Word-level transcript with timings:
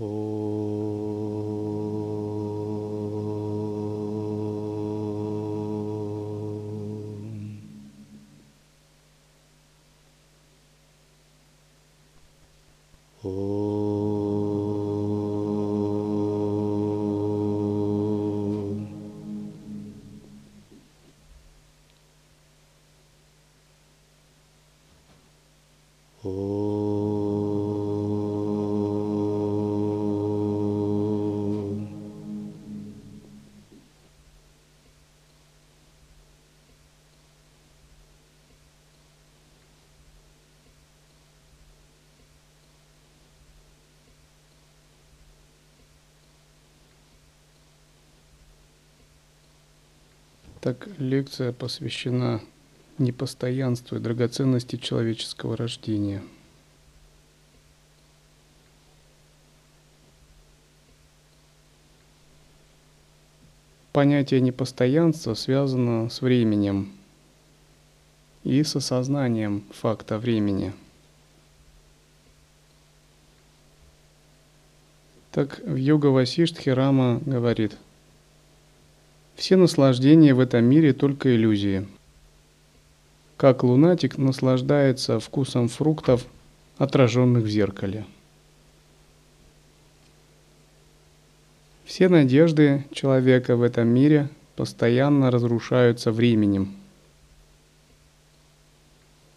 Oh. 0.00 0.53
Так, 50.64 50.88
лекция 50.96 51.52
посвящена 51.52 52.40
непостоянству 52.96 53.98
и 53.98 54.00
драгоценности 54.00 54.76
человеческого 54.76 55.58
рождения. 55.58 56.22
Понятие 63.92 64.40
непостоянства 64.40 65.34
связано 65.34 66.08
с 66.08 66.22
временем 66.22 66.90
и 68.42 68.62
с 68.62 68.74
осознанием 68.74 69.64
факта 69.70 70.16
времени. 70.16 70.72
Так 75.30 75.58
в 75.58 75.76
йога 75.76 76.06
Васиштхи 76.06 76.70
Рама 76.70 77.20
говорит– 77.26 77.76
все 79.34 79.56
наслаждения 79.56 80.32
в 80.32 80.40
этом 80.40 80.64
мире 80.64 80.92
только 80.92 81.34
иллюзии. 81.34 81.86
Как 83.36 83.64
лунатик 83.64 84.16
наслаждается 84.16 85.18
вкусом 85.18 85.68
фруктов, 85.68 86.24
отраженных 86.78 87.44
в 87.44 87.48
зеркале. 87.48 88.04
Все 91.84 92.08
надежды 92.08 92.84
человека 92.92 93.56
в 93.56 93.62
этом 93.62 93.88
мире 93.88 94.28
постоянно 94.56 95.30
разрушаются 95.30 96.12
временем. 96.12 96.74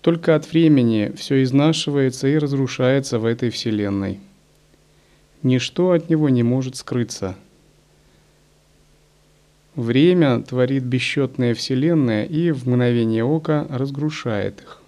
Только 0.01 0.35
от 0.35 0.49
времени 0.51 1.11
все 1.17 1.43
изнашивается 1.43 2.27
и 2.27 2.37
разрушается 2.37 3.19
в 3.19 3.25
этой 3.25 3.49
Вселенной. 3.49 4.19
Ничто 5.43 5.91
от 5.91 6.09
него 6.09 6.29
не 6.29 6.43
может 6.43 6.75
скрыться– 6.77 7.35
Время 9.77 10.41
творит 10.41 10.83
бесчетные 10.85 11.53
вселенные 11.53 12.25
и 12.25 12.49
в 12.49 12.67
мгновение 12.67 13.23
ока 13.23 13.67
разрушает 13.69 14.59
их. 14.59 14.81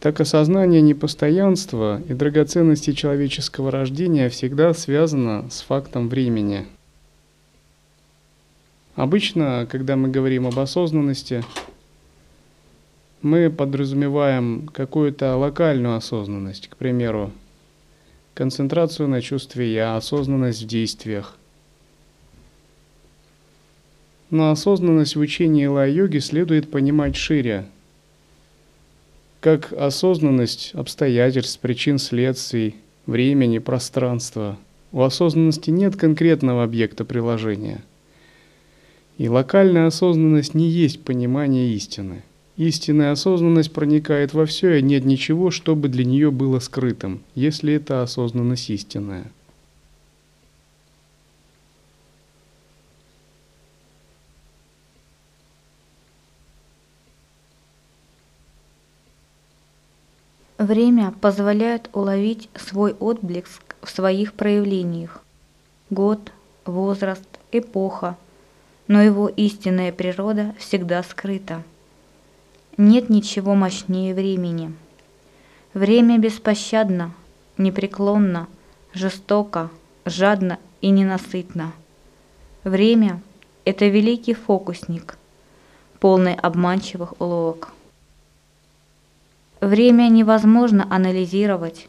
Так 0.00 0.18
осознание 0.22 0.80
непостоянства 0.80 2.00
и 2.08 2.14
драгоценности 2.14 2.92
человеческого 2.94 3.70
рождения 3.70 4.30
всегда 4.30 4.72
связано 4.72 5.50
с 5.50 5.60
фактом 5.60 6.08
времени. 6.08 6.66
Обычно, 8.96 9.68
когда 9.70 9.96
мы 9.96 10.08
говорим 10.08 10.46
об 10.46 10.58
осознанности, 10.58 11.44
мы 13.24 13.48
подразумеваем 13.48 14.68
какую-то 14.68 15.34
локальную 15.36 15.96
осознанность, 15.96 16.68
к 16.68 16.76
примеру, 16.76 17.32
концентрацию 18.34 19.08
на 19.08 19.22
чувстве 19.22 19.72
«я», 19.72 19.96
осознанность 19.96 20.62
в 20.62 20.66
действиях. 20.66 21.38
Но 24.28 24.50
осознанность 24.50 25.16
в 25.16 25.20
учении 25.20 25.64
ла-йоги 25.64 26.18
следует 26.18 26.70
понимать 26.70 27.16
шире, 27.16 27.64
как 29.40 29.72
осознанность 29.72 30.72
обстоятельств, 30.74 31.58
причин, 31.60 31.98
следствий, 31.98 32.76
времени, 33.06 33.58
пространства. 33.58 34.58
У 34.92 35.00
осознанности 35.00 35.70
нет 35.70 35.96
конкретного 35.96 36.62
объекта 36.62 37.06
приложения. 37.06 37.82
И 39.16 39.30
локальная 39.30 39.86
осознанность 39.86 40.52
не 40.52 40.68
есть 40.68 41.02
понимание 41.02 41.72
истины– 41.72 42.22
Истинная 42.56 43.10
осознанность 43.10 43.72
проникает 43.72 44.32
во 44.32 44.46
все, 44.46 44.78
и 44.78 44.82
нет 44.82 45.04
ничего, 45.04 45.50
чтобы 45.50 45.88
для 45.88 46.04
нее 46.04 46.30
было 46.30 46.60
скрытым, 46.60 47.22
если 47.34 47.74
это 47.74 48.02
осознанность 48.02 48.70
истинная. 48.70 49.30
Время 60.58 61.12
позволяет 61.20 61.90
уловить 61.92 62.48
свой 62.54 62.92
отблеск 62.92 63.74
в 63.82 63.90
своих 63.90 64.32
проявлениях. 64.32 65.24
Год, 65.90 66.30
возраст, 66.64 67.28
эпоха, 67.50 68.16
но 68.86 69.02
его 69.02 69.28
истинная 69.28 69.90
природа 69.90 70.54
всегда 70.60 71.02
скрыта. 71.02 71.64
Нет 72.76 73.08
ничего 73.08 73.54
мощнее 73.54 74.14
времени. 74.14 74.74
Время 75.74 76.18
беспощадно, 76.18 77.14
непреклонно, 77.56 78.48
жестоко, 78.92 79.70
жадно 80.04 80.58
и 80.80 80.90
ненасытно. 80.90 81.72
Время– 82.64 83.22
это 83.64 83.86
великий 83.86 84.34
фокусник, 84.34 85.18
полный 86.00 86.34
обманчивых 86.34 87.20
уловок. 87.20 87.68
Время 89.60 90.08
невозможно 90.08 90.84
анализировать, 90.90 91.88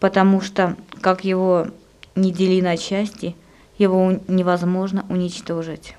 потому 0.00 0.42
что, 0.42 0.76
как 1.00 1.24
его 1.24 1.68
не 2.14 2.30
дели 2.30 2.60
на 2.60 2.76
части, 2.76 3.34
его 3.78 4.20
невозможно 4.28 5.06
уничтожить. 5.08 5.96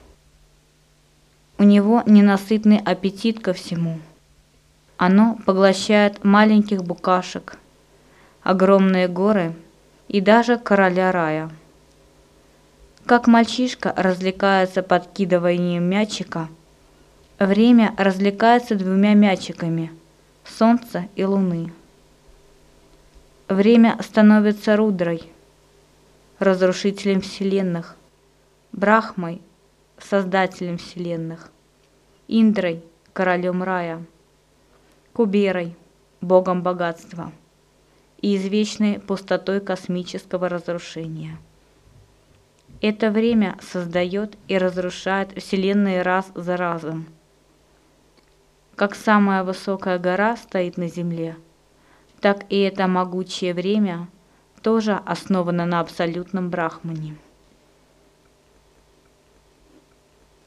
У 1.57 1.63
него 1.63 2.03
ненасытный 2.05 2.77
аппетит 2.77 3.39
ко 3.39 3.53
всему– 3.53 3.99
оно 5.01 5.39
поглощает 5.47 6.23
маленьких 6.23 6.83
букашек, 6.83 7.57
огромные 8.43 9.07
горы 9.07 9.55
и 10.07 10.21
даже 10.21 10.59
короля 10.59 11.11
рая. 11.11 11.49
Как 13.07 13.25
мальчишка 13.25 13.95
развлекается 13.97 14.83
подкидыванием 14.83 15.83
мячика, 15.85 16.49
время 17.39 17.95
развлекается 17.97 18.75
двумя 18.75 19.15
мячиками– 19.15 19.91
солнца 20.45 21.07
и 21.15 21.23
луны. 21.23 21.73
Время 23.49 23.97
становится 24.03 24.77
рудрой, 24.77 25.23
разрушителем 26.37 27.21
вселенных, 27.21 27.95
Брахмой, 28.71 29.41
создателем 29.97 30.77
вселенных, 30.77 31.49
Индрой, 32.27 32.83
королем 33.13 33.63
рая– 33.63 34.05
Куберой, 35.13 35.75
богом 36.21 36.63
богатства, 36.63 37.33
и 38.21 38.37
извечной 38.37 38.97
пустотой 38.97 39.59
космического 39.59 40.47
разрушения. 40.47 41.37
Это 42.79 43.11
время 43.11 43.57
создает 43.61 44.37
и 44.47 44.57
разрушает 44.57 45.37
Вселенные 45.37 46.01
раз 46.01 46.31
за 46.33 46.55
разом. 46.55 47.07
Как 48.75 48.95
самая 48.95 49.43
высокая 49.43 49.99
гора 49.99 50.37
стоит 50.37 50.77
на 50.77 50.87
Земле, 50.87 51.35
так 52.21 52.45
и 52.47 52.61
это 52.61 52.87
могучее 52.87 53.53
время 53.53 54.07
тоже 54.61 54.93
основано 54.93 55.65
на 55.65 55.81
абсолютном 55.81 56.49
брахмане. 56.49 57.17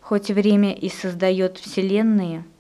Хоть 0.01 0.31
время 0.31 0.73
и 0.73 0.89
создает 0.89 1.59
Вселенные– 1.59 2.45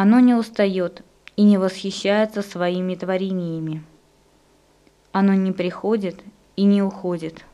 оно 0.00 0.20
не 0.20 0.32
устает 0.32 1.02
и 1.34 1.42
не 1.42 1.58
восхищается 1.58 2.42
своими 2.42 2.94
творениями. 2.94 3.82
Оно 5.10 5.34
не 5.34 5.50
приходит 5.50 6.22
и 6.54 6.62
не 6.62 6.84
уходит, 6.84 7.44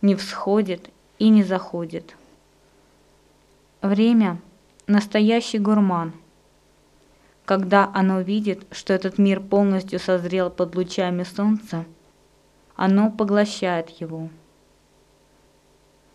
не 0.00 0.14
всходит 0.14 0.90
и 1.18 1.28
не 1.28 1.42
заходит. 1.42 2.14
Время 3.82 4.40
настоящий 4.86 5.58
гурман. 5.58 6.12
Когда 7.44 7.90
оно 7.92 8.20
видит, 8.20 8.64
что 8.70 8.92
этот 8.92 9.18
мир 9.18 9.40
полностью 9.40 9.98
созрел 9.98 10.50
под 10.50 10.76
лучами 10.76 11.24
солнца, 11.24 11.84
оно 12.76 13.10
поглощает 13.10 13.90
его. 13.90 14.28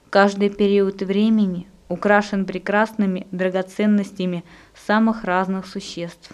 Каждый 0.10 0.50
период 0.50 1.02
времени 1.02 1.68
украшен 1.92 2.46
прекрасными 2.46 3.28
драгоценностями 3.32 4.44
самых 4.74 5.26
разных 5.26 5.68
существ. 5.68 6.32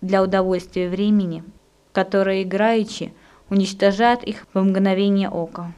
Для 0.00 0.22
удовольствия 0.22 0.88
времени, 0.88 1.44
которое 1.92 2.42
играючи 2.42 3.12
уничтожает 3.50 4.24
их 4.24 4.46
в 4.54 4.62
мгновение 4.62 5.28
ока. 5.28 5.72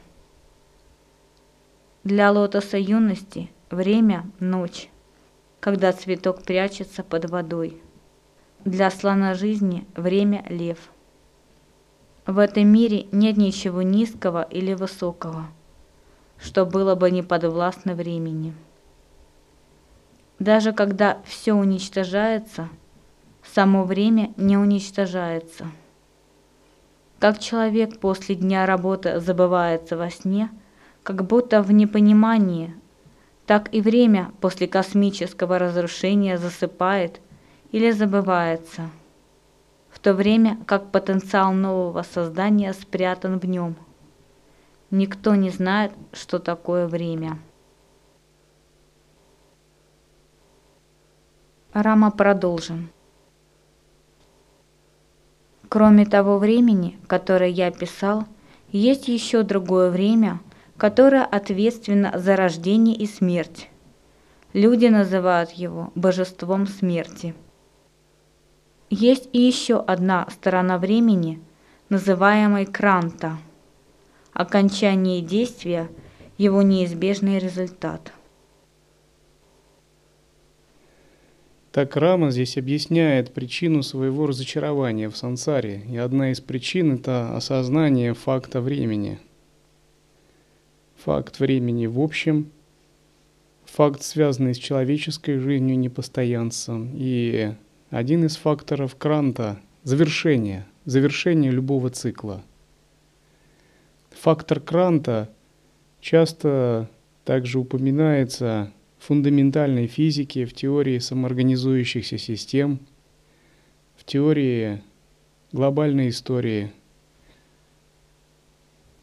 Для 2.05 2.31
лотоса 2.31 2.77
юности 2.77 3.51
время– 3.69 4.25
ночь, 4.39 4.89
когда 5.59 5.91
цветок 5.91 6.43
прячется 6.43 7.03
под 7.03 7.29
водой. 7.29 7.81
Для 8.63 8.89
слона 8.91 9.33
жизни 9.33 9.85
время– 9.95 10.45
лев. 10.49 10.77
В 12.25 12.39
этом 12.39 12.67
мире 12.67 13.07
нет 13.11 13.35
ничего 13.35 13.81
низкого 13.81 14.43
или 14.43 14.73
высокого, 14.73 15.47
что 16.39 16.65
было 16.65 16.95
бы 16.95 17.11
не 17.11 17.23
подвластно 17.23 17.93
времени. 17.93 18.53
Даже 20.39 20.73
когда 20.73 21.19
все 21.25 21.53
уничтожается, 21.53 22.67
само 23.43 23.85
время 23.85 24.33
не 24.35 24.57
уничтожается. 24.57 25.67
Как 27.19 27.39
человек 27.39 27.99
после 27.99 28.35
дня 28.35 28.65
работы 28.65 29.19
забывается 29.19 29.95
во 29.95 30.09
сне, 30.09 30.49
как 31.03 31.25
будто 31.25 31.61
в 31.61 31.71
непонимании, 31.71 32.75
так 33.45 33.73
и 33.73 33.79
время 33.79 34.31
после 34.41 34.67
космического 34.67 35.57
разрушения 35.57 36.37
засыпает 36.37 37.21
или 37.71 37.91
забывается, 37.91 38.89
в 39.89 39.99
то 39.99 40.13
время 40.13 40.57
как 40.65 40.91
потенциал 40.91 41.53
нового 41.53 42.01
создания 42.01 42.73
спрятан 42.73 43.39
в 43.39 43.45
нем. 43.45 43.75
Никто 44.91 45.35
не 45.35 45.49
знает, 45.49 45.93
что 46.11 46.39
такое 46.39 46.87
время. 46.87 47.39
Рама 51.75 52.09
продолжим. 52.09 52.89
Кроме 55.67 56.05
того 56.05 56.37
времени, 56.37 56.97
которое 57.05 57.49
я 57.49 57.69
писал, 57.69 58.23
есть 58.71 59.09
еще 59.09 59.43
другое 59.43 59.89
время, 59.89 60.39
которое 60.77 61.25
ответственно 61.25 62.13
за 62.17 62.37
рождение 62.37 62.95
и 62.95 63.05
смерть. 63.05 63.69
Люди 64.53 64.85
называют 64.85 65.51
его 65.51 65.91
божеством 65.95 66.65
смерти. 66.65 67.35
Есть 68.89 69.27
и 69.33 69.41
еще 69.41 69.81
одна 69.81 70.29
сторона 70.31 70.77
времени, 70.77 71.41
называемой 71.89 72.67
кранта. 72.67 73.35
Окончание 74.31 75.19
действия– 75.19 75.89
его 76.37 76.61
неизбежный 76.61 77.37
результат– 77.37 78.13
Так 81.75 81.97
Рама 81.97 82.31
здесь 82.31 82.57
объясняет 82.57 83.33
причину 83.33 83.83
своего 83.83 84.27
разочарования 84.27 85.09
в 85.09 85.17
сансаре, 85.17 85.81
и 85.89 85.97
одна 85.97 86.31
из 86.31 86.39
причин– 86.39 86.93
это 86.95 87.35
осознание 87.35 88.13
факта 88.13 88.61
времени. 88.61 89.19
Факт 91.03 91.41
времени 91.41 91.85
в 91.87 91.99
общем, 91.99 92.49
факт, 93.65 94.03
связанный 94.03 94.55
с 94.55 94.57
человеческой 94.57 95.37
жизнью 95.37 95.77
непостоянством, 95.77 96.91
и 96.93 97.51
один 97.89 98.23
из 98.23 98.37
факторов 98.37 98.95
кранта– 98.95 99.59
завершение, 99.83 100.65
завершение 100.85 101.51
любого 101.51 101.89
цикла. 101.89 102.41
Фактор 104.11 104.61
кранта 104.61 105.29
часто 105.99 106.89
также 107.25 107.59
упоминается 107.59 108.71
фундаментальной 109.05 109.85
физике, 109.85 110.45
в 110.45 110.53
теории 110.53 110.97
самоорганизующихся 110.97 112.17
систем, 112.17 112.79
в 113.95 114.03
теории 114.03 114.81
глобальной 115.51 116.09
истории. 116.09 116.71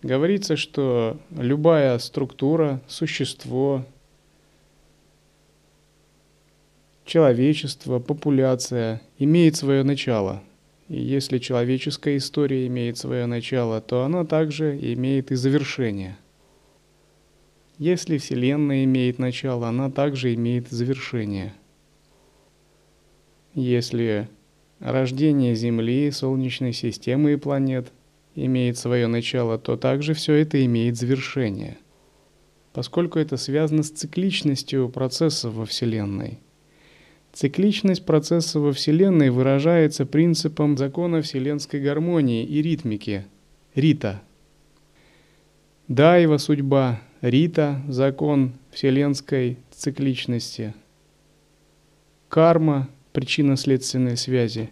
Говорится, 0.02 0.56
что 0.56 1.20
любая 1.30 1.96
структура, 2.00 2.80
существо, 2.88 3.86
человечество, 7.04 8.00
популяция 8.00 9.00
имеет 9.18 9.54
свое 9.54 9.84
начало. 9.84 10.42
И 10.88 11.00
если 11.00 11.38
человеческая 11.38 12.16
история 12.16 12.66
имеет 12.66 12.98
свое 12.98 13.26
начало, 13.26 13.80
то 13.80 14.02
она 14.02 14.24
также 14.24 14.76
имеет 14.76 15.30
и 15.30 15.36
завершение. 15.36 16.16
Если 17.84 18.18
Вселенная 18.18 18.84
имеет 18.84 19.18
начало, 19.18 19.66
она 19.66 19.90
также 19.90 20.34
имеет 20.34 20.68
завершение. 20.68 21.52
Если 23.54 24.28
рождение 24.78 25.56
Земли, 25.56 26.08
Солнечной 26.12 26.74
системы 26.74 27.32
и 27.32 27.36
планет 27.36 27.90
имеет 28.36 28.78
свое 28.78 29.08
начало, 29.08 29.58
то 29.58 29.76
также 29.76 30.14
все 30.14 30.34
это 30.34 30.64
имеет 30.64 30.96
завершение, 30.96 31.76
поскольку 32.72 33.18
это 33.18 33.36
связано 33.36 33.82
с 33.82 33.90
цикличностью 33.90 34.88
процессов 34.88 35.54
во 35.54 35.66
Вселенной. 35.66 36.38
Цикличность 37.32 38.06
процесса 38.06 38.60
во 38.60 38.72
Вселенной 38.72 39.30
выражается 39.30 40.06
принципом 40.06 40.78
закона 40.78 41.20
вселенской 41.20 41.80
гармонии 41.80 42.44
и 42.44 42.62
ритмики– 42.62 43.24
рита. 43.74 44.22
Дайва– 45.92 46.38
судьба, 46.38 47.02
Рита– 47.20 47.82
закон 47.88 48.54
вселенской 48.70 49.58
цикличности. 49.70 50.72
Карма– 52.30 52.88
причинно-следственной 53.12 54.16
связи. 54.16 54.70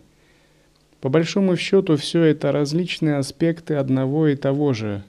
По 1.02 1.10
большому 1.10 1.58
счету 1.58 1.98
все 1.98 2.22
это 2.22 2.52
различные 2.52 3.16
аспекты 3.16 3.74
одного 3.74 4.28
и 4.28 4.34
того 4.34 4.72
же 4.72 5.04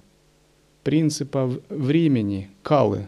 принципа 0.84 1.50
времени, 1.70 2.50
калы. 2.62 3.08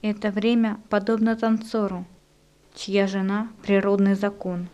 Это 0.00 0.30
время 0.30 0.78
подобно 0.90 1.34
танцору, 1.34 2.04
чья 2.72 3.08
жена– 3.08 3.50
природный 3.66 4.14
закон. 4.14 4.68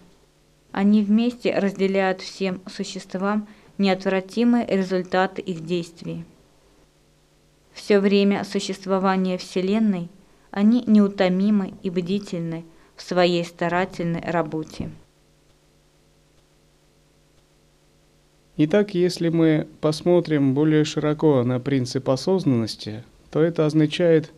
Они 0.71 1.03
вместе 1.03 1.59
разделяют 1.59 2.21
всем 2.21 2.61
существам– 2.67 3.49
неотвратимые 3.81 4.67
результаты 4.67 5.43
их 5.43 5.65
действий. 5.65 6.25
Все 7.73 7.99
время 7.99 8.45
существования 8.45 9.39
Вселенной 9.39 10.09
они 10.51 10.85
неутомимы 10.87 11.75
и 11.83 11.91
бдительны 11.91 12.65
в 12.95 13.03
своей 13.03 13.45
старательной 13.45 14.21
работе. 14.21 14.91
Итак, 18.57 18.95
если 18.95 19.31
мы 19.31 19.67
посмотрим 19.81 20.53
более 20.55 20.85
широко 20.85 21.43
на 21.45 21.59
принцип 21.59 22.11
осознанности, 22.11 23.05
то 23.31 23.41
это 23.41 23.65
означает 23.65 24.31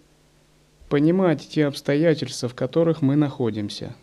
понимать 0.88 1.48
те 1.48 1.66
обстоятельства, 1.66 2.48
в 2.48 2.54
которых 2.54 3.02
мы 3.02 3.16
находимся– 3.16 3.96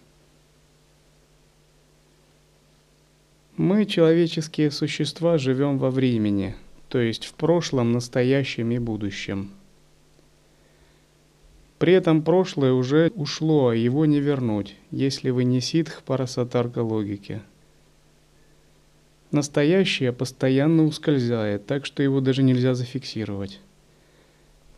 Мы, 3.59 3.85
человеческие 3.85 4.71
существа, 4.71 5.37
живем 5.37 5.79
во 5.79 5.91
времени, 5.91 6.55
то 6.87 6.97
есть 6.97 7.25
в 7.25 7.33
прошлом, 7.33 7.91
настоящем 7.91 8.71
и 8.71 8.79
будущем. 8.79 9.51
При 11.77 11.91
этом 11.91 12.21
прошлое 12.21 12.71
уже 12.71 13.11
ушло, 13.15 13.67
а 13.67 13.75
его 13.75 14.05
не 14.05 14.21
вернуть, 14.21 14.77
если 14.91 15.29
вы 15.29 15.43
не 15.43 15.59
ситх 15.59 16.03
парасатарга 16.03 16.79
логики. 16.79 17.41
Настоящее 19.31 20.13
постоянно 20.13 20.85
ускользает, 20.85 21.65
так 21.65 21.85
что 21.85 22.01
его 22.01 22.21
даже 22.21 22.43
нельзя 22.43 22.75
зафиксировать. 22.75 23.59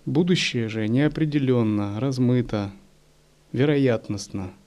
Будущее 0.08 0.70
же 0.70 0.88
неопределенно, 0.88 2.00
размыто, 2.00 2.72
вероятностно– 3.52 4.54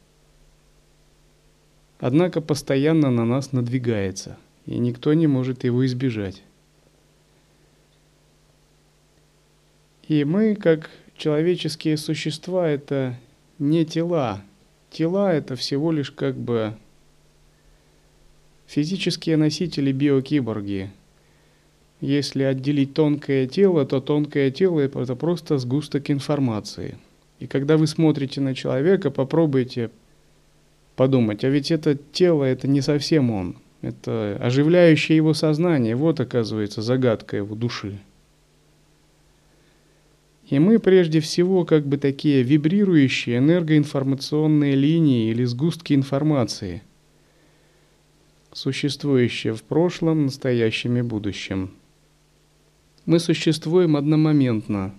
однако 1.99 2.41
постоянно 2.41 3.11
на 3.11 3.25
нас 3.25 3.53
надвигается, 3.53 4.37
и 4.67 4.79
никто 4.79 5.15
не 5.15 5.27
может 5.27 5.65
его 5.65 5.85
избежать. 5.87 6.43
И 10.09 10.25
мы, 10.25 10.55
как 10.55 10.91
человеческие 11.17 11.97
существа, 11.97 12.69
это 12.69 13.19
не 13.59 13.85
тела. 13.87 14.43
Тела 14.91 15.33
это 15.33 15.57
всего 15.57 15.93
лишь 15.93 16.11
как 16.11 16.37
бы 16.37 16.75
физические 18.67 19.37
носители 19.37 19.93
биокиборги. 19.93 20.91
если 22.01 22.43
отделить 22.43 22.93
тонкое 22.93 23.47
тело, 23.47 23.87
то 23.87 24.01
тонкое 24.01 24.51
тело– 24.51 24.81
это 24.81 25.17
просто 25.17 25.57
сгусток 25.59 26.11
информации. 26.11 26.99
И 27.39 27.47
когда 27.47 27.77
вы 27.79 27.87
смотрите 27.87 28.41
на 28.41 28.55
человека, 28.55 29.11
попробуйте 29.11 29.91
подумать, 30.97 31.45
а 31.45 31.49
ведь 31.49 31.71
это 31.71 31.97
тело– 32.13 32.45
это 32.45 32.69
не 32.69 32.81
совсем 32.81 33.31
он. 33.31 33.57
Это 33.83 34.39
оживляющее 34.41 35.17
его 35.17 35.35
сознание. 35.35 35.95
Вот, 35.95 36.19
оказывается, 36.19 36.81
загадка 36.81 37.37
его 37.37 37.55
души. 37.55 37.99
И 40.49 40.59
мы 40.59 40.79
прежде 40.79 41.21
всего 41.21 41.65
как 41.65 41.87
бы 41.87 41.97
такие 41.97 42.43
вибрирующие 42.43 43.39
энергоинформационные 43.39 44.75
линии 44.75 45.31
или 45.31 45.45
сгустки 45.45 45.95
информации, 45.95 46.83
существующие 48.53 49.55
в 49.55 49.63
прошлом, 49.63 50.25
настоящем 50.25 50.97
и 50.97 51.03
будущем. 51.03 51.71
Мы 53.07 53.19
существуем 53.19 53.97
одномоментно. 53.97 54.95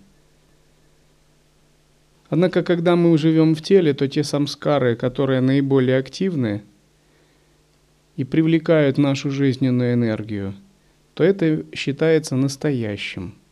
Однако, 2.30 2.64
когда 2.64 2.96
мы 2.96 3.18
живем 3.18 3.56
в 3.56 3.62
теле, 3.62 3.94
то 3.94 4.08
те 4.08 4.24
самскары, 4.24 4.96
которые 4.96 5.42
наиболее 5.42 5.98
активны 5.98 6.64
и 8.16 8.24
привлекают 8.24 8.98
нашу 8.98 9.30
жизненную 9.30 9.94
энергию, 9.94 10.56
то 11.14 11.24
это 11.24 11.66
считается 11.74 12.36
настоящим– 12.36 13.36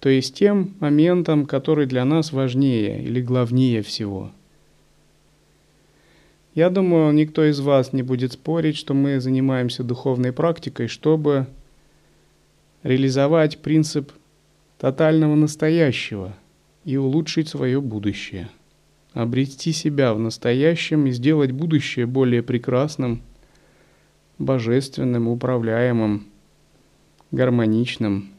то 0.00 0.10
есть 0.10 0.34
тем 0.36 0.74
моментом, 0.78 1.46
который 1.46 1.86
для 1.86 2.04
нас 2.04 2.32
важнее 2.32 3.02
или 3.02 3.20
главнее 3.20 3.82
всего. 3.82 4.30
Я 6.54 6.70
думаю, 6.70 7.12
никто 7.12 7.44
из 7.44 7.60
вас 7.60 7.92
не 7.92 8.02
будет 8.02 8.32
спорить, 8.32 8.76
что 8.76 8.94
мы 8.94 9.20
занимаемся 9.20 9.82
духовной 9.82 10.32
практикой, 10.32 10.88
чтобы 10.88 11.46
реализовать 12.82 13.58
принцип 13.58 14.12
тотального 14.78 15.34
настоящего 15.34 16.34
и 16.86 16.96
улучшить 16.96 17.48
свое 17.48 17.82
будущее, 17.82 18.48
обрести 19.12 19.72
себя 19.72 20.14
в 20.14 20.18
настоящем 20.18 21.06
и 21.06 21.10
сделать 21.10 21.50
будущее 21.50 22.06
более 22.06 22.42
прекрасным, 22.42 23.20
божественным, 24.38 25.28
управляемым, 25.28 26.26
гармоничным– 27.30 28.30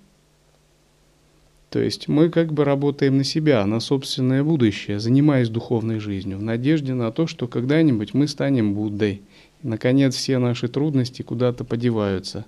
то 1.70 1.80
есть 1.80 2.08
мы 2.08 2.30
как 2.30 2.54
бы 2.54 2.64
работаем 2.64 3.18
на 3.18 3.24
себя, 3.24 3.66
на 3.66 3.80
собственное 3.80 4.44
будущее, 4.44 5.00
занимаясь 5.00 5.50
духовной 5.50 6.00
жизнью, 6.00 6.38
в 6.38 6.42
надежде 6.42 6.94
на 6.94 7.12
то, 7.12 7.28
что 7.28 7.48
когда-нибудь 7.48 8.14
мы 8.14 8.28
станем 8.28 8.74
Буддой. 8.74 9.22
И, 9.62 9.68
наконец, 9.68 10.16
все 10.16 10.38
наши 10.38 10.70
трудности 10.70 11.24
куда-то 11.24 11.66
подеваются. 11.66 12.46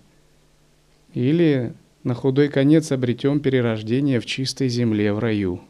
Или 1.14 1.74
на 2.04 2.14
худой 2.14 2.48
конец 2.48 2.92
обретем 2.92 3.42
перерождение 3.42 4.22
в 4.22 4.26
чистой 4.26 4.70
земле, 4.70 5.12
в 5.12 5.20
раю. 5.20 5.62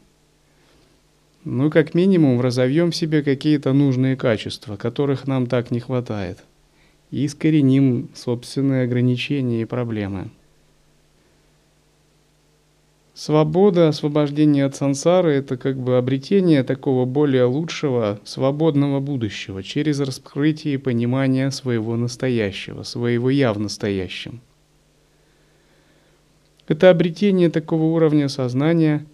Ну, 1.44 1.70
как 1.70 1.94
минимум, 1.94 2.40
разовьем 2.40 2.90
в 2.90 2.96
себе 2.96 3.22
какие-то 3.22 3.72
нужные 3.72 4.14
качества, 4.14 4.76
которых 4.76 5.26
нам 5.26 5.46
так 5.46 5.70
не 5.70 5.80
хватает. 5.80 6.44
И 7.10 7.24
искореним 7.24 8.10
собственные 8.14 8.84
ограничения 8.84 9.62
и 9.62 9.64
проблемы. 9.64 10.30
Свобода, 13.14 13.88
освобождение 13.88 14.64
от 14.66 14.76
сансары– 14.76 15.32
это 15.34 15.56
как 15.56 15.78
бы 15.78 15.96
обретение 15.96 16.62
такого 16.62 17.06
более 17.06 17.44
лучшего, 17.44 18.20
свободного 18.24 19.00
будущего 19.00 19.62
через 19.62 20.00
раскрытие 20.00 20.74
и 20.74 20.78
понимание 20.78 21.50
своего 21.50 21.96
настоящего, 21.96 22.82
своего 22.82 23.28
«я» 23.30 23.52
в 23.52 23.58
настоящем. 23.58 24.40
Это 26.68 26.88
обретение 26.88 27.50
такого 27.50 27.84
уровня 27.84 28.28
сознания, 28.28 29.04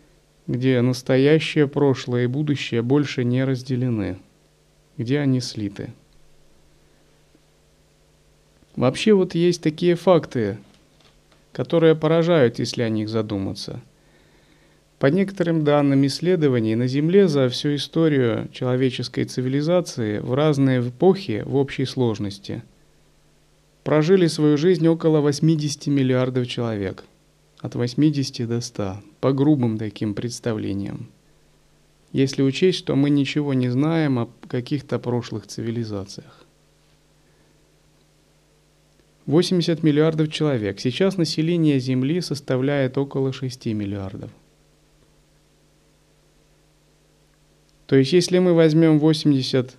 где 0.46 0.80
настоящее, 0.80 1.68
прошлое 1.68 2.24
и 2.24 2.26
будущее 2.26 2.82
больше 2.82 3.24
не 3.24 3.44
разделены, 3.44 4.18
где 4.96 5.20
они 5.20 5.40
слиты. 5.40 5.92
Вообще 8.74 9.14
вот 9.14 9.34
есть 9.34 9.62
такие 9.62 9.94
факты, 9.94 10.58
которые 11.52 11.94
поражают, 11.94 12.58
если 12.58 12.82
о 12.82 12.88
них 12.88 13.08
задуматься– 13.08 13.80
по 14.98 15.06
некоторым 15.06 15.62
данным 15.62 16.06
исследований, 16.06 16.74
на 16.74 16.86
Земле 16.86 17.28
за 17.28 17.50
всю 17.50 17.74
историю 17.74 18.48
человеческой 18.50 19.24
цивилизации 19.24 20.20
в 20.20 20.32
разные 20.32 20.80
эпохи 20.80 21.42
в 21.44 21.56
общей 21.56 21.84
сложности 21.84 22.62
прожили 23.84 24.26
свою 24.26 24.56
жизнь 24.56 24.88
около 24.88 25.20
80 25.20 25.86
миллиардов 25.88 26.48
человек. 26.48 27.04
От 27.60 27.74
80 27.74 28.48
до 28.48 28.60
100, 28.62 28.96
по 29.26 29.32
грубым 29.32 29.76
таким 29.76 30.14
представлениям. 30.14 31.10
Если 32.12 32.42
учесть, 32.42 32.78
что 32.78 32.94
мы 32.94 33.10
ничего 33.10 33.54
не 33.54 33.68
знаем 33.68 34.20
о 34.20 34.28
каких-то 34.46 35.00
прошлых 35.00 35.48
цивилизациях. 35.48 36.46
80 39.26 39.82
миллиардов 39.82 40.30
человек. 40.30 40.78
Сейчас 40.78 41.16
население 41.16 41.80
Земли 41.80 42.20
составляет 42.20 42.98
около 42.98 43.32
6 43.32 43.66
миллиардов. 43.74 44.30
То 47.88 47.96
есть 47.96 48.12
если 48.12 48.38
мы 48.38 48.54
возьмем 48.54 49.00
80 49.00 49.74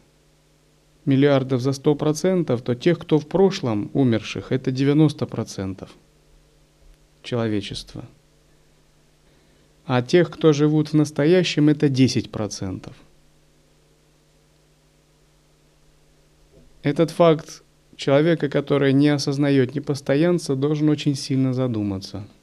миллиардов 1.05 1.61
за 1.61 1.69
100%, 1.69 2.61
то 2.61 2.75
тех, 2.75 2.99
кто 2.99 3.17
в 3.17 3.25
прошлом 3.29 3.91
умерших, 3.93 4.51
это 4.51 4.71
90% 4.71 5.87
человечества. 7.23 8.03
А 9.87 10.01
тех, 10.03 10.29
кто 10.29 10.53
живут 10.53 10.89
в 10.89 10.93
настоящем, 10.93 11.69
это 11.69 11.87
10%. 11.87 12.91
Этот 16.83 17.09
факт 17.09 17.63
человека, 17.95 18.49
который 18.49 18.93
не 18.93 19.09
осознает 19.09 19.73
непостоянца, 19.73 20.55
должен 20.55 20.89
очень 20.89 21.15
сильно 21.15 21.53
задуматься– 21.53 22.27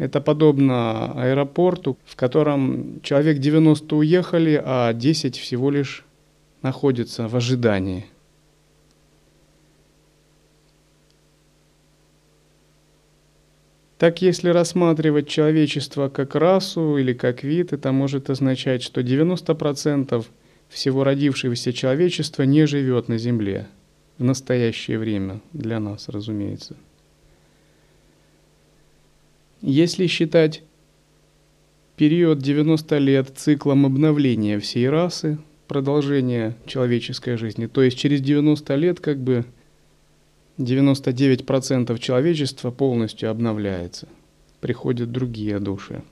это 0.00 0.22
подобно 0.22 1.12
аэропорту, 1.12 1.98
в 2.06 2.16
котором 2.16 3.02
человек 3.02 3.36
90 3.36 3.96
уехали, 3.96 4.58
а 4.64 4.94
10 4.94 5.36
всего 5.36 5.70
лишь 5.70 6.06
находятся 6.62 7.28
в 7.28 7.36
ожидании. 7.36 8.06
Так, 14.00 14.22
если 14.22 14.48
рассматривать 14.48 15.28
человечество 15.28 16.08
как 16.08 16.34
расу 16.34 16.96
или 16.96 17.12
как 17.12 17.44
вид, 17.44 17.74
это 17.74 17.92
может 17.92 18.30
означать, 18.30 18.82
что 18.82 19.02
90% 19.02 20.24
всего 20.70 21.04
родившегося 21.04 21.74
человечества 21.74 22.44
не 22.44 22.66
живет 22.66 23.08
на 23.08 23.18
Земле 23.18 23.68
в 24.16 24.24
настоящее 24.24 24.98
время, 24.98 25.42
для 25.52 25.80
нас, 25.80 26.08
разумеется. 26.08 26.76
Если 29.60 30.06
считать 30.06 30.62
период 31.96 32.38
90 32.38 32.96
лет 32.96 33.30
циклом 33.36 33.84
обновления 33.84 34.58
всей 34.60 34.88
расы, 34.88 35.36
продолжения 35.68 36.56
человеческой 36.64 37.36
жизни, 37.36 37.66
то 37.66 37.82
есть 37.82 37.98
через 37.98 38.22
90 38.22 38.74
лет 38.76 38.98
как 38.98 39.18
бы 39.18 39.44
99% 40.60 41.98
человечества 41.98 42.70
полностью 42.70 43.30
обновляется, 43.30 44.08
приходят 44.60 45.10
другие 45.10 45.58
души, 45.58 46.02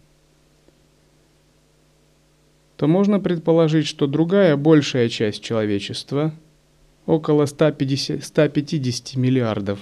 то 2.76 2.87
можно 2.87 3.21
предположить, 3.21 3.87
что 3.87 4.07
другая 4.07 4.57
большая 4.57 5.09
часть 5.09 5.43
человечества, 5.43 6.33
около 7.05 7.47
150, 7.47 8.25
150 8.25 9.17
миллиардов 9.17 9.81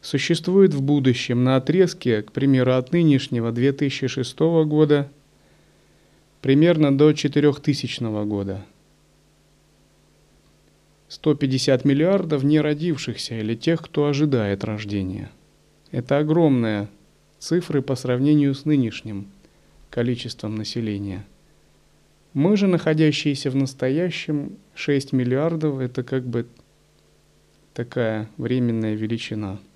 существует 0.00 0.74
в 0.74 0.82
будущем 0.82 1.44
на 1.44 1.56
отрезке, 1.56 2.22
к 2.22 2.32
примеру, 2.32 2.74
от 2.74 2.92
нынешнего 2.92 3.52
2006 3.52 4.38
года 4.66 5.10
примерно 6.40 6.96
до 6.96 7.12
4000 7.12 8.24
года. 8.24 8.64
150 11.08 11.84
миллиардов 11.84 12.44
не 12.44 12.60
родившихся 12.60 13.38
или 13.38 13.54
тех, 13.54 13.82
кто 13.82 14.06
ожидает 14.06 14.64
рождения. 14.64 15.30
Это 15.90 16.18
огромные 16.18 16.88
цифры 17.38 17.82
по 17.82 17.94
сравнению 17.96 18.54
с 18.54 18.64
нынешним 18.64 19.28
количеством 19.90 20.54
населения. 20.54 21.24
Мы 22.34 22.56
же, 22.56 22.66
находящиеся 22.66 23.50
в 23.50 23.56
настоящем, 23.56 24.58
6 24.74 25.12
миллиардов, 25.12 25.80
это 25.80 26.02
как 26.02 26.26
бы 26.26 26.46
такая 27.72 28.28
временная 28.36 28.94
величина– 28.94 29.58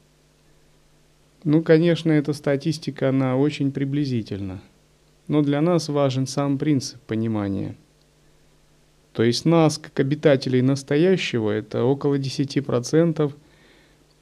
ну, 1.45 1.63
конечно, 1.63 2.13
эта 2.13 2.33
статистика, 2.35 3.09
она 3.09 3.37
очень 3.37 3.73
приблизительна. 3.73 4.63
Но 5.27 5.43
для 5.43 5.61
нас 5.61 5.89
важен 5.89 6.29
сам 6.29 6.57
принцип 6.57 7.01
понимания. 7.01 7.77
То 9.13 9.23
есть 9.23 9.45
нас, 9.45 9.79
как 9.79 10.01
обитателей 10.01 10.63
настоящего, 10.63 11.51
это 11.51 11.85
около 11.85 12.19
10% 12.19 13.33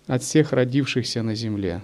от 0.07 0.23
всех 0.23 0.53
родившихся 0.53 1.23
на 1.23 1.35
Земле. 1.35 1.83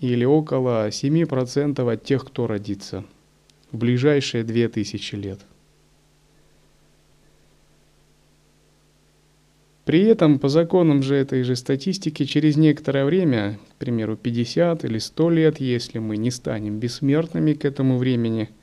Или 0.00 0.24
около 0.24 0.88
7% 0.88 1.92
от 1.92 2.02
тех, 2.02 2.24
кто 2.24 2.46
родится 2.46 3.04
в 3.70 3.76
ближайшие 3.76 4.42
2000 4.42 5.14
лет. 5.14 5.40
При 9.84 10.02
этом, 10.02 10.38
по 10.38 10.48
законам 10.48 11.02
же 11.02 11.14
этой 11.14 11.42
же 11.42 11.56
статистики, 11.56 12.24
через 12.24 12.56
некоторое 12.56 13.04
время, 13.04 13.58
к 13.72 13.74
примеру, 13.76 14.16
50 14.16 14.84
или 14.84 14.98
100 14.98 15.30
лет, 15.30 15.60
если 15.60 15.98
мы 15.98 16.16
не 16.16 16.30
станем 16.30 16.78
бессмертными 16.78 17.52
к 17.52 17.64
этому 17.64 17.96
времени– 17.96 18.50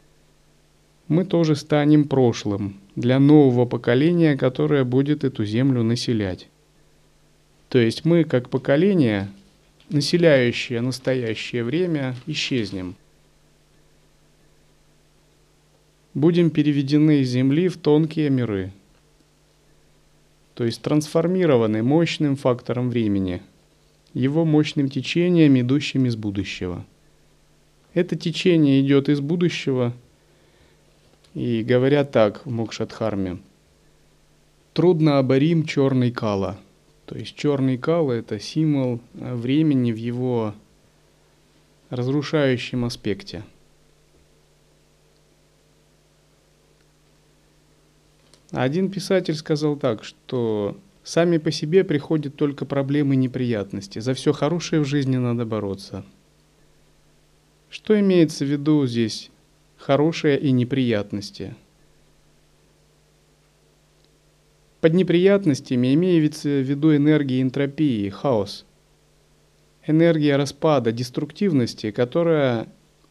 мы 1.08 1.26
тоже 1.26 1.56
станем 1.56 2.08
прошлым 2.08 2.80
для 2.96 3.20
нового 3.20 3.66
поколения, 3.66 4.36
которое 4.36 4.84
будет 4.84 5.24
эту 5.24 5.46
землю 5.46 5.84
населять. 5.84 6.48
То 7.70 7.80
есть 7.80 8.06
мы, 8.06 8.24
как 8.24 8.50
поколение, 8.50 9.30
населяющее 9.90 10.82
настоящее 10.82 11.64
время, 11.64 12.16
исчезнем. 12.26 12.96
Будем 16.14 16.50
переведены 16.50 17.20
из 17.20 17.30
Земли 17.30 17.68
в 17.68 17.78
тонкие 17.78 18.30
миры– 18.30 18.72
то 20.58 20.64
есть 20.64 20.82
трансформированы 20.82 21.84
мощным 21.84 22.36
фактором 22.36 22.90
времени, 22.90 23.44
его 24.16 24.44
мощным 24.44 24.90
течением, 24.90 25.60
идущим 25.60 26.08
из 26.08 26.16
будущего. 26.16 26.84
Это 27.94 28.16
течение 28.16 28.82
идет 28.82 29.08
из 29.08 29.20
будущего, 29.20 29.94
и 31.38 31.64
говорят 31.64 32.12
так 32.12 32.44
в 32.46 32.50
Мокшадхарме. 32.50 33.38
Трудно 34.74 35.20
оборим 35.20 35.66
черный 35.66 36.12
кала. 36.12 36.58
То 37.06 37.16
есть 37.16 37.36
черный 37.36 37.78
кала– 37.78 38.12
это 38.14 38.40
символ 38.40 39.00
времени 39.14 39.92
в 39.92 39.98
его 39.98 40.56
разрушающем 41.92 42.86
аспекте– 42.86 43.44
Один 48.52 48.90
писатель 48.90 49.36
сказал 49.36 49.76
так, 49.76 50.06
что 50.06 50.78
сами 51.04 51.38
по 51.38 51.52
себе 51.52 51.84
приходят 51.84 52.36
только 52.36 52.66
проблемы 52.66 53.16
и 53.16 53.18
неприятности. 53.18 54.00
За 54.00 54.14
все 54.14 54.32
хорошее 54.32 54.82
в 54.82 54.86
жизни 54.86 55.18
надо 55.18 55.46
бороться. 55.46 56.06
Что 57.70 58.00
имеется 58.00 58.46
в 58.46 58.48
виду 58.48 58.88
здесь 58.88 59.30
хорошее 59.78 60.40
и 60.40 60.52
неприятности? 60.52 61.56
Под 64.82 64.94
неприятностями 64.94 65.94
имеется 65.94 66.50
в 66.50 66.62
виду 66.62 66.96
энергия 66.96 67.42
энтропии, 67.42 68.10
хаос. 68.10 68.66
Энергия 69.86 70.36
распада, 70.36 70.92
деструктивности, 70.92 71.92
которая 71.92 72.68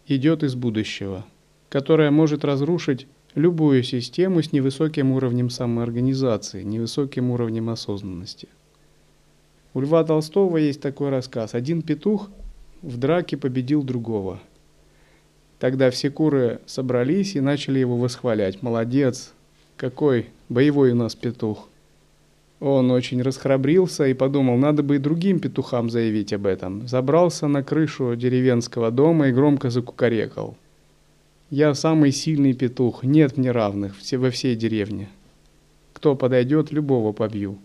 идет 0.07 0.43
из 0.43 0.55
будущего, 0.55 1.25
которая 1.69 2.11
может 2.11 2.45
разрушить 2.45 3.07
любую 3.35 3.83
систему 3.83 4.43
с 4.43 4.53
невысоким 4.53 5.13
уровнем 5.13 5.51
самоорганизации, 5.51 6.63
невысоким 6.63 7.31
уровнем 7.31 7.69
осознанности. 7.71 8.49
У 9.75 9.81
Льва 9.81 10.05
Толстого 10.05 10.57
есть 10.57 10.81
такой 10.81 11.11
рассказ. 11.11 11.55
Один 11.55 11.83
петух 11.83 12.31
в 12.81 12.97
драке 12.97 13.37
победил 13.37 13.83
другого. 13.83 14.41
Тогда 15.59 15.91
все 15.91 16.11
куры 16.11 16.61
собрались 16.67 17.35
и 17.35 17.41
начали 17.41 17.79
его 17.79 17.97
восхвалять. 17.97 18.63
Молодец, 18.63 19.33
какой 19.77 20.27
боевой 20.49 20.93
у 20.93 20.95
нас 20.95 21.15
петух. 21.15 21.69
Он 22.61 22.91
очень 22.91 23.23
расхрабрился 23.23 24.07
и 24.07 24.15
подумал, 24.15 24.57
надо 24.57 24.83
бы 24.83 24.97
и 24.97 24.99
другим 24.99 25.41
петухам 25.41 25.91
заявить 25.91 26.33
об 26.33 26.47
этом. 26.47 26.89
Забрался 26.89 27.49
на 27.49 27.63
крышу 27.63 28.17
деревенского 28.17 28.91
дома 28.91 29.29
и 29.29 29.33
громко 29.33 29.71
закукарекал– 29.71 30.57
я 31.51 31.75
самый 31.75 32.11
сильный 32.11 32.55
петух, 32.55 33.05
нет 33.05 33.37
мне 33.37 33.53
равных 33.53 33.97
все, 33.99 34.19
во 34.19 34.31
всей 34.31 34.57
деревне. 34.57 35.09
Кто 35.93 36.17
подойдет, 36.17 36.73
любого 36.73 37.13
побью. 37.13 37.59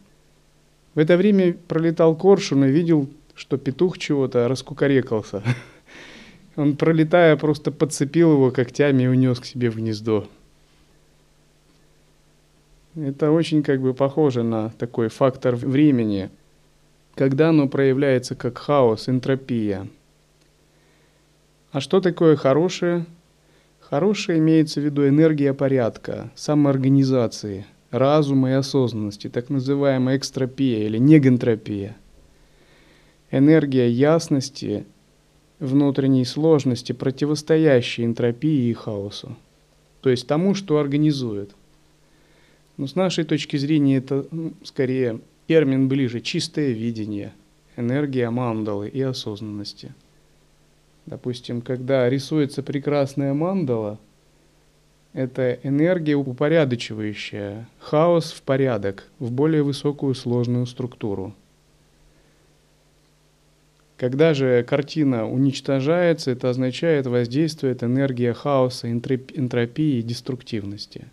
В 0.94 1.00
это 1.00 1.18
время 1.18 1.56
пролетал 1.68 2.16
коршун 2.16 2.66
и 2.66 2.70
видел, 2.70 3.10
что 3.34 3.58
петух 3.58 3.98
чего-то 3.98 4.48
раскукарекался. 4.48 5.42
Он, 6.62 6.76
пролетая, 6.76 7.38
просто 7.38 7.72
подцепил 7.72 8.34
его 8.34 8.52
когтями 8.52 9.02
и 9.02 9.08
унес 9.08 9.40
к 9.40 9.46
себе 9.46 9.72
в 9.72 9.78
гнездо. 9.78 10.28
Это 12.96 13.32
очень 13.32 13.64
как 13.64 13.82
бы 13.82 13.96
похоже 13.96 14.44
на 14.44 14.70
такой 14.70 15.08
фактор 15.08 15.56
времени, 15.56 16.30
когда 17.16 17.50
оно 17.50 17.68
проявляется 17.68 18.36
как 18.36 18.60
хаос, 18.60 19.10
энтропия. 19.10 19.88
А 21.72 21.82
что 21.82 22.00
такое 22.00 22.36
хорошее? 22.36 23.08
Хорошее 23.80 24.38
имеется 24.38 24.82
в 24.82 24.84
виду 24.84 25.08
энергия 25.08 25.56
порядка, 25.56 26.30
самоорганизации, 26.36 27.66
разума 27.90 28.52
и 28.52 28.54
осознанности, 28.54 29.30
так 29.30 29.50
называемая 29.50 30.16
экстропия 30.16 30.86
или 30.86 31.00
негентропия. 31.00 31.98
Энергия 33.32 33.90
ясности, 33.90 34.86
внутренней 35.62 36.26
сложности, 36.26 36.92
противостоящей 36.92 38.04
энтропии 38.04 38.70
и 38.70 38.74
хаосу, 38.74 39.38
то 40.02 40.10
есть 40.10 40.28
тому, 40.28 40.54
что 40.54 40.78
организует. 40.78 41.52
Но 42.76 42.88
с 42.88 42.96
нашей 42.96 43.24
точки 43.24 43.56
зрения 43.56 43.98
это 43.98 44.28
ну, 44.32 44.52
скорее 44.64 45.22
термин 45.48 45.88
ближе 45.88 46.20
чистое 46.20 46.72
видение, 46.72 47.32
энергия 47.78 48.30
мандалы 48.30 48.90
и 48.90 49.02
осознанности– 49.02 49.94
Допустим, 51.06 51.62
когда 51.62 52.10
рисуется 52.10 52.62
прекрасная 52.62 53.34
мандала, 53.34 54.00
это 55.14 55.60
энергия 55.64 56.16
упорядочивающая, 56.16 57.68
хаос 57.80 58.32
в 58.32 58.42
порядок, 58.44 59.10
в 59.20 59.32
более 59.32 59.64
высокую 59.64 60.14
сложную 60.16 60.66
структуру. 60.66 61.34
Когда 64.02 64.34
же 64.34 64.64
картина 64.64 65.30
уничтожается, 65.30 66.32
это 66.32 66.50
означает 66.50 67.06
воздействует 67.06 67.84
энергия 67.84 68.34
хаоса, 68.34 68.92
энтропии 68.92 70.00
и 70.00 70.02
деструктивности. 70.02 71.06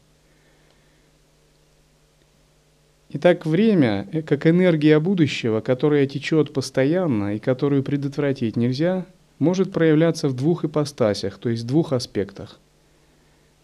Итак, 3.11 3.45
время, 3.45 4.09
э, 4.11 4.23
как 4.23 4.47
энергия 4.47 4.99
будущего, 5.01 5.61
которая 5.61 6.07
течет 6.07 6.55
постоянно 6.55 7.37
и 7.37 7.39
которую 7.39 7.83
предотвратить 7.83 8.57
нельзя– 8.57 9.07
может 9.39 9.71
проявляться 9.71 10.29
в 10.29 10.35
двух 10.35 10.65
ипостасях, 10.65 11.39
то 11.39 11.49
есть 11.49 11.65
в 11.65 11.67
двух 11.67 11.93
аспектах. 11.93 12.59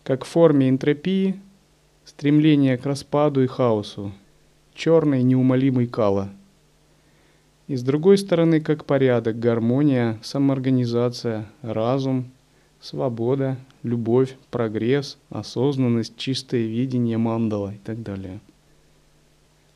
Как 0.02 0.24
в 0.24 0.28
форме 0.28 0.68
энтропии, 0.68 1.40
стремление 2.04 2.76
к 2.76 2.86
распаду 2.86 3.42
и 3.42 3.46
хаосу, 3.46 4.12
черный 4.74 5.22
неумолимый 5.22 5.86
кала. 5.86 6.30
И 7.66 7.76
с 7.76 7.82
другой 7.82 8.18
стороны, 8.18 8.60
как 8.60 8.84
порядок, 8.84 9.38
гармония, 9.38 10.18
самоорганизация, 10.22 11.46
разум, 11.62 12.30
свобода, 12.80 13.56
любовь, 13.82 14.36
прогресс, 14.50 15.18
осознанность, 15.30 16.16
чистое 16.16 16.66
видение 16.66 17.16
мандала 17.16 17.72
и 17.74 17.78
так 17.78 18.02
далее. 18.02 18.40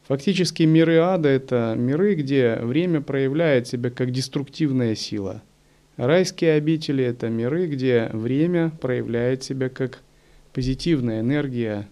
Фактически 0.07 0.63
миры 0.63 0.99
ада– 0.99 1.29
это 1.31 1.75
миры, 1.77 2.15
где 2.15 2.57
время 2.57 3.01
проявляет 3.01 3.69
себя 3.69 3.91
как 3.91 4.11
деструктивная 4.11 4.95
сила– 4.95 5.43
Райские 5.99 6.53
обители– 6.53 7.03
это 7.05 7.29
миры, 7.29 7.67
где 7.67 8.09
время 8.13 8.71
проявляет 8.71 9.43
себя 9.43 9.69
как 9.69 10.01
позитивная 10.53 11.23
энергия 11.23 11.89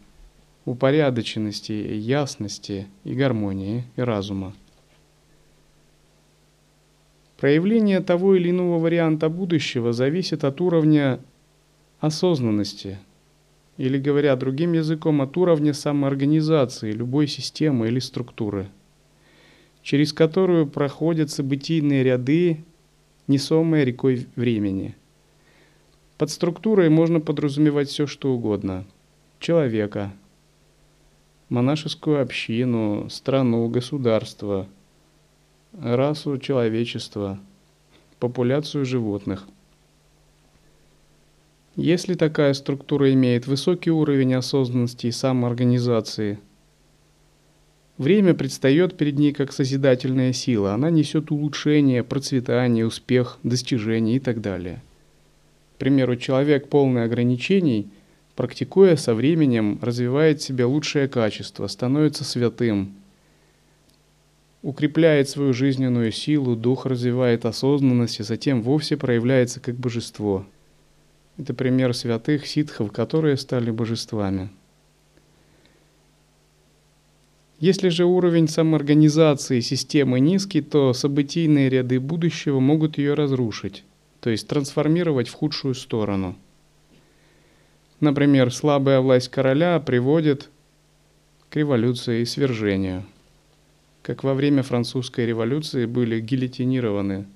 упорядоченности, 0.65 1.73
ясности 1.73 2.87
и 3.03 3.15
гармонии 3.15 3.83
и 3.97 4.01
разума. 4.01 4.55
Проявление 7.37 8.01
того 8.01 8.35
или 8.35 8.51
иного 8.51 8.79
варианта 8.79 9.29
будущего 9.29 9.93
зависит 9.93 10.43
от 10.45 10.61
уровня 10.61 11.21
осознанности, 12.01 12.99
или 13.77 13.99
говоря 13.99 14.37
другим 14.37 14.73
языком, 14.73 15.21
от 15.21 15.37
уровня 15.37 15.75
самоорганизации 15.75 16.93
любой 16.93 17.27
системы 17.27 17.89
или 17.89 17.99
структуры, 17.99 18.69
через 19.83 20.15
которую 20.15 20.67
проходят 20.67 21.31
событийные 21.31 22.03
ряды 22.03 22.65
несомое 23.27 23.85
рекой 23.85 24.27
времени. 24.35 24.97
Под 26.17 26.31
структурой 26.31 26.89
можно 26.89 27.21
подразумевать 27.21 27.89
все, 27.89 28.07
что 28.07 28.33
угодно. 28.33 28.87
Человека, 29.41 30.11
монашескую 31.51 32.23
общину, 32.23 33.11
страну, 33.11 33.69
государство, 33.69 34.67
расу 35.73 36.39
человечества, 36.39 37.39
популяцию 38.19 38.85
животных. 38.85 39.47
Если 41.77 42.15
такая 42.15 42.55
структура 42.55 43.13
имеет 43.13 43.47
высокий 43.47 43.91
уровень 43.91 44.35
осознанности 44.35 45.09
и 45.09 45.13
самоорганизации, 45.13 46.39
Время 47.99 48.35
предстает 48.35 48.99
перед 48.99 49.19
ней 49.19 49.33
как 49.33 49.53
созидательная 49.53 50.35
сила. 50.35 50.75
Она 50.75 50.91
несет 50.91 51.31
улучшение, 51.31 52.05
процветание, 52.05 52.87
успех, 52.87 53.39
достижение 53.43 54.17
и 54.17 54.21
так 54.21 54.43
далее. 54.43 54.83
К 55.75 55.79
примеру, 55.79 56.17
человек 56.17 56.69
полный 56.69 57.05
ограничений, 57.05 57.89
практикуя 58.35 58.97
со 58.97 59.15
временем, 59.15 59.79
развивает 59.81 60.41
в 60.41 60.45
себе 60.45 60.67
лучшее 60.67 61.09
качество, 61.09 61.67
становится 61.69 62.25
святым, 62.25 62.95
укрепляет 64.63 65.29
свою 65.29 65.53
жизненную 65.53 66.13
силу, 66.13 66.57
дух 66.57 66.87
развивает 66.87 67.45
осознанность 67.45 68.21
и 68.21 68.23
затем 68.23 68.63
вовсе 68.63 68.97
проявляется 68.97 69.61
как 69.61 69.77
божество. 69.77 70.47
Это 71.39 71.55
пример 71.55 71.95
святых 71.95 72.47
ситхов, 72.47 72.93
которые 72.93 73.37
стали 73.37 73.71
божествами. 73.71 74.51
Если 77.59 77.89
же 77.89 78.05
уровень 78.05 78.49
самоорганизации 78.49 79.61
системы 79.61 80.21
низкий, 80.21 80.61
то 80.61 80.93
событийные 80.93 81.71
ряды 81.71 82.01
будущего 82.01 82.61
могут 82.61 82.99
ее 82.99 83.15
разрушить 83.15 83.85
то 84.27 84.31
есть 84.31 84.49
трансформировать 84.49 85.29
в 85.29 85.35
худшую 85.35 85.77
сторону. 85.77 86.35
Например, 88.01 88.53
слабая 88.53 88.99
власть 88.99 89.29
короля 89.29 89.79
приводит 89.79 90.51
к 91.49 91.55
революции 91.55 92.23
и 92.23 92.25
свержению, 92.25 93.05
как 94.07 94.23
во 94.23 94.35
время 94.35 94.63
французской 94.63 95.27
революции 95.27 95.85
были 95.85 96.21
гильотинированы 96.21 97.27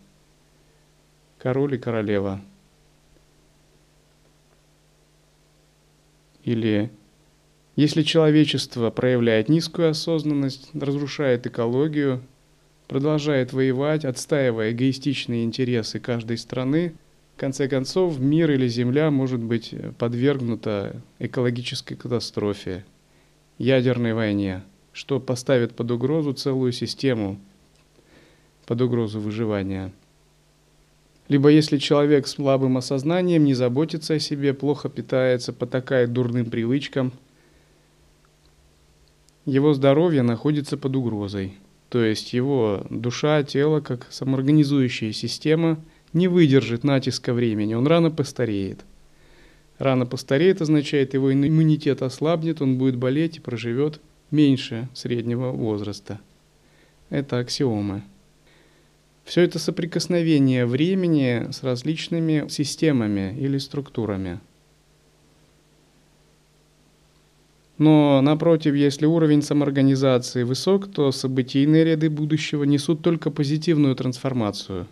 король 1.37 1.75
и 1.75 1.79
королева. 1.79 2.41
Или 6.45 6.93
если 7.75 8.03
человечество 8.03 8.91
проявляет 8.91 9.49
низкую 9.49 9.91
осознанность, 9.91 10.71
разрушает 10.73 11.45
экологию, 11.45 12.23
продолжает 12.87 13.53
воевать, 13.53 14.05
отстаивая 14.05 14.71
эгоистичные 14.71 15.43
интересы 15.43 15.99
каждой 15.99 16.39
страны, 16.39 16.95
в 17.35 17.41
конце 17.41 17.67
концов 17.67 18.21
мир 18.21 18.49
или 18.53 18.69
земля 18.69 19.11
может 19.11 19.41
быть 19.41 19.75
подвергнута 19.99 21.03
экологической 21.19 21.97
катастрофе, 21.97 22.85
ядерной 23.59 24.15
войне, 24.15 24.63
что 24.93 25.21
поставит 25.21 25.75
под 25.75 25.91
угрозу 25.91 26.33
целую 26.33 26.73
систему, 26.73 27.39
под 28.67 28.81
угрозу 28.81 29.21
выживания. 29.21 29.93
Либо 31.29 31.49
если 31.49 31.79
человек 31.79 32.27
с 32.27 32.33
слабым 32.33 32.77
осознанием 32.77 33.45
не 33.45 33.55
заботится 33.55 34.15
о 34.15 34.19
себе, 34.19 34.53
плохо 34.53 34.89
питается, 34.89 35.53
потакает 35.53 36.13
дурным 36.13 36.51
привычкам, 36.51 37.13
его 39.47 39.75
здоровье 39.75 40.23
находится 40.23 40.77
под 40.77 40.97
угрозой– 40.97 41.55
то 41.91 42.05
есть 42.05 42.33
его 42.33 42.87
душа, 42.89 43.43
тело, 43.43 43.81
как 43.81 44.07
самоорганизующая 44.11 45.13
система, 45.13 45.81
не 46.13 46.29
выдержит 46.29 46.85
натиска 46.85 47.35
времени, 47.35 47.75
он 47.75 47.87
рано 47.87 48.13
постареет. 48.13 48.85
Рано 49.79 50.07
постареет 50.07 50.63
означает, 50.63 51.15
его 51.15 51.33
иммунитет 51.33 52.03
ослабнет, 52.03 52.63
он 52.63 52.79
будет 52.79 52.97
болеть 52.97 53.39
и 53.39 53.41
проживет 53.41 54.01
меньше 54.31 54.89
среднего 54.95 55.51
возраста. 55.51 56.21
Это 57.09 57.39
аксиомы. 57.39 58.03
Все 59.25 59.43
это 59.43 59.59
соприкосновение 59.59 60.67
времени 60.67 61.51
с 61.51 61.63
различными 61.63 62.49
системами 62.49 63.37
или 63.39 63.59
структурами– 63.59 64.41
Но, 67.81 68.21
напротив, 68.21 68.75
если 68.75 69.07
уровень 69.07 69.41
самоорганизации 69.41 70.43
высок, 70.43 70.93
то 70.93 71.11
событийные 71.13 71.83
ряды 71.83 72.11
будущего 72.11 72.65
несут 72.65 73.01
только 73.01 73.31
позитивную 73.31 73.97
трансформацию. 73.97 74.87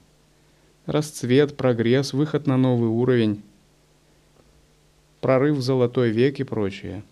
Расцвет, 0.87 1.55
прогресс, 1.55 2.15
выход 2.15 2.47
на 2.47 2.57
новый 2.57 2.89
уровень, 2.89 3.43
прорыв 5.21 5.59
в 5.59 5.61
золотой 5.61 6.09
век 6.09 6.41
и 6.41 6.45
прочее. 6.45 7.03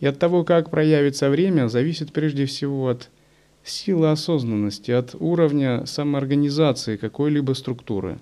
И 0.00 0.06
от 0.06 0.18
того, 0.18 0.44
как 0.44 0.70
проявится 0.70 1.30
время, 1.30 1.68
зависит 1.68 2.12
прежде 2.12 2.46
всего 2.46 2.88
от 2.88 3.10
силы 3.64 4.10
осознанности, 4.10 4.90
от 4.90 5.14
уровня 5.14 5.86
самоорганизации 5.86 6.96
какой-либо 6.96 7.52
структуры. 7.52 8.18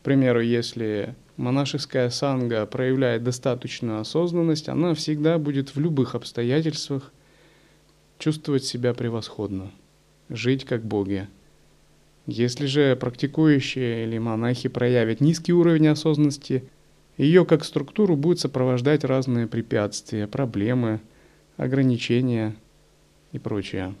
К 0.00 0.04
примеру, 0.04 0.40
если 0.40 1.14
монашеская 1.36 2.10
санга 2.10 2.66
проявляет 2.66 3.24
достаточную 3.24 4.00
осознанность, 4.00 4.68
она 4.68 4.94
всегда 4.94 5.38
будет 5.38 5.74
в 5.74 5.80
любых 5.80 6.14
обстоятельствах 6.14 7.10
чувствовать 8.18 8.64
себя 8.64 8.94
превосходно, 8.94 9.70
жить 10.28 10.64
как 10.64 10.84
боги. 10.84 11.26
Если 12.26 12.66
же 12.66 12.96
практикующие 12.96 14.04
или 14.04 14.18
монахи 14.18 14.68
проявят 14.68 15.20
низкий 15.20 15.52
уровень 15.52 15.88
осознанности, 15.88 16.64
ее 17.16 17.44
как 17.44 17.64
структуру 17.64 18.16
будет 18.16 18.40
сопровождать 18.40 19.04
разные 19.04 19.46
препятствия, 19.46 20.26
проблемы, 20.26 21.00
ограничения 21.56 22.56
и 23.32 23.38
прочее. 23.38 23.94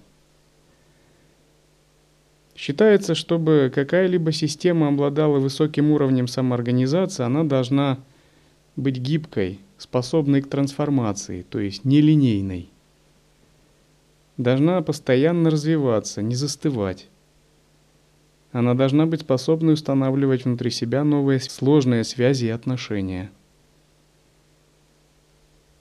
Считается, 2.56 3.14
чтобы 3.14 3.72
какая-либо 3.74 4.30
система 4.32 4.88
обладала 4.88 5.38
высоким 5.38 5.90
уровнем 5.90 6.28
самоорганизации, 6.28 7.24
она 7.24 7.42
должна 7.42 7.98
быть 8.76 8.98
гибкой, 8.98 9.60
способной 9.76 10.40
к 10.40 10.48
трансформации, 10.48 11.42
то 11.42 11.58
есть 11.58 11.84
нелинейной. 11.84 12.70
Должна 14.36 14.82
постоянно 14.82 15.50
развиваться, 15.50 16.22
не 16.22 16.34
застывать. 16.34 17.08
Она 18.54 18.74
должна 18.74 19.04
быть 19.04 19.22
способной 19.22 19.74
устанавливать 19.74 20.44
внутри 20.44 20.70
себя 20.70 21.02
новые 21.02 21.40
сложные 21.40 22.04
связи 22.04 22.46
и 22.46 22.50
отношения. 22.50 23.32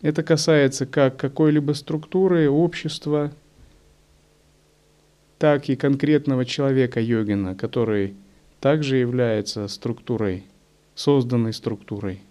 Это 0.02 0.24
касается 0.24 0.88
как 0.88 1.16
какой-либо 1.16 1.74
структуры, 1.74 2.50
общества, 2.50 3.32
так 5.38 5.70
и 5.70 5.76
конкретного 5.76 6.46
человека-йогина, 6.46 7.54
который 7.54 8.16
также 8.60 8.98
является 8.98 9.68
структурой, 9.68 10.44
созданной 10.96 11.54
структурой. 11.54 12.22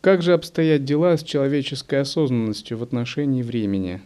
Как 0.00 0.22
же 0.22 0.32
обстоят 0.32 0.84
дела 0.84 1.16
с 1.16 1.22
человеческой 1.22 2.00
осознанностью 2.00 2.78
в 2.78 2.82
отношении 2.82 3.42
времени? 3.42 4.00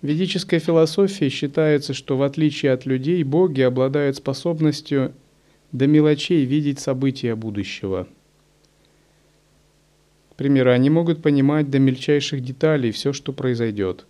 В 0.00 0.06
ведической 0.06 0.58
философии 0.58 1.28
считается, 1.28 1.94
что 1.94 2.16
в 2.16 2.22
отличие 2.22 2.72
от 2.72 2.86
людей, 2.86 3.22
боги 3.22 3.60
обладают 3.62 4.16
способностью 4.16 5.12
до 5.70 5.86
мелочей 5.86 6.44
видеть 6.44 6.80
события 6.80 7.34
будущего– 7.34 8.08
к 10.32 10.34
примеру, 10.34 10.70
они 10.70 10.88
могут 10.88 11.20
понимать 11.20 11.68
до 11.68 11.78
мельчайших 11.78 12.42
деталей 12.42 12.90
все, 12.90 13.12
что 13.12 13.34
произойдет. 13.34 14.06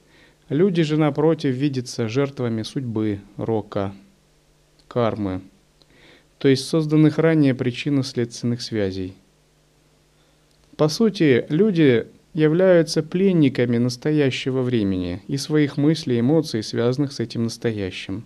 Люди 0.49 0.85
же, 0.85 0.97
напротив, 0.97 1.57
видятся 1.57 2.09
жертвами 2.09 2.63
судьбы, 2.63 3.21
рока, 3.37 3.93
кармы, 4.87 5.41
то 6.39 6.47
есть 6.47 6.65
созданных 6.69 7.19
ранее 7.19 7.55
причинно-следственных 7.57 8.63
связей. 8.63 9.15
По 10.83 10.89
сути, 10.89 11.47
люди 11.49 12.09
являются 12.35 13.05
пленниками 13.05 13.79
настоящего 13.79 14.63
времени 14.63 15.23
и 15.29 15.37
своих 15.37 15.77
мыслей, 15.77 16.19
эмоций, 16.19 16.65
связанных 16.65 17.13
с 17.13 17.21
этим 17.21 17.45
настоящим. 17.45 18.25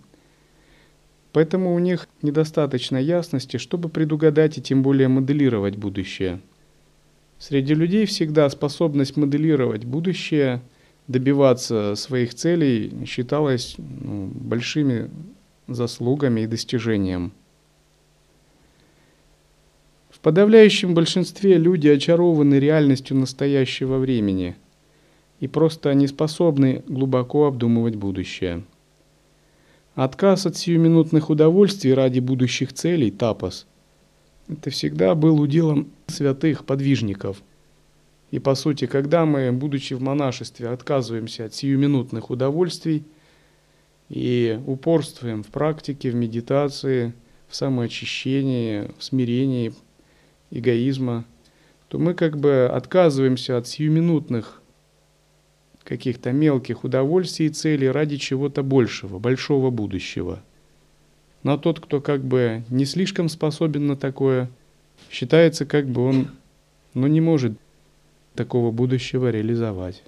Поэтому 1.32 1.74
у 1.74 1.78
них 1.78 2.08
недостаточно 2.22 2.96
ясности, 2.96 3.58
чтобы 3.58 3.90
предугадать 3.90 4.56
и 4.56 4.62
тем 4.62 4.82
более 4.82 5.08
моделировать 5.08 5.76
будущее– 5.76 6.40
Среди 7.38 7.74
людей 7.74 8.06
всегда 8.06 8.48
способность 8.48 9.18
моделировать 9.18 9.84
будущее, 9.84 10.62
добиваться 11.08 11.94
своих 11.94 12.34
целей 12.34 13.04
считалась 13.04 13.74
ну, 13.76 14.28
большими 14.34 15.10
заслугами 15.68 16.40
и 16.40 16.46
достижением. 16.46 17.34
В 20.16 20.20
подавляющем 20.20 20.94
большинстве 20.94 21.58
люди 21.58 21.88
очарованы 21.88 22.54
реальностью 22.54 23.18
настоящего 23.18 23.98
времени 23.98 24.56
и 25.40 25.46
просто 25.46 25.92
не 25.92 26.06
способны 26.06 26.82
глубоко 26.88 27.44
обдумывать 27.44 27.96
будущее. 27.96 28.64
Отказ 29.94 30.46
от 30.46 30.56
сиюминутных 30.56 31.28
удовольствий 31.28 31.92
ради 31.92 32.20
будущих 32.20 32.72
целей– 32.72 33.10
тапос– 33.12 33.66
это 34.48 34.70
всегда 34.70 35.14
был 35.14 35.38
уделом 35.38 35.90
святых 36.06 36.64
подвижников. 36.64 37.42
И 38.30 38.38
по 38.38 38.54
сути, 38.54 38.86
когда 38.86 39.26
мы, 39.26 39.52
будучи 39.52 39.92
в 39.92 40.00
монашестве, 40.00 40.70
отказываемся 40.70 41.44
от 41.44 41.54
сиюминутных 41.54 42.30
удовольствий 42.30 43.04
и 44.08 44.58
упорствуем 44.66 45.42
в 45.42 45.48
практике, 45.48 46.10
в 46.10 46.14
медитации, 46.14 47.12
в 47.48 47.54
самоочищении, 47.54 48.90
в 48.98 49.04
смирении, 49.04 49.74
эгоизма, 50.50 51.24
то 51.88 51.98
мы 51.98 52.14
как 52.14 52.38
бы 52.38 52.68
отказываемся 52.72 53.56
от 53.56 53.68
сиюминутных 53.68 54.60
каких-то 55.84 56.32
мелких 56.32 56.84
удовольствий 56.84 57.46
и 57.46 57.50
целей 57.50 57.88
ради 57.88 58.16
чего-то 58.16 58.62
большего, 58.62 59.18
большого 59.18 59.70
будущего. 59.70 60.42
Но 61.42 61.56
тот, 61.56 61.78
кто 61.78 62.00
как 62.00 62.24
бы 62.24 62.64
не 62.70 62.84
слишком 62.84 63.28
способен 63.28 63.86
на 63.86 63.96
такое, 63.96 64.50
считается 65.10 65.64
как 65.64 65.86
бы 65.86 66.02
он 66.02 66.28
ну, 66.94 67.06
не 67.06 67.20
может 67.20 67.52
такого 68.34 68.72
будущего 68.72 69.30
реализовать. 69.30 70.02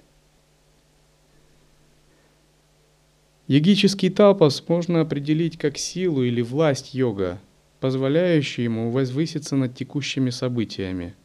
Йогический 3.47 4.09
тапас 4.09 4.63
можно 4.67 5.01
определить 5.01 5.57
как 5.57 5.77
силу 5.77 6.23
или 6.23 6.41
власть 6.41 6.93
йога, 6.93 7.39
позволяющую 7.79 8.65
ему 8.65 8.91
возвыситься 8.91 9.55
над 9.55 9.75
текущими 9.75 10.29
событиями, 10.29 11.15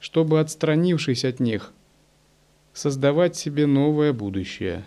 чтобы, 0.00 0.40
отстранившись 0.40 1.24
от 1.24 1.40
них, 1.40 1.72
создавать 2.72 3.36
себе 3.36 3.66
новое 3.66 4.12
будущее, 4.12 4.84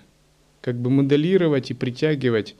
как 0.61 0.79
бы 0.79 0.89
моделировать 0.89 1.71
и 1.71 1.73
притягивать 1.73 2.55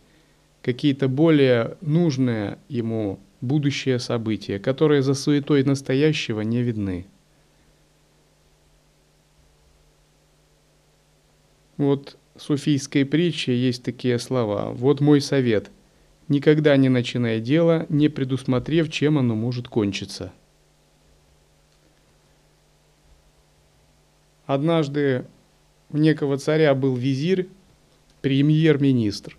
какие-то 0.61 1.07
более 1.07 1.77
нужные 1.81 2.57
ему 2.69 3.19
будущие 3.39 3.99
события, 3.99 4.59
которые 4.59 5.01
за 5.01 5.13
суетой 5.13 5.63
настоящего 5.63 6.41
не 6.41 6.61
видны. 6.61 7.07
Вот 11.77 12.17
в 12.35 12.41
суфийской 12.41 13.05
притче 13.05 13.57
есть 13.57 13.83
такие 13.83 14.19
слова. 14.19 14.71
Вот 14.71 15.01
мой 15.01 15.19
совет. 15.19 15.71
Никогда 16.31 16.77
не 16.77 16.89
начинай 16.89 17.41
дело, 17.41 17.85
не 17.89 18.07
предусмотрев, 18.07 18.89
чем 18.89 19.17
оно 19.17 19.35
может 19.35 19.67
кончиться– 19.67 20.31
Однажды 24.53 25.23
у 25.91 25.97
некого 25.97 26.37
царя 26.37 26.75
был 26.75 26.97
визирь, 26.97 27.47
премьер-министр. 28.21 29.37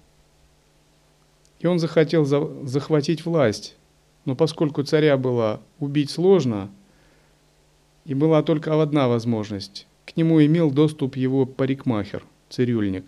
И 1.61 1.66
он 1.66 1.78
захотел 1.78 2.24
за- 2.24 2.66
захватить 2.66 3.26
власть. 3.26 3.76
Но 4.24 4.35
поскольку 4.35 4.83
царя 4.85 5.18
было 5.18 5.61
убить 5.81 6.11
сложно, 6.11 6.70
и 8.07 8.14
была 8.14 8.42
только 8.42 8.81
одна 8.81 9.07
возможность. 9.07 9.87
К 10.07 10.16
нему 10.16 10.42
имел 10.42 10.70
доступ 10.70 11.16
его 11.16 11.44
парикмахер, 11.44 12.24
цирюльник. 12.48 13.05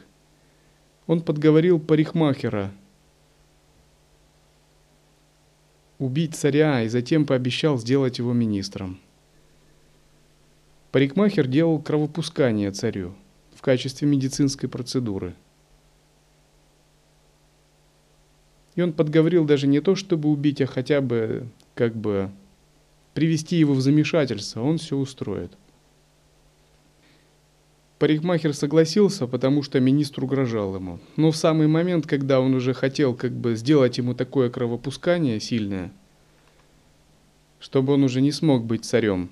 Он 1.07 1.23
подговорил 1.23 1.81
парикмахера 1.81 2.71
убить 6.05 6.35
царя 6.35 6.83
и 6.83 6.89
затем 6.89 7.25
пообещал 7.25 7.79
сделать 7.79 8.19
его 8.19 8.33
министром. 8.33 9.01
Парикмахер 10.93 11.47
делал 11.47 11.81
кровопускание 11.81 12.71
царю 12.71 13.15
в 13.55 13.63
качестве 13.63 14.07
медицинской 14.07 14.69
процедуры. 14.69 15.35
И 18.77 18.83
он 18.83 18.93
подговорил 18.93 19.45
даже 19.45 19.67
не 19.67 19.81
то, 19.81 19.95
чтобы 19.95 20.29
убить, 20.29 20.61
а 20.61 20.67
хотя 20.67 21.01
бы 21.01 21.49
как 21.75 21.97
бы 21.97 22.31
привести 23.15 23.57
его 23.57 23.73
в 23.73 23.81
замешательство, 23.81 24.63
он 24.63 24.79
все 24.79 24.97
устроит. 24.97 25.53
Парикмахер 27.99 28.55
согласился, 28.55 29.27
потому 29.27 29.63
что 29.63 29.79
министр 29.79 30.25
угрожал 30.25 30.75
ему. 30.75 30.99
Но 31.17 31.31
в 31.31 31.37
самый 31.37 31.69
момент, 31.69 32.07
когда 32.07 32.41
он 32.41 32.55
уже 32.55 32.75
хотел 32.75 33.15
как 33.15 33.33
бы 33.33 33.55
сделать 33.55 33.99
ему 33.99 34.15
такое 34.15 34.51
кровопускание 34.51 35.39
сильное, 35.39 35.93
чтобы 37.61 37.93
он 37.93 38.03
уже 38.03 38.21
не 38.21 38.33
смог 38.33 38.65
быть 38.65 38.85
царем, 38.85 39.31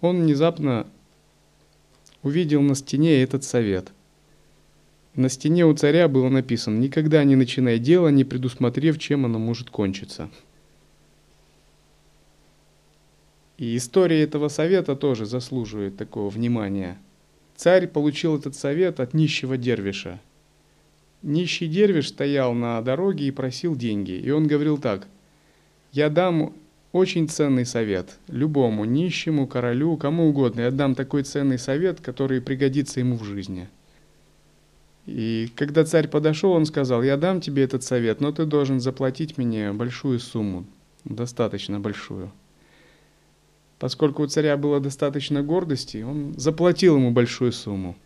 он 0.00 0.22
внезапно 0.22 0.86
увидел 2.22 2.62
на 2.62 2.74
стене 2.74 3.22
этот 3.22 3.42
совет. 3.42 3.92
На 5.14 5.28
стене 5.28 5.64
у 5.66 5.74
царя 5.74 6.08
было 6.08 6.28
написано 6.28 6.78
«Никогда 6.78 7.24
не 7.24 7.36
начинай 7.36 7.78
дело, 7.78 8.08
не 8.08 8.22
предусмотрев, 8.22 8.98
чем 8.98 9.24
оно 9.24 9.38
может 9.38 9.70
кончиться». 9.70 10.30
И 13.58 13.76
история 13.76 14.22
этого 14.22 14.48
совета 14.48 14.96
тоже 14.96 15.26
заслуживает 15.26 15.96
такого 15.96 16.28
внимания. 16.28 16.98
Царь 17.56 17.86
получил 17.86 18.36
этот 18.36 18.54
совет 18.54 19.00
от 19.00 19.14
нищего 19.14 19.56
дервиша. 19.56 20.20
Нищий 21.22 21.66
дервиш 21.66 22.08
стоял 22.08 22.52
на 22.52 22.80
дороге 22.82 23.26
и 23.26 23.30
просил 23.30 23.74
деньги. 23.74 24.12
И 24.12 24.30
он 24.30 24.46
говорил 24.46 24.76
так, 24.78 25.06
«Я 25.92 26.10
дам 26.10 26.52
очень 26.96 27.28
ценный 27.28 27.66
совет. 27.66 28.18
Любому, 28.28 28.84
нищему, 28.84 29.46
королю, 29.46 29.96
кому 29.96 30.28
угодно. 30.28 30.62
Я 30.62 30.70
дам 30.70 30.94
такой 30.94 31.22
ценный 31.24 31.58
совет, 31.58 32.00
который 32.00 32.40
пригодится 32.40 33.00
ему 33.00 33.16
в 33.16 33.24
жизни. 33.24 33.68
И 35.04 35.50
когда 35.54 35.84
царь 35.84 36.08
подошел, 36.08 36.52
он 36.52 36.66
сказал, 36.66 37.02
я 37.02 37.16
дам 37.16 37.40
тебе 37.40 37.62
этот 37.62 37.84
совет, 37.84 38.20
но 38.20 38.32
ты 38.32 38.44
должен 38.44 38.80
заплатить 38.80 39.38
мне 39.38 39.72
большую 39.72 40.18
сумму, 40.18 40.64
достаточно 41.04 41.78
большую. 41.78 42.32
Поскольку 43.78 44.22
у 44.22 44.26
царя 44.26 44.56
было 44.56 44.80
достаточно 44.80 45.42
гордости, 45.42 46.02
он 46.02 46.34
заплатил 46.36 46.96
ему 46.96 47.10
большую 47.10 47.52
сумму. 47.52 47.96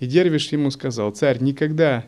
И 0.00 0.06
Дервиш 0.06 0.50
ему 0.52 0.70
сказал, 0.70 1.10
царь, 1.10 1.42
никогда 1.42 2.04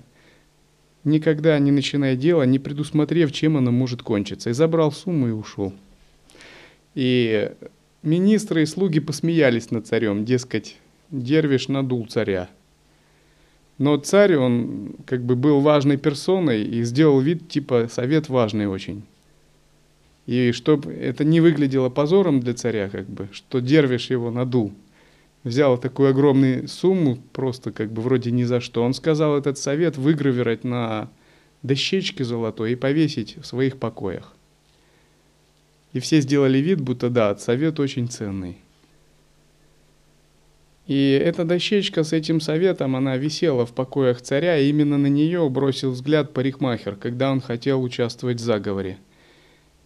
никогда 1.04 1.58
не 1.58 1.70
начиная 1.70 2.16
дело, 2.16 2.42
не 2.42 2.58
предусмотрев, 2.58 3.32
чем 3.32 3.56
оно 3.56 3.72
может 3.72 4.02
кончиться. 4.02 4.50
И 4.50 4.54
забрал 4.54 4.92
сумму 4.92 5.28
и 5.28 5.32
ушел. 5.32 5.72
И 6.94 7.52
министры 8.02 8.62
и 8.62 8.66
слуги 8.66 9.00
посмеялись 9.00 9.70
над 9.70 9.86
царем, 9.86 10.24
дескать, 10.24 10.76
Дервиш 11.10 11.68
надул 11.68 12.06
царя. 12.06 12.48
Но 13.78 13.96
царь, 13.96 14.36
он 14.36 14.94
как 15.06 15.22
бы 15.22 15.36
был 15.36 15.60
важной 15.60 15.96
персоной 15.96 16.64
и 16.64 16.82
сделал 16.82 17.20
вид, 17.20 17.48
типа, 17.48 17.88
совет 17.90 18.28
важный 18.28 18.66
очень. 18.66 19.04
И 20.26 20.52
чтобы 20.52 20.92
это 20.92 21.24
не 21.24 21.40
выглядело 21.40 21.88
позором 21.88 22.40
для 22.40 22.54
царя, 22.54 22.88
как 22.88 23.08
бы, 23.08 23.28
что 23.32 23.60
Дервиш 23.60 24.10
его 24.10 24.30
надул, 24.30 24.72
взял 25.44 25.78
такую 25.78 26.10
огромную 26.10 26.68
сумму, 26.68 27.18
просто 27.32 27.72
как 27.72 27.90
бы 27.92 28.02
вроде 28.02 28.30
ни 28.30 28.44
за 28.44 28.60
что. 28.60 28.82
Он 28.82 28.94
сказал 28.94 29.36
этот 29.36 29.58
совет 29.58 29.96
выгравировать 29.96 30.64
на 30.64 31.10
дощечке 31.62 32.24
золотой 32.24 32.72
и 32.72 32.76
повесить 32.76 33.36
в 33.36 33.46
своих 33.46 33.78
покоях. 33.78 34.34
И 35.92 36.00
все 36.00 36.20
сделали 36.20 36.58
вид, 36.58 36.80
будто 36.80 37.10
да, 37.10 37.36
совет 37.36 37.80
очень 37.80 38.08
ценный. 38.08 38.58
И 40.86 41.20
эта 41.22 41.44
дощечка 41.44 42.02
с 42.02 42.12
этим 42.12 42.40
советом, 42.40 42.96
она 42.96 43.16
висела 43.16 43.64
в 43.64 43.72
покоях 43.72 44.20
царя, 44.22 44.58
и 44.58 44.68
именно 44.68 44.98
на 44.98 45.06
нее 45.06 45.48
бросил 45.48 45.92
взгляд 45.92 46.32
парикмахер, 46.32 46.96
когда 46.96 47.30
он 47.30 47.40
хотел 47.40 47.82
участвовать 47.82 48.40
в 48.40 48.44
заговоре. 48.44 48.98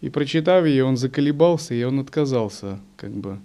И 0.01 0.11
прочитав 0.11 0.67
ее, 0.67 0.85
он 0.85 0.97
заколебался, 0.97 1.75
и 1.75 1.83
он 1.83 2.01
отказался, 2.01 2.79
как 2.97 3.13
бы, 3.13 3.39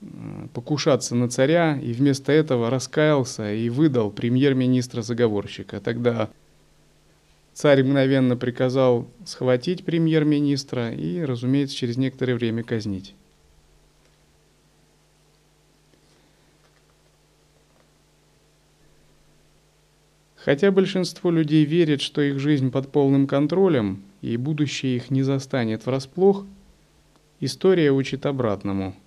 э, 0.00 0.06
покушаться 0.54 1.14
на 1.14 1.28
царя, 1.28 1.78
и 1.78 1.92
вместо 1.92 2.32
этого 2.32 2.70
раскаялся 2.70 3.52
и 3.52 3.68
выдал 3.68 4.10
премьер-министра-заговорщика. 4.10 5.80
Тогда 5.80 6.30
Царь 7.54 7.82
мгновенно 7.82 8.36
приказал 8.36 9.10
схватить 9.26 9.84
премьер-министра 9.84 10.90
и, 10.90 11.20
разумеется, 11.20 11.76
через 11.76 11.98
некоторое 11.98 12.34
время 12.34 12.62
казнить. 12.62 13.14
Хотя 20.36 20.72
большинство 20.72 21.30
людей 21.30 21.64
верит, 21.64 22.00
что 22.00 22.20
их 22.22 22.40
жизнь 22.40 22.70
под 22.70 22.90
полным 22.90 23.26
контролем 23.26 24.02
и 24.22 24.38
будущее 24.38 24.96
их 24.96 25.10
не 25.10 25.22
застанет 25.22 25.84
врасплох, 25.84 26.46
история 27.40 27.92
учит 27.92 28.24
обратному– 28.24 28.96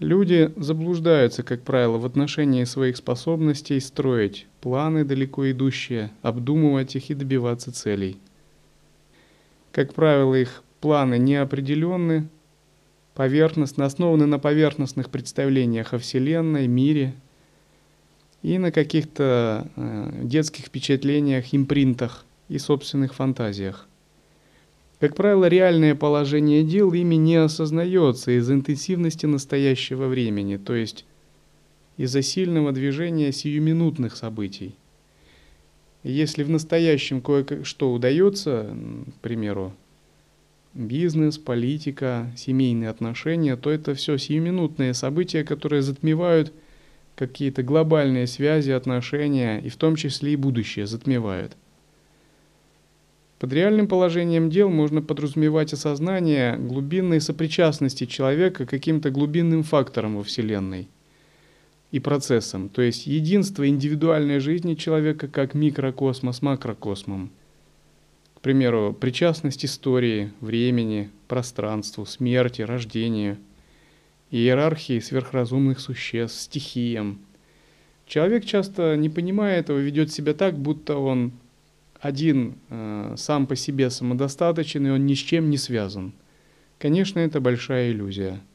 Люди 0.00 0.52
заблуждаются, 0.56 1.44
как 1.44 1.62
правило, 1.62 1.98
в 1.98 2.04
отношении 2.04 2.64
своих 2.64 2.96
способностей 2.96 3.78
строить 3.78 4.46
планы 4.60 5.04
далеко 5.04 5.50
идущие, 5.52 6.10
обдумывать 6.20 6.96
их 6.96 7.10
и 7.10 7.14
добиваться 7.14 7.72
целей. 7.72 8.18
Как 9.70 9.94
правило, 9.94 10.34
их 10.34 10.64
планы 10.80 11.18
неопределенны, 11.18 12.28
поверхностно, 13.14 13.84
основаны 13.84 14.26
на 14.26 14.40
поверхностных 14.40 15.10
представлениях 15.10 15.94
о 15.94 15.98
Вселенной, 15.98 16.66
мире 16.66 17.14
и 18.42 18.58
на 18.58 18.72
каких-то 18.72 19.70
э, 19.76 20.20
детских 20.24 20.64
впечатлениях, 20.64 21.54
импринтах 21.54 22.24
и 22.48 22.58
собственных 22.58 23.14
фантазиях– 23.14 23.86
как 25.04 25.16
правило, 25.16 25.44
реальное 25.44 25.94
положение 25.94 26.64
дел 26.64 26.90
ими 26.94 27.16
не 27.16 27.36
осознается 27.36 28.30
из 28.30 28.50
интенсивности 28.50 29.26
настоящего 29.26 30.06
времени, 30.06 30.56
то 30.56 30.74
есть 30.74 31.04
из-за 31.98 32.22
сильного 32.22 32.72
движения 32.72 33.30
сиюминутных 33.30 34.16
событий. 34.16 34.74
если 36.04 36.42
в 36.42 36.48
настоящем 36.48 37.20
кое-что 37.20 37.92
удается, 37.92 38.74
к 39.18 39.20
примеру, 39.20 39.74
бизнес, 40.72 41.36
политика, 41.36 42.32
семейные 42.34 42.88
отношения, 42.88 43.56
то 43.56 43.70
это 43.70 43.94
все 43.94 44.16
сиюминутные 44.16 44.94
события, 44.94 45.44
которые 45.44 45.82
затмевают 45.82 46.50
какие-то 47.14 47.62
глобальные 47.62 48.26
связи, 48.26 48.70
отношения, 48.70 49.60
и 49.60 49.68
в 49.68 49.76
том 49.76 49.96
числе 49.96 50.32
и 50.32 50.36
будущее 50.36 50.86
затмевают. 50.86 51.58
Под 53.38 53.52
реальным 53.52 53.88
положением 53.88 54.48
дел 54.48 54.70
можно 54.70 55.02
подразумевать 55.02 55.72
осознание 55.72 56.56
глубинной 56.56 57.20
сопричастности 57.20 58.06
человека 58.06 58.64
к 58.64 58.70
каким-то 58.70 59.10
глубинным 59.10 59.64
факторам 59.64 60.16
во 60.16 60.22
Вселенной 60.22 60.88
и 61.90 62.00
процессам, 62.00 62.68
то 62.68 62.82
есть 62.82 63.06
единство 63.06 63.68
индивидуальной 63.68 64.40
жизни 64.40 64.74
человека 64.74 65.28
как 65.28 65.54
микрокосма 65.54 66.32
с 66.32 66.42
макрокосмом. 66.42 67.30
К 68.34 68.40
примеру, 68.40 68.96
причастность 68.98 69.64
истории, 69.64 70.32
времени, 70.40 71.10
пространству, 71.28 72.04
смерти, 72.04 72.62
рождению, 72.62 73.38
иерархии 74.30 74.98
сверхразумных 74.98 75.80
существ, 75.80 76.40
стихиям. 76.40 77.20
Человек 78.06 78.44
часто, 78.44 78.96
не 78.96 79.08
понимая 79.08 79.60
этого, 79.60 79.78
ведет 79.78 80.12
себя 80.12 80.34
так, 80.34 80.58
будто 80.58 80.96
он 80.96 81.32
один 82.04 82.56
э, 82.70 83.14
сам 83.16 83.46
по 83.46 83.56
себе 83.56 83.90
самодостаточен, 83.90 84.86
и 84.86 84.90
он 84.90 85.06
ни 85.06 85.14
с 85.14 85.18
чем 85.18 85.50
не 85.50 85.58
связан. 85.58 86.12
Конечно, 86.78 87.18
это 87.18 87.40
большая 87.40 87.90
иллюзия– 87.90 88.40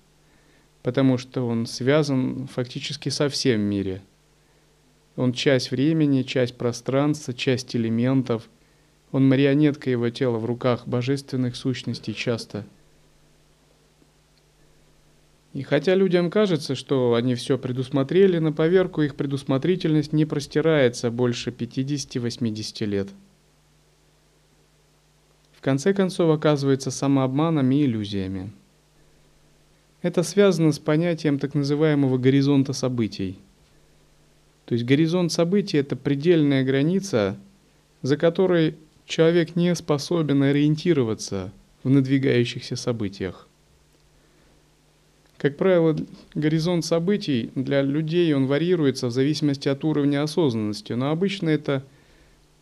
потому 0.83 1.17
что 1.17 1.45
он 1.45 1.65
связан 1.65 2.47
фактически 2.47 3.09
со 3.09 3.29
всем 3.29 3.61
мире. 3.61 4.01
Он 5.15 5.33
часть 5.33 5.71
времени, 5.71 6.23
часть 6.23 6.57
пространства, 6.57 7.33
часть 7.33 7.75
элементов. 7.75 8.49
Он 9.11 9.27
марионетка 9.27 9.89
его 9.89 10.09
тела 10.09 10.37
в 10.37 10.45
руках 10.45 10.87
божественных 10.87 11.55
сущностей 11.55 12.13
часто. 12.13 12.65
И 15.53 15.63
хотя 15.63 15.95
людям 15.95 16.29
кажется, 16.29 16.75
что 16.75 17.15
они 17.15 17.33
все 17.35 17.57
предусмотрели, 17.57 18.37
на 18.37 18.53
поверку 18.53 19.01
их 19.01 19.15
предусмотрительность 19.15 20.13
не 20.13 20.25
простирается 20.25 21.09
больше 21.09 21.49
50-80 21.49 22.85
лет. 22.85 23.09
В 25.59 25.61
конце 25.61 25.93
концов 25.93 26.33
оказывается 26.33 26.89
самообманом 26.89 27.69
и 27.71 27.83
иллюзиями. 27.83 28.49
Это 30.01 30.23
связано 30.23 30.71
с 30.71 30.79
понятием 30.79 31.37
так 31.37 31.53
называемого 31.53 32.17
горизонта 32.17 32.71
событий. 32.71 33.37
То 34.63 34.73
есть 34.75 34.85
горизонт 34.85 35.33
событий– 35.33 35.75
это 35.79 35.97
предельная 35.97 36.63
граница, 36.63 37.35
за 38.01 38.15
которой 38.15 38.77
человек 39.05 39.57
не 39.57 39.75
способен 39.75 40.43
ориентироваться 40.43 41.51
в 41.83 41.89
надвигающихся 41.89 42.77
событиях. 42.77 43.45
Как 45.37 45.57
правило, 45.57 45.93
горизонт 46.35 46.85
событий 46.85 47.51
для 47.55 47.81
людей 47.81 48.33
он 48.33 48.47
варьируется 48.47 49.07
в 49.07 49.11
зависимости 49.11 49.67
от 49.67 49.83
уровня 49.83 50.23
осознанности, 50.23 50.93
но 50.93 51.11
обычно 51.11 51.49
это 51.49 51.83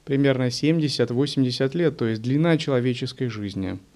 примерно 0.08 0.48
70-80 0.48 1.78
лет, 1.78 1.98
то 1.98 2.08
есть 2.08 2.24
длина 2.24 2.58
человеческой 2.58 3.28
жизни– 3.28 3.78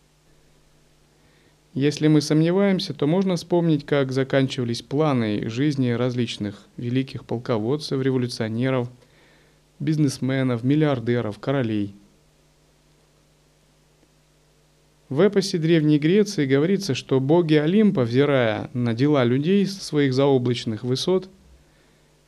если 1.74 2.10
мы 2.10 2.20
сомневаемся, 2.20 2.94
то 2.94 3.08
можно 3.08 3.38
вспомнить, 3.38 3.86
как 3.86 4.12
заканчивались 4.12 4.82
планы 4.82 5.50
жизни 5.50 5.92
различных 5.92 6.68
великих 6.76 7.24
полководцев, 7.24 8.02
революционеров, 8.02 8.90
бизнесменов, 9.80 10.64
миллиардеров, 10.64 11.40
королей. 11.40 11.96
В 15.08 15.22
эпосе 15.22 15.58
Древней 15.58 15.98
Греции 15.98 16.46
говорится, 16.46 16.94
что 16.94 17.22
боги 17.22 17.56
Олимпа, 17.56 18.04
взирая 18.04 18.70
на 18.74 18.94
дела 18.94 19.24
людей 19.24 19.66
со 19.66 19.82
своих 19.82 20.14
заоблачных 20.14 20.84
высот, 20.84 21.30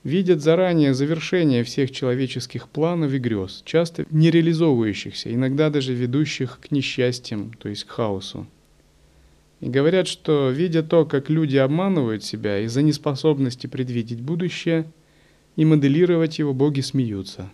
видят 0.03 0.41
заранее 0.41 0.93
завершение 0.93 1.63
всех 1.63 1.91
человеческих 1.91 2.67
планов 2.67 3.13
и 3.13 3.17
грез, 3.17 3.61
часто 3.65 4.05
не 4.09 4.29
реализовывающихся, 4.31 5.33
иногда 5.33 5.69
даже 5.69 5.93
ведущих 5.93 6.59
к 6.61 6.71
несчастьям, 6.71 7.53
то 7.53 7.69
есть 7.69 7.85
к 7.85 7.89
хаосу. 7.89 8.47
И 9.61 9.69
говорят, 9.69 10.07
что 10.07 10.49
видя 10.49 10.83
то, 10.83 11.05
как 11.05 11.29
люди 11.29 11.55
обманывают 11.55 12.23
себя 12.23 12.59
из-за 12.59 12.81
неспособности 12.81 13.67
предвидеть 13.67 14.19
будущее 14.19 14.85
и 15.55 15.63
моделировать 15.63 16.39
его, 16.39 16.53
боги 16.53 16.81
смеются. 16.81 17.49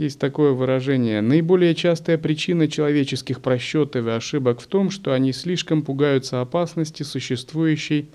Есть 0.00 0.18
такое 0.18 0.52
выражение. 0.52 1.20
Наиболее 1.20 1.74
частая 1.74 2.16
причина 2.16 2.68
человеческих 2.68 3.42
просчетов 3.42 4.06
и 4.06 4.08
ошибок 4.08 4.62
в 4.62 4.66
том, 4.66 4.88
что 4.88 5.12
они 5.12 5.30
слишком 5.34 5.82
пугаются 5.82 6.40
опасности, 6.40 7.02
существующей 7.02 8.08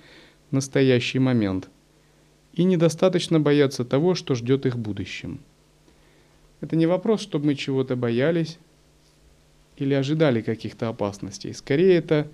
в 0.49 0.55
настоящий 0.55 1.19
момент, 1.19 1.69
и 2.53 2.63
недостаточно 2.63 3.39
боятся 3.39 3.85
того, 3.85 4.15
что 4.15 4.33
ждет 4.33 4.65
их 4.65 4.73
в 4.73 4.79
будущем. 4.79 5.41
Это 6.59 6.75
не 6.75 6.87
вопрос, 6.87 7.21
чтобы 7.21 7.45
мы 7.45 7.53
чего-то 7.53 7.95
боялись, 7.95 8.57
или 9.77 9.93
ожидали 9.93 10.41
каких-то 10.41 10.89
опасностей. 10.89 11.53
Скорее 11.53 11.97
это 11.97 12.27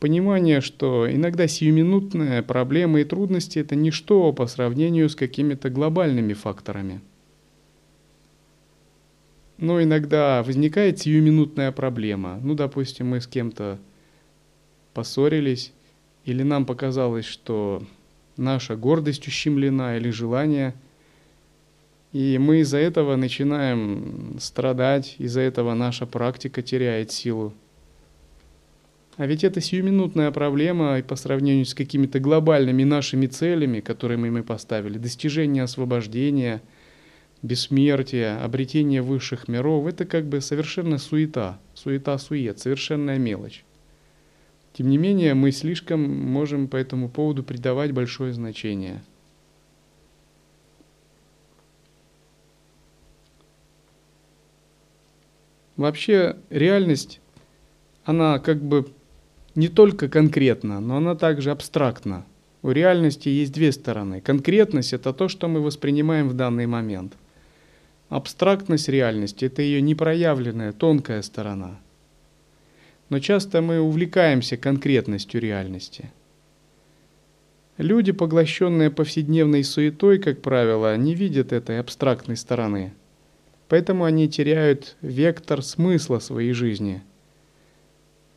понимание, 0.00 0.60
что 0.60 1.10
иногда 1.10 1.48
сиюминутные 1.48 2.42
проблемы 2.42 3.00
и 3.00 3.04
трудности– 3.04 3.58
это 3.60 3.74
ничто 3.74 4.34
по 4.34 4.46
сравнению 4.46 5.08
с 5.08 5.16
какими-то 5.16 5.70
глобальными 5.70 6.34
факторами. 6.34 7.00
Но 9.58 9.82
иногда 9.82 10.42
возникает 10.42 11.00
сиюминутная 11.00 11.72
проблема. 11.72 12.38
Ну, 12.42 12.54
допустим, 12.54 13.08
мы 13.08 13.20
с 13.20 13.26
кем-то 13.26 13.78
поссорились, 14.94 15.72
или 16.24 16.42
нам 16.42 16.64
показалось, 16.64 17.26
что 17.26 17.82
наша 18.36 18.76
гордость 18.76 19.26
ущемлена, 19.28 19.96
или 19.96 20.10
желание– 20.10 20.74
и 22.12 22.38
мы 22.38 22.60
из-за 22.60 22.78
этого 22.78 23.16
начинаем 23.16 24.36
страдать, 24.40 25.16
из-за 25.18 25.42
этого 25.42 25.74
наша 25.74 26.06
практика 26.06 26.62
теряет 26.62 27.12
силу. 27.12 27.52
А 29.16 29.26
ведь 29.26 29.44
это 29.44 29.60
сиюминутная 29.60 30.30
проблема 30.30 30.98
и 30.98 31.02
по 31.02 31.16
сравнению 31.16 31.66
с 31.66 31.74
какими-то 31.74 32.20
глобальными 32.20 32.84
нашими 32.84 33.26
целями, 33.26 33.80
которые 33.80 34.16
мы 34.16 34.42
поставили, 34.42 34.96
достижение 34.96 35.64
освобождения, 35.64 36.62
бессмертия, 37.42 38.42
обретение 38.42 39.02
высших 39.02 39.48
миров, 39.48 39.86
это 39.86 40.04
как 40.04 40.26
бы 40.26 40.40
совершенно 40.40 40.98
суета, 40.98 41.58
суета-сует, 41.74 42.58
совершенная 42.58 43.18
мелочь. 43.18 43.64
Тем 44.72 44.88
не 44.90 44.98
менее, 44.98 45.34
мы 45.34 45.50
слишком 45.52 46.00
можем 46.02 46.68
по 46.68 46.76
этому 46.76 47.08
поводу 47.08 47.42
придавать 47.42 47.92
большое 47.92 48.32
значение– 48.32 49.02
Вообще 55.78 56.36
реальность, 56.50 57.20
она 58.04 58.40
как 58.40 58.60
бы 58.60 58.88
не 59.54 59.68
только 59.68 60.08
конкретна, 60.08 60.80
но 60.80 60.96
она 60.96 61.14
также 61.14 61.52
абстрактна. 61.52 62.26
У 62.62 62.72
реальности 62.72 63.28
есть 63.28 63.52
две 63.52 63.70
стороны. 63.70 64.20
Конкретность– 64.20 64.92
это 64.92 65.12
то, 65.12 65.28
что 65.28 65.46
мы 65.46 65.60
воспринимаем 65.60 66.28
в 66.28 66.34
данный 66.34 66.66
момент. 66.66 67.12
Абстрактность 68.08 68.88
реальности– 68.88 69.44
это 69.46 69.62
ее 69.62 69.80
непроявленная, 69.82 70.72
тонкая 70.72 71.22
сторона. 71.22 71.78
Но 73.10 73.18
часто 73.18 73.60
мы 73.60 73.80
увлекаемся 73.80 74.56
конкретностью 74.56 75.40
реальности. 75.40 76.10
Люди, 77.76 78.12
поглощенные 78.12 78.90
повседневной 78.90 79.64
суетой, 79.64 80.18
как 80.18 80.42
правило, 80.42 80.96
не 80.96 81.14
видят 81.14 81.52
этой 81.52 81.80
абстрактной 81.80 82.36
стороны– 82.36 82.92
Поэтому 83.68 84.04
они 84.04 84.28
теряют 84.28 84.96
вектор 85.02 85.62
смысла 85.62 86.18
своей 86.18 86.52
жизни, 86.52 87.02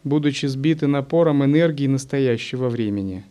будучи 0.03 0.45
сбиты 0.45 0.87
напором 0.87 1.43
энергии 1.43 1.87
настоящего 1.87 2.67
времени. 2.67 3.23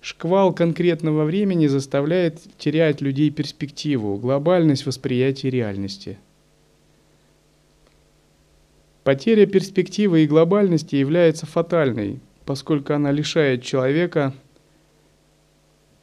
Шквал 0.00 0.54
конкретного 0.54 1.24
времени 1.24 1.66
заставляет 1.66 2.40
терять 2.56 3.00
людей 3.02 3.30
перспективу, 3.30 4.16
глобальность 4.16 4.86
восприятия 4.86 5.50
реальности. 5.50 6.18
Потеря 9.04 9.46
перспективы 9.46 10.24
и 10.24 10.26
глобальности 10.26 10.96
является 10.96 11.44
фатальной, 11.44 12.20
поскольку 12.46 12.94
она 12.94 13.10
лишает 13.12 13.62
человека 13.62 14.34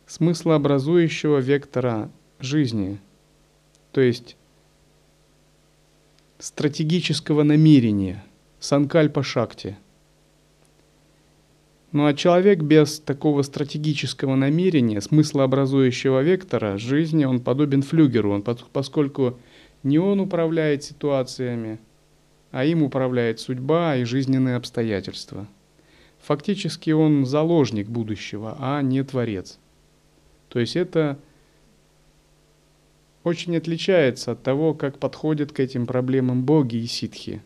смыслообразующего 0.05 1.39
вектора 1.39 2.09
жизни, 2.39 2.99
то 3.91 4.01
есть 4.01 4.37
стратегического 6.39 7.43
намерения, 7.43 8.23
санкальпа 8.59 9.23
шакти. 9.23 9.75
Ну 11.93 12.05
а 12.05 12.13
человек 12.13 12.61
без 12.61 12.99
такого 12.99 13.41
стратегического 13.43 14.35
намерения, 14.35 14.99
смыслообразующего 14.99 16.21
вектора 16.21 16.77
жизни, 16.77 17.23
он 17.23 17.39
подобен 17.39 17.81
флюгеру, 17.81 18.33
он, 18.33 18.43
поскольку 18.43 19.39
Не 19.83 19.99
он 19.99 20.19
управляет 20.19 20.83
ситуациями, 20.83 21.79
а 22.51 22.65
им 22.65 22.83
управляет 22.83 23.39
судьба 23.39 23.95
и 23.95 24.03
жизненные 24.03 24.55
обстоятельства. 24.55 25.47
Фактически 26.19 26.91
он 26.91 27.25
заложник 27.25 27.87
будущего, 27.87 28.57
а 28.59 28.81
не 28.81 29.03
творец. 29.03 29.59
То 30.49 30.59
есть 30.59 30.75
это 30.75 31.17
очень 33.23 33.55
отличается 33.55 34.31
от 34.31 34.43
того, 34.43 34.73
как 34.73 34.99
подходят 34.99 35.51
к 35.51 35.59
этим 35.59 35.85
проблемам 35.85 36.43
боги 36.43 36.77
и 36.77 36.87
ситхи. 36.87 37.41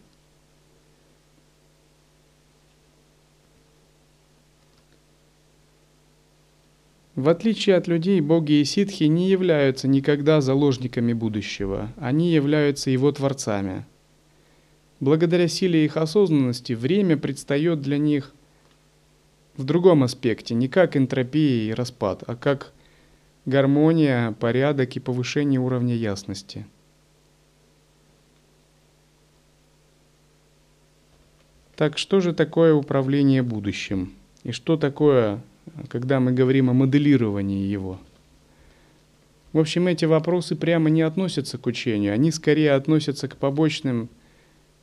В 7.21 7.29
отличие 7.29 7.75
от 7.75 7.87
людей, 7.87 8.19
боги 8.19 8.53
и 8.53 8.65
ситхи 8.65 9.03
не 9.03 9.29
являются 9.29 9.87
никогда 9.87 10.41
заложниками 10.41 11.13
будущего, 11.13 11.93
они 11.97 12.31
являются 12.31 12.89
его 12.89 13.11
творцами. 13.11 13.85
Благодаря 14.99 15.47
силе 15.47 15.85
их 15.85 15.97
осознанности 15.97 16.73
время 16.73 17.17
предстает 17.17 17.79
для 17.79 17.99
них 17.99 18.33
в 19.55 19.65
другом 19.65 20.01
аспекте, 20.01 20.55
не 20.55 20.67
как 20.67 20.97
энтропия 20.97 21.69
и 21.69 21.75
распад, 21.75 22.23
а 22.25 22.35
как 22.35 22.73
гармония, 23.45 24.31
порядок 24.31 24.95
и 24.95 24.99
повышение 24.99 25.59
уровня 25.59 25.93
ясности. 25.93 26.65
Так 31.75 31.99
что 31.99 32.19
же 32.19 32.33
такое 32.33 32.73
управление 32.73 33.43
будущим? 33.43 34.11
И 34.41 34.51
что 34.51 34.75
такое, 34.75 35.43
когда 35.87 36.19
мы 36.19 36.31
говорим 36.31 36.69
о 36.69 36.73
моделировании 36.73 37.65
его? 37.65 37.99
В 39.53 39.59
общем, 39.59 39.87
эти 39.87 40.05
вопросы 40.05 40.55
прямо 40.55 40.89
не 40.89 41.01
относятся 41.01 41.57
к 41.57 41.65
учению, 41.65 42.13
они 42.13 42.31
скорее 42.31 42.73
относятся 42.73 43.27
к 43.27 43.37
побочным 43.37 44.09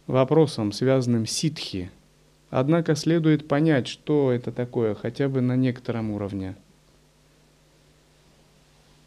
вопросам, 0.06 0.72
связанным 0.72 1.26
с 1.26 1.30
ситхи. 1.30 1.90
Однако 2.50 2.94
следует 2.94 3.48
понять, 3.48 3.88
что 3.88 4.32
это 4.32 4.52
такое, 4.52 4.94
хотя 4.94 5.28
бы 5.28 5.40
на 5.40 5.56
некотором 5.56 6.10
уровне– 6.10 6.54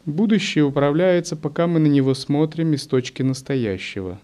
Будущее 0.04 0.64
управляется, 0.64 1.36
пока 1.36 1.68
мы 1.68 1.78
на 1.78 1.86
него 1.86 2.14
смотрим 2.14 2.72
из 2.72 2.86
точки 2.88 3.22
настоящего. 3.22 4.18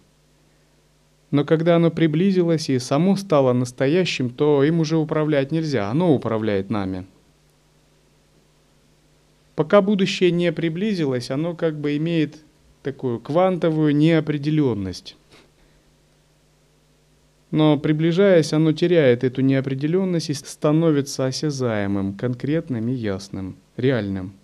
Но 1.30 1.44
когда 1.44 1.76
оно 1.76 1.92
приблизилось 1.92 2.68
и 2.68 2.80
само 2.80 3.14
стало 3.14 3.52
настоящим, 3.52 4.30
то 4.30 4.64
им 4.64 4.80
уже 4.80 4.96
управлять 4.96 5.52
нельзя, 5.52 5.88
оно 5.88 6.12
управляет 6.12 6.68
нами. 6.68 7.06
Пока 9.58 9.82
будущее 9.82 10.30
не 10.30 10.52
приблизилось, 10.52 11.32
оно 11.32 11.56
как 11.56 11.80
бы 11.80 11.96
имеет 11.96 12.36
такую 12.84 13.18
квантовую 13.18 13.92
неопределенность. 13.92 15.16
Но 17.50 17.76
приближаясь, 17.76 18.52
оно 18.52 18.70
теряет 18.70 19.24
эту 19.24 19.40
неопределенность 19.40 20.30
и 20.30 20.34
становится 20.34 21.26
осязаемым, 21.26 22.14
конкретным 22.14 22.86
и 22.86 22.92
ясным, 22.92 23.56
реальным 23.76 24.34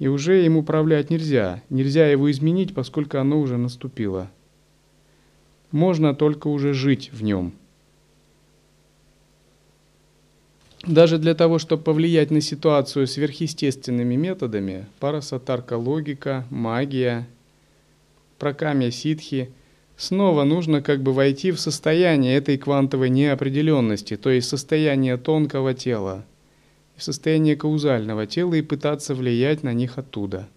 и 0.00 0.08
уже 0.08 0.44
им 0.44 0.56
управлять 0.56 1.10
нельзя, 1.10 1.62
нельзя 1.70 2.08
его 2.08 2.28
изменить, 2.28 2.74
поскольку 2.74 3.18
оно 3.18 3.40
уже 3.40 3.58
наступило. 3.58 4.28
Можно 5.70 6.16
только 6.16 6.48
уже 6.48 6.74
жить 6.74 7.10
в 7.12 7.22
нем. 7.22 7.54
Даже 10.86 11.18
для 11.18 11.34
того, 11.34 11.58
чтобы 11.58 11.82
повлиять 11.82 12.30
на 12.30 12.40
ситуацию 12.40 13.06
сверхъестественными 13.06 14.16
методами, 14.16 14.86
парасатарка 15.00 15.78
логика, 15.78 16.46
магия, 16.50 17.26
прокамья 18.38 18.90
ситхи, 18.90 19.50
снова 19.96 20.44
нужно 20.44 20.82
как 20.82 21.02
бы 21.02 21.12
войти 21.12 21.52
в 21.52 21.60
состояние 21.60 22.36
этой 22.36 22.58
квантовой 22.58 23.08
неопределенности, 23.08 24.16
то 24.16 24.28
есть 24.30 24.48
состояние 24.48 25.16
тонкого 25.16 25.72
тела– 25.74 26.24
в 26.96 27.02
состояние 27.02 27.56
каузального 27.56 28.26
тела 28.26 28.54
и 28.54 28.62
пытаться 28.62 29.14
влиять 29.14 29.62
на 29.62 29.72
них 29.72 29.98
оттуда. 29.98 30.48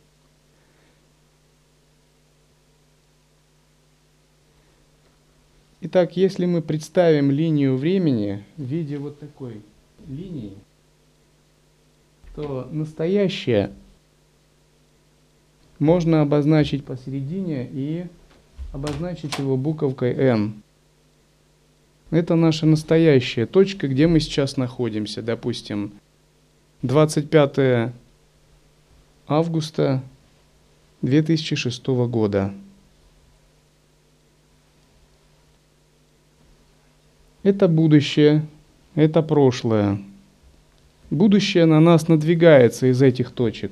Итак, 5.81 6.17
если 6.17 6.45
мы 6.45 6.61
представим 6.61 7.31
линию 7.31 7.77
времени 7.77 8.43
в 8.57 8.63
виде 8.63 8.97
вот 8.97 9.19
такой 9.19 9.61
линии, 10.07 10.53
то 12.35 12.67
настоящее 12.71 13.71
можно 15.79 16.21
обозначить 16.21 16.85
посередине 16.85 17.67
и 17.71 18.07
обозначить 18.73 19.37
его 19.37 19.57
буковкой 19.57 20.13
N. 20.13 20.61
Это 22.09 22.35
наша 22.35 22.65
настоящая 22.65 23.45
точка, 23.45 23.87
где 23.87 24.07
мы 24.07 24.19
сейчас 24.19 24.55
находимся. 24.57 25.21
Допустим, 25.21 25.93
25 26.81 27.91
августа 29.27 30.01
2006 31.01 31.85
года. 31.87 32.53
Это 37.43 37.67
будущее, 37.67 38.45
это 38.97 39.21
прошлое. 39.21 39.99
Будущее 41.09 41.65
на 41.65 41.79
нас 41.79 42.09
надвигается 42.09 42.87
из 42.87 43.01
этих 43.01 43.31
точек. 43.31 43.71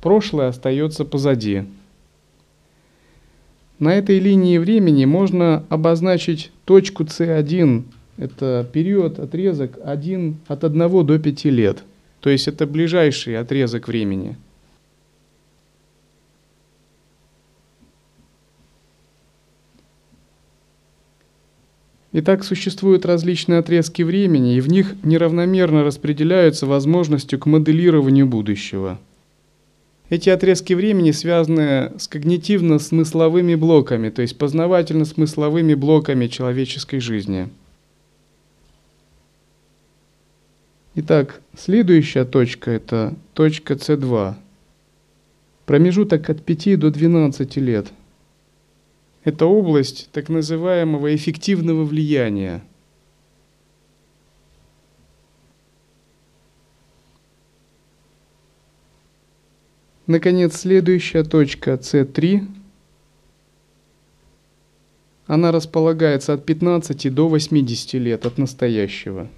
Прошлое 0.00 0.48
остается 0.48 1.04
позади. 1.04 1.64
На 3.78 3.94
этой 3.94 4.18
линии 4.18 4.56
времени 4.56 5.04
можно 5.04 5.64
обозначить 5.68 6.50
точку 6.64 7.04
C1. 7.04 7.82
Это 8.16 8.66
период, 8.72 9.18
отрезок 9.18 9.78
1, 9.84 10.36
от 10.46 10.64
1 10.64 11.06
до 11.06 11.18
5 11.18 11.44
лет– 11.44 11.84
то 12.22 12.30
есть 12.30 12.46
это 12.48 12.66
ближайший 12.66 13.36
отрезок 13.36 13.88
времени. 13.88 14.36
Итак, 22.12 22.44
существуют 22.44 23.06
различные 23.06 23.58
отрезки 23.58 24.02
времени, 24.02 24.56
и 24.56 24.60
в 24.60 24.68
них 24.68 24.94
неравномерно 25.02 25.82
распределяются 25.82 26.66
возможности 26.66 27.36
к 27.36 27.46
моделированию 27.46 28.26
будущего. 28.26 28.98
Эти 30.10 30.28
отрезки 30.28 30.74
времени 30.74 31.10
связаны 31.10 31.92
с 31.98 32.08
когнитивно-смысловыми 32.08 33.56
блоками, 33.56 34.10
то 34.10 34.20
есть 34.20 34.36
познавательно-смысловыми 34.36 35.74
блоками 35.74 36.26
человеческой 36.26 37.00
жизни– 37.00 37.48
Итак, 40.94 41.40
следующая 41.56 42.26
точка– 42.26 42.70
это 42.72 43.14
точка 43.32 43.74
С2. 43.74 44.34
Промежуток 45.64 46.28
от 46.28 46.44
5 46.44 46.78
до 46.78 46.90
12 46.90 47.56
лет. 47.56 47.86
Это 49.24 49.46
область 49.46 50.08
так 50.10 50.28
называемого 50.28 51.14
эффективного 51.14 51.84
влияния. 51.84 52.62
Наконец, 60.08 60.56
следующая 60.56 61.22
точка 61.22 61.74
С3. 61.74 62.44
Она 65.28 65.52
располагается 65.52 66.32
от 66.32 66.44
15 66.44 67.14
до 67.14 67.28
80 67.28 67.94
лет 67.94 68.26
от 68.26 68.38
настоящего. 68.38 69.28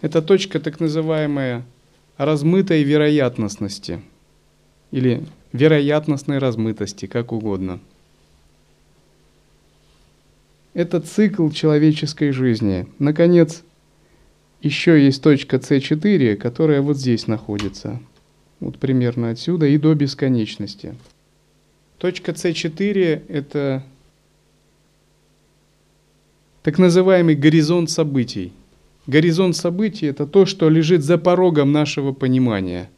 Это 0.00 0.22
точка 0.22 0.60
так 0.60 0.78
называемая 0.78 1.64
размытой 2.16 2.84
вероятностности 2.84 4.00
или 4.96 5.22
вероятностной 5.52 6.38
размытости, 6.38 7.04
как 7.04 7.30
угодно. 7.30 7.80
Это 10.72 11.02
цикл 11.02 11.50
человеческой 11.50 12.30
жизни. 12.30 12.86
Наконец, 12.98 13.62
еще 14.62 15.04
есть 15.04 15.22
точка 15.22 15.58
С4, 15.58 16.36
которая 16.36 16.80
вот 16.80 16.96
здесь 16.96 17.26
находится. 17.26 18.00
Вот 18.58 18.78
примерно 18.78 19.28
отсюда 19.28 19.66
и 19.66 19.76
до 19.76 19.94
бесконечности. 19.94 20.94
Точка 21.98 22.32
С4– 22.32 23.26
это 23.28 23.84
так 26.62 26.78
называемый 26.78 27.34
горизонт 27.34 27.90
событий– 27.90 28.54
Горизонт 29.06 29.54
событий– 29.54 30.06
это 30.08 30.26
то, 30.26 30.46
что 30.46 30.68
лежит 30.68 31.04
за 31.04 31.16
порогом 31.16 31.70
нашего 31.70 32.12
понимания. 32.12 32.90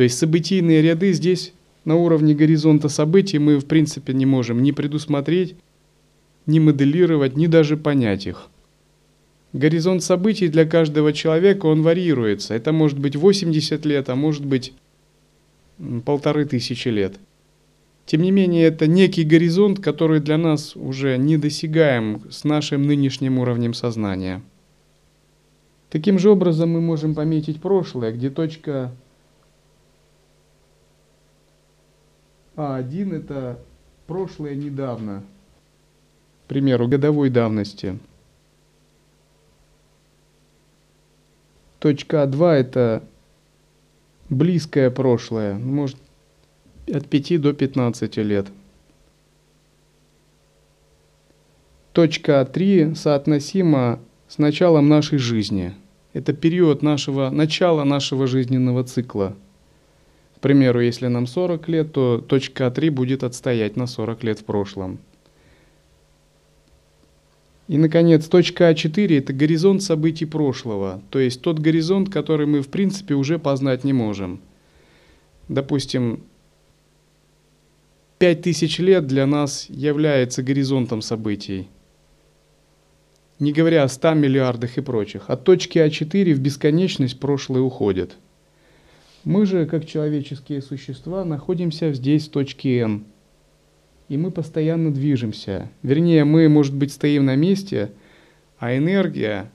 То 0.00 0.04
есть 0.04 0.16
событийные 0.16 0.80
ряды 0.80 1.12
здесь 1.12 1.52
на 1.84 1.94
уровне 1.94 2.34
горизонта 2.34 2.88
событий 2.88 3.38
мы 3.38 3.58
в 3.58 3.66
принципе 3.66 4.14
не 4.14 4.24
можем 4.24 4.62
ни 4.62 4.70
предусмотреть, 4.70 5.56
ни 6.46 6.58
моделировать, 6.58 7.36
ни 7.36 7.46
даже 7.46 7.76
понять 7.76 8.26
их. 8.26 8.48
Горизонт 9.52 10.02
событий 10.02 10.48
для 10.48 10.64
каждого 10.64 11.12
человека, 11.12 11.66
он 11.66 11.82
варьируется. 11.82 12.54
Это 12.54 12.72
может 12.72 12.98
быть 12.98 13.14
80 13.14 13.84
лет, 13.84 14.08
а 14.08 14.14
может 14.14 14.42
быть 14.42 14.72
полторы 16.06 16.46
тысячи 16.46 16.88
лет. 16.88 17.16
Тем 18.06 18.22
не 18.22 18.30
менее, 18.30 18.68
это 18.68 18.86
некий 18.86 19.24
горизонт, 19.24 19.80
который 19.80 20.20
для 20.20 20.38
нас 20.38 20.76
уже 20.76 21.18
недосягаем 21.18 22.22
с 22.30 22.44
нашим 22.44 22.84
нынешним 22.84 23.38
уровнем 23.38 23.74
сознания. 23.74 24.40
Таким 25.90 26.18
же 26.18 26.30
образом 26.30 26.70
мы 26.70 26.80
можем 26.80 27.14
пометить 27.14 27.60
прошлое, 27.60 28.12
где 28.12 28.30
точка 28.30 28.92
А1 32.60 33.16
это 33.16 33.58
прошлое 34.06 34.54
недавно, 34.54 35.22
к 36.44 36.48
примеру, 36.48 36.88
годовой 36.88 37.30
давности. 37.30 37.98
Точка 41.78 42.24
А2 42.24 42.50
это 42.50 43.02
близкое 44.28 44.90
прошлое, 44.90 45.54
может 45.54 45.96
от 46.86 47.08
5 47.08 47.40
до 47.40 47.54
15 47.54 48.16
лет. 48.18 48.48
Точка 51.94 52.42
А3 52.42 52.94
соотносима 52.94 54.00
с 54.28 54.36
началом 54.36 54.86
нашей 54.90 55.16
жизни. 55.16 55.74
Это 56.12 56.34
период 56.34 56.82
нашего, 56.82 57.30
начала 57.30 57.84
нашего 57.84 58.26
жизненного 58.26 58.84
цикла– 58.84 59.34
к 60.40 60.42
примеру, 60.42 60.80
если 60.80 61.06
нам 61.06 61.26
40 61.26 61.68
лет, 61.68 61.92
то 61.92 62.16
точка 62.16 62.68
А3 62.68 62.90
будет 62.90 63.24
отстоять 63.24 63.76
на 63.76 63.86
40 63.86 64.24
лет 64.24 64.38
в 64.38 64.44
прошлом. 64.44 64.98
И, 67.68 67.76
наконец, 67.76 68.26
точка 68.26 68.70
А4– 68.70 69.18
это 69.18 69.34
горизонт 69.34 69.82
событий 69.82 70.24
прошлого, 70.24 71.02
то 71.10 71.18
есть 71.18 71.42
тот 71.42 71.58
горизонт, 71.58 72.08
который 72.08 72.46
мы, 72.46 72.62
в 72.62 72.68
принципе, 72.68 73.12
уже 73.12 73.38
познать 73.38 73.84
не 73.84 73.92
можем. 73.92 74.40
Допустим, 75.48 76.22
5000 78.16 78.78
лет 78.78 79.06
для 79.06 79.26
нас 79.26 79.66
является 79.68 80.42
горизонтом 80.42 81.02
событий, 81.02 81.68
не 83.38 83.52
говоря 83.52 83.82
о 83.82 83.88
100 83.88 84.14
миллиардах 84.14 84.78
и 84.78 84.80
прочих. 84.80 85.28
От 85.28 85.44
точки 85.44 85.76
А4 85.76 86.32
в 86.32 86.40
бесконечность 86.40 87.20
прошлое 87.20 87.60
уходит– 87.60 88.16
мы 89.24 89.44
же, 89.44 89.66
как 89.66 89.86
человеческие 89.86 90.62
существа, 90.62 91.24
находимся 91.24 91.92
здесь, 91.92 92.28
в 92.28 92.30
точке 92.30 92.78
N. 92.78 93.04
И 94.08 94.16
мы 94.16 94.30
постоянно 94.30 94.92
движемся. 94.92 95.70
Вернее, 95.82 96.24
мы, 96.24 96.48
может 96.48 96.74
быть, 96.74 96.92
стоим 96.92 97.26
на 97.26 97.36
месте, 97.36 97.92
а 98.58 98.76
энергия, 98.76 99.50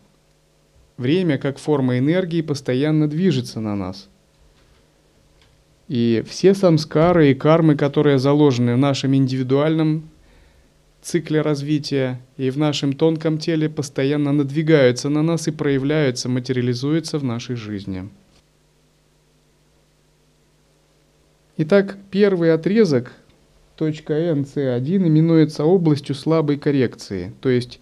время 0.98 1.38
как 1.38 1.58
форма 1.58 1.98
энергии 1.98 2.42
постоянно 2.42 3.08
движется 3.10 3.60
на 3.60 3.76
нас. 3.76 4.08
И 5.88 6.24
все 6.28 6.54
самскары 6.54 7.32
и 7.32 7.36
кармы, 7.36 7.76
которые 7.76 8.18
заложены 8.18 8.76
в 8.76 8.78
нашем 8.78 9.16
индивидуальном 9.16 10.10
цикле 11.02 11.42
развития 11.42 12.20
и 12.38 12.50
в 12.50 12.58
нашем 12.58 12.94
тонком 12.94 13.38
теле, 13.38 13.70
постоянно 13.70 14.32
надвигаются 14.32 15.10
на 15.10 15.22
нас 15.22 15.48
и 15.48 15.52
проявляются, 15.52 16.30
материализуются 16.30 17.20
в 17.20 17.24
нашей 17.24 17.56
жизни. 17.56 18.10
Итак, 21.58 21.98
первый 22.12 22.54
отрезок, 22.54 23.14
точка 23.78 24.14
NC1, 24.34 25.08
именуется 25.08 25.64
областью 25.64 26.14
слабой 26.14 26.58
коррекции, 26.58 27.34
то 27.40 27.48
есть 27.48 27.80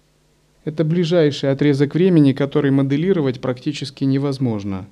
это 0.64 0.84
ближайший 0.84 1.50
отрезок 1.50 1.94
времени, 1.94 2.32
который 2.32 2.70
моделировать 2.70 3.40
практически 3.40 4.04
невозможно, 4.04 4.86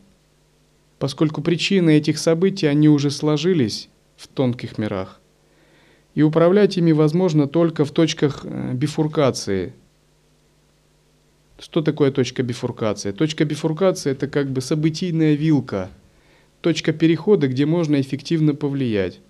поскольку 0.99 1.43
причины 1.43 1.97
этих 1.97 2.19
событий, 2.19 2.67
они 2.67 2.89
уже 2.89 3.13
сложились 3.13 3.89
в 4.17 4.27
тонких 4.27 4.79
мирах. 4.79 5.21
И 6.17 6.23
управлять 6.23 6.77
ими 6.77 6.91
возможно 6.91 7.47
только 7.47 7.85
в 7.85 7.93
точках 7.93 8.41
э, 8.43 8.73
бифуркации. 8.75 9.75
Что 11.61 11.83
такое 11.83 12.11
точка 12.11 12.43
бифуркации? 12.43 13.13
Точка 13.13 13.45
бифуркации– 13.45 14.11
это 14.13 14.27
как 14.27 14.51
бы 14.51 14.61
событийная 14.61 15.35
вилка– 15.35 15.89
точка 16.63 16.93
перехода, 16.93 17.49
где 17.49 17.67
можно 17.67 18.01
эффективно 18.01 18.55
повлиять. 18.55 19.21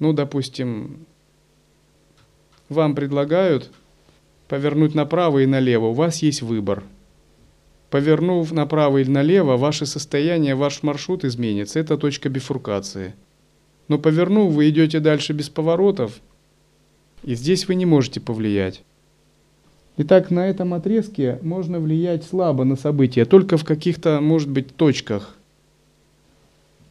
Ну, 0.00 0.12
допустим, 0.12 1.06
вам 2.68 2.94
предлагают 2.94 3.70
повернуть 4.48 4.94
направо 4.94 5.38
и 5.38 5.46
налево, 5.46 5.86
у 5.86 5.92
вас 5.92 6.22
есть 6.22 6.42
выбор. 6.42 6.82
Повернув 7.90 8.52
направо 8.52 8.98
или 8.98 9.08
налево, 9.08 9.56
ваше 9.56 9.86
состояние, 9.86 10.54
ваш 10.54 10.82
маршрут 10.82 11.24
изменится. 11.24 11.80
Это 11.80 11.96
точка 11.96 12.28
бифуркации. 12.28 13.14
Но 13.88 13.98
повернув, 13.98 14.52
вы 14.52 14.68
идете 14.68 15.00
дальше 15.00 15.32
без 15.32 15.48
поворотов, 15.48 16.20
и 17.22 17.34
здесь 17.34 17.66
вы 17.66 17.76
не 17.76 17.86
можете 17.86 18.20
повлиять. 18.20 18.82
Итак, 19.96 20.30
на 20.30 20.46
этом 20.46 20.74
отрезке 20.74 21.38
можно 21.42 21.80
влиять 21.80 22.24
слабо 22.24 22.64
на 22.64 22.76
события, 22.76 23.24
только 23.24 23.56
в 23.56 23.64
каких-то, 23.64 24.20
может 24.20 24.50
быть, 24.50 24.76
точках. 24.76 25.37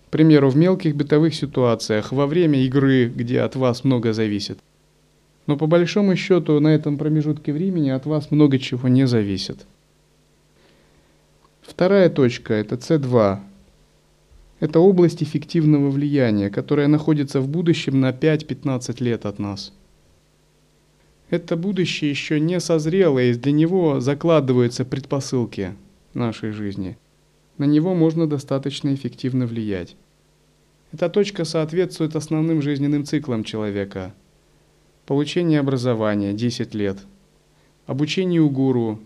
К 0.07 0.09
примеру, 0.09 0.49
в 0.49 0.55
мелких 0.55 0.95
бытовых 0.95 1.35
ситуациях, 1.35 2.13
во 2.13 2.27
время 2.27 2.63
игры, 2.63 3.11
где 3.13 3.41
от 3.41 3.57
вас 3.57 3.83
много 3.83 4.13
зависит. 4.13 4.57
Но 5.47 5.57
по 5.57 5.67
большому 5.67 6.15
счету 6.15 6.61
на 6.61 6.69
этом 6.69 6.97
промежутке 6.97 7.51
времени 7.51 7.89
от 7.89 8.05
вас 8.05 8.31
много 8.31 8.57
чего 8.57 8.87
не 8.87 9.05
зависит. 9.05 9.65
Вторая 11.61 12.09
точка– 12.09 12.53
это 12.55 12.75
C2. 12.75 13.39
Это 14.61 14.79
область 14.79 15.21
эффективного 15.21 15.89
влияния, 15.89 16.49
которая 16.49 16.87
находится 16.87 17.41
в 17.41 17.49
будущем 17.49 17.99
на 17.99 18.11
5-15 18.11 19.03
лет 19.03 19.25
от 19.25 19.39
нас. 19.39 19.73
Это 21.29 21.57
будущее 21.57 22.09
еще 22.09 22.39
не 22.39 22.61
созрело, 22.61 23.19
и 23.19 23.33
для 23.33 23.51
него 23.51 23.99
закладываются 23.99 24.85
предпосылки 24.85 25.75
нашей 26.13 26.51
жизни– 26.51 26.97
на 27.57 27.65
него 27.65 27.93
можно 27.95 28.27
достаточно 28.27 28.93
эффективно 28.93 29.45
влиять. 29.45 29.95
Эта 30.91 31.09
точка 31.09 31.43
соответствует 31.43 32.15
основным 32.15 32.61
жизненным 32.61 33.05
циклам 33.05 33.43
человека. 33.43 34.13
Получение 35.05 35.59
образования– 35.59 36.33
10 36.33 36.73
лет. 36.75 36.97
Обучение 37.85 38.41
у 38.41 38.49
гуру, 38.49 38.99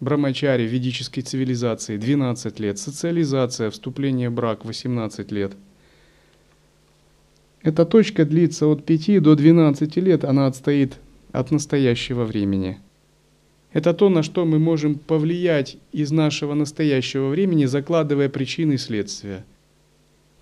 брамачари 0.00 0.64
ведической 0.64 1.22
цивилизации– 1.22 1.96
12 1.98 2.60
лет. 2.60 2.78
Социализация, 2.78 3.70
вступление 3.70 4.30
в 4.30 4.34
брак– 4.34 4.64
18 4.64 5.30
лет. 5.30 5.52
Эта 7.62 7.84
точка 7.84 8.24
длится 8.24 8.66
от 8.66 8.84
5 8.84 9.22
до 9.22 9.36
12 9.36 9.96
лет, 9.96 10.24
она 10.24 10.46
отстоит 10.46 10.98
от 11.30 11.50
настоящего 11.50 12.24
времени– 12.24 12.80
это 13.72 13.94
то, 13.94 14.08
на 14.08 14.22
что 14.22 14.44
мы 14.44 14.58
можем 14.58 14.96
повлиять 14.96 15.78
из 15.92 16.10
нашего 16.10 16.54
настоящего 16.54 17.28
времени, 17.28 17.64
закладывая 17.64 18.28
причины 18.28 18.74
и 18.74 18.78
следствия. 18.78 19.44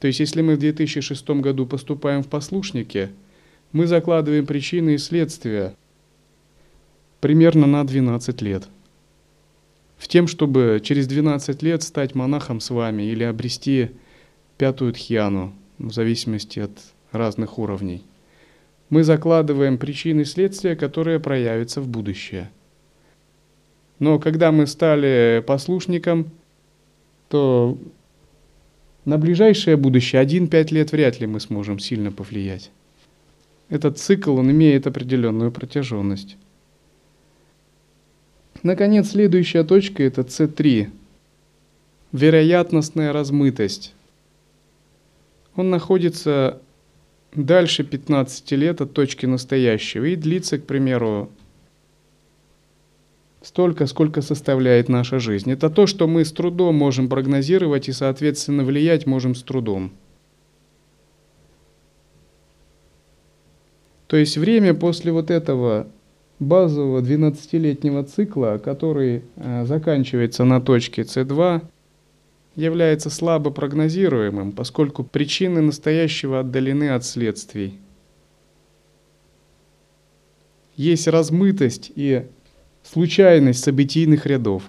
То 0.00 0.06
есть, 0.06 0.20
если 0.20 0.42
мы 0.42 0.56
в 0.56 0.58
2006 0.58 1.30
году 1.30 1.66
поступаем 1.66 2.22
в 2.22 2.28
послушники, 2.28 3.10
мы 3.72 3.86
закладываем 3.86 4.46
причины 4.46 4.94
и 4.94 4.98
следствия 4.98 5.76
примерно 7.20 7.66
на 7.66 7.84
12 7.84 8.42
лет. 8.42 8.66
В 9.96 10.08
тем, 10.08 10.26
чтобы 10.26 10.80
через 10.82 11.06
12 11.06 11.62
лет 11.62 11.82
стать 11.82 12.14
монахом 12.14 12.58
с 12.60 12.70
вами 12.70 13.02
или 13.02 13.22
обрести 13.22 13.90
пятую 14.56 14.94
тхьяну, 14.94 15.54
в 15.78 15.92
зависимости 15.92 16.58
от 16.58 16.72
разных 17.12 17.58
уровней. 17.58 18.02
Мы 18.88 19.04
закладываем 19.04 19.78
причины 19.78 20.22
и 20.22 20.24
следствия, 20.24 20.74
которые 20.74 21.20
проявятся 21.20 21.80
в 21.80 21.86
будущее– 21.86 22.50
но 24.00 24.18
когда 24.18 24.50
мы 24.50 24.66
стали 24.66 25.44
послушником, 25.46 26.30
то 27.28 27.78
на 29.04 29.18
ближайшее 29.18 29.76
будущее, 29.76 30.20
один-пять 30.20 30.72
лет 30.72 30.90
вряд 30.90 31.20
ли 31.20 31.26
мы 31.26 31.38
сможем 31.38 31.78
сильно 31.78 32.10
повлиять. 32.10 32.70
Этот 33.68 33.98
цикл, 33.98 34.36
он 34.36 34.50
имеет 34.50 34.86
определенную 34.86 35.52
протяженность. 35.52 36.36
Наконец, 38.62 39.10
следующая 39.10 39.64
точка– 39.64 40.02
это 40.04 40.22
C3. 40.22 40.90
Вероятностная 42.12 43.12
размытость. 43.12 43.94
Он 45.56 45.70
находится 45.70 46.60
дальше 47.34 47.84
15 47.84 48.52
лет 48.52 48.80
от 48.80 48.92
точки 48.92 49.26
настоящего 49.26 50.06
и 50.06 50.16
длится, 50.16 50.58
к 50.58 50.66
примеру, 50.66 51.30
столько, 53.42 53.86
сколько 53.86 54.22
составляет 54.22 54.88
наша 54.88 55.18
жизнь. 55.18 55.50
Это 55.50 55.70
то, 55.70 55.86
что 55.86 56.06
мы 56.06 56.24
с 56.24 56.32
трудом 56.32 56.74
можем 56.74 57.08
прогнозировать 57.08 57.88
и, 57.88 57.92
соответственно, 57.92 58.64
влиять 58.64 59.06
можем 59.06 59.34
с 59.34 59.42
трудом. 59.42 59.92
То 64.06 64.16
есть 64.16 64.36
время 64.36 64.74
после 64.74 65.12
вот 65.12 65.30
этого 65.30 65.86
базового 66.40 67.00
12-летнего 67.00 68.02
цикла, 68.02 68.60
который 68.62 69.22
э, 69.36 69.64
заканчивается 69.66 70.44
на 70.44 70.60
точке 70.60 71.02
C2, 71.02 71.62
является 72.56 73.08
слабо 73.10 73.50
прогнозируемым, 73.50 74.52
поскольку 74.52 75.04
причины 75.04 75.60
настоящего 75.60 76.40
отдалены 76.40 76.90
от 76.90 77.04
следствий. 77.04 77.78
Есть 80.76 81.06
размытость 81.06 81.92
и 81.94 82.26
случайность 82.82 83.62
событийных 83.62 84.26
рядов. 84.26 84.64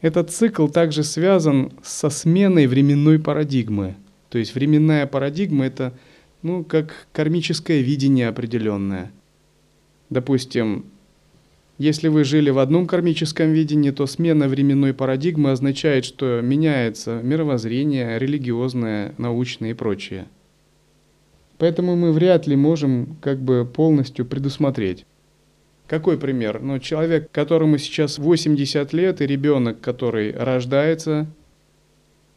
Этот 0.00 0.30
цикл 0.30 0.68
также 0.68 1.02
связан 1.02 1.72
со 1.82 2.10
сменой 2.10 2.66
временной 2.66 3.18
парадигмы. 3.18 3.96
То 4.28 4.38
есть 4.38 4.54
временная 4.54 5.06
парадигма– 5.06 5.64
это 5.66 5.92
ну, 6.42 6.64
как 6.64 7.06
кармическое 7.12 7.80
видение 7.80 8.28
определенное. 8.28 9.10
Допустим, 10.10 10.84
если 11.78 12.08
вы 12.08 12.24
жили 12.24 12.50
в 12.50 12.58
одном 12.58 12.86
кармическом 12.86 13.52
видении, 13.52 13.90
то 13.90 14.06
смена 14.06 14.48
временной 14.48 14.94
парадигмы 14.94 15.50
означает, 15.50 16.04
что 16.04 16.40
меняется 16.40 17.20
мировоззрение, 17.22 18.18
религиозное, 18.18 19.14
научное 19.18 19.72
и 19.72 19.74
прочее. 19.74 20.26
Поэтому 21.58 21.96
мы 21.96 22.12
вряд 22.12 22.46
ли 22.46 22.56
можем 22.56 23.16
как 23.20 23.40
бы 23.40 23.66
полностью 23.70 24.24
предусмотреть. 24.24 25.04
Какой 25.88 26.18
пример? 26.18 26.60
Ну, 26.60 26.78
человек, 26.78 27.30
которому 27.30 27.78
сейчас 27.78 28.18
80 28.18 28.92
лет, 28.92 29.20
и 29.20 29.26
ребенок, 29.26 29.80
который 29.80 30.32
рождается 30.32 31.26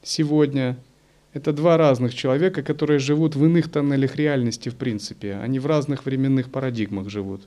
сегодня– 0.03 0.77
это 1.33 1.53
два 1.53 1.77
разных 1.77 2.15
человека, 2.15 2.63
которые 2.63 2.99
живут 2.99 3.35
в 3.35 3.45
иных 3.45 3.69
тоннелях 3.69 4.15
реальности, 4.15 4.69
в 4.69 4.75
принципе. 4.75 5.35
Они 5.35 5.59
в 5.59 5.67
разных 5.67 6.05
временных 6.05 6.49
парадигмах 6.51 7.09
живут. 7.09 7.43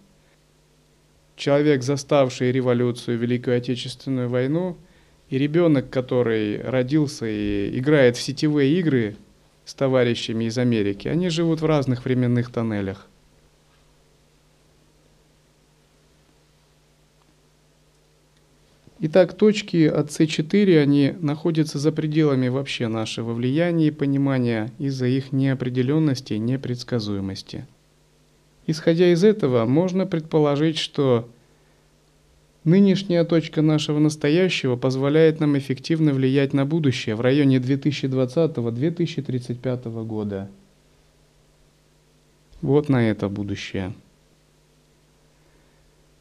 Человек, 1.34 1.82
заставший 1.82 2.52
революцию, 2.52 3.18
Великую 3.18 3.56
Отечественную 3.56 4.28
войну, 4.28 4.76
и 5.30 5.38
ребенок, 5.38 5.90
который 5.90 6.60
родился 6.62 7.26
и 7.26 7.76
играет 7.76 8.16
в 8.16 8.22
сетевые 8.22 8.78
игры 8.78 9.16
с 9.64 9.74
товарищами 9.74 10.44
из 10.44 10.58
Америки, 10.58 11.08
они 11.08 11.28
живут 11.30 11.60
в 11.60 11.66
разных 11.66 12.04
временных 12.04 12.52
тоннелях. 12.52 13.08
Итак, 19.04 19.34
точки 19.34 19.86
от 19.86 20.10
С4, 20.10 20.80
они 20.80 21.14
находятся 21.18 21.80
за 21.80 21.90
пределами 21.90 22.46
вообще 22.46 22.86
нашего 22.86 23.32
влияния 23.32 23.88
и 23.88 23.90
понимания 23.90 24.70
из-за 24.78 25.08
их 25.08 25.32
неопределенности 25.32 26.34
и 26.34 26.38
непредсказуемости. 26.38 27.66
Исходя 28.68 29.12
из 29.12 29.24
этого, 29.24 29.64
можно 29.64 30.06
предположить, 30.06 30.78
что 30.78 31.28
нынешняя 32.62 33.24
точка 33.24 33.60
нашего 33.60 33.98
настоящего 33.98 34.76
позволяет 34.76 35.40
нам 35.40 35.58
эффективно 35.58 36.12
влиять 36.12 36.52
на 36.52 36.64
будущее 36.64 37.16
в 37.16 37.22
районе 37.22 37.56
2020-2035 37.56 40.06
года. 40.06 40.48
Вот 42.60 42.88
на 42.88 43.10
это 43.10 43.28
будущее. 43.28 43.94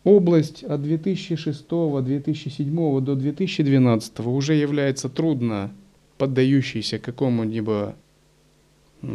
Область 0.04 0.64
от 0.64 0.82
2006, 0.82 1.68
2007 1.70 3.02
до 3.02 3.16
2012 3.16 4.20
уже 4.22 4.56
является 4.56 5.10
трудно 5.10 5.72
поддающейся 6.18 6.98
какому-либо 6.98 7.96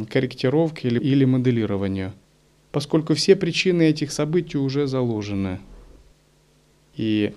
корректировке 0.09 0.89
или, 0.89 1.01
или 1.01 1.25
моделированию, 1.25 2.13
поскольку 2.71 3.15
все 3.15 3.35
причины 3.35 3.83
этих 3.83 4.13
событий 4.13 4.59
уже 4.59 4.87
заложены. 4.87 5.59
И 6.97 7.33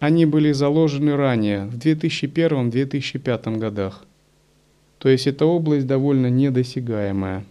они 0.00 0.26
были 0.26 0.52
заложены 0.52 1.16
ранее, 1.16 1.66
в 1.66 1.76
2001-2005 1.78 3.58
годах. 3.58 4.04
То 4.98 5.08
есть 5.08 5.26
эта 5.28 5.46
область 5.46 5.86
довольно 5.86 6.28
недосягаемая. 6.28 7.44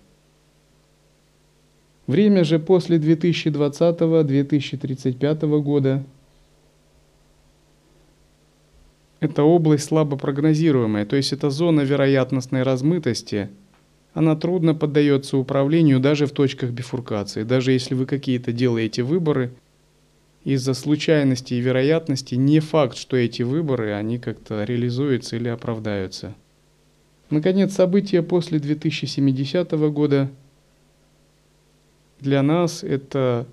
Время 2.07 2.43
же 2.45 2.57
после 2.57 2.97
2020-2035 2.97 5.61
года 5.61 6.03
это 9.19 9.43
область 9.43 9.85
слабо 9.85 10.15
прогнозируемая, 10.15 11.05
то 11.05 11.17
есть 11.17 11.33
это 11.33 11.49
зона 11.49 11.81
вероятностной 11.81 12.63
размытости. 12.63 13.49
Она 14.13 14.37
трудно 14.37 14.73
поддается 14.73 15.35
управлению 15.37 15.99
даже 15.99 16.27
в 16.27 16.31
точках 16.31 16.69
бифуркации. 16.71 17.43
Даже 17.43 17.73
если 17.73 17.93
вы 17.93 18.05
какие-то 18.05 18.53
делаете 18.53 19.03
выборы, 19.03 19.51
из-за 20.45 20.73
случайности 20.75 21.55
и 21.55 21.59
вероятности 21.59 22.35
не 22.35 22.61
факт, 22.61 22.95
что 22.95 23.17
эти 23.17 23.41
выборы, 23.41 23.91
они 23.91 24.17
как-то 24.17 24.63
реализуются 24.63 25.35
или 25.35 25.49
оправдаются. 25.49 26.33
Наконец, 27.29 27.73
события 27.73 28.23
после 28.23 28.59
2070 28.59 29.71
года– 29.91 30.31
для 32.19 32.41
нас 32.41 32.83
это 32.83 33.45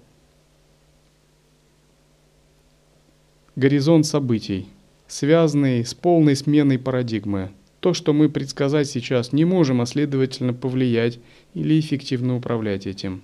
горизонт 3.56 4.06
событий, 4.06 4.66
связанный 5.06 5.84
с 5.84 5.94
полной 5.94 6.36
сменой 6.36 6.78
парадигмы. 6.78 7.50
То, 7.80 7.92
что 7.92 8.12
мы 8.12 8.28
предсказать 8.28 8.88
сейчас 8.88 9.32
не 9.32 9.44
можем, 9.44 9.80
а 9.80 9.86
следовательно 9.86 10.54
повлиять 10.54 11.18
или 11.52 11.78
эффективно 11.78 12.36
управлять 12.36 12.86
этим. 12.86 13.22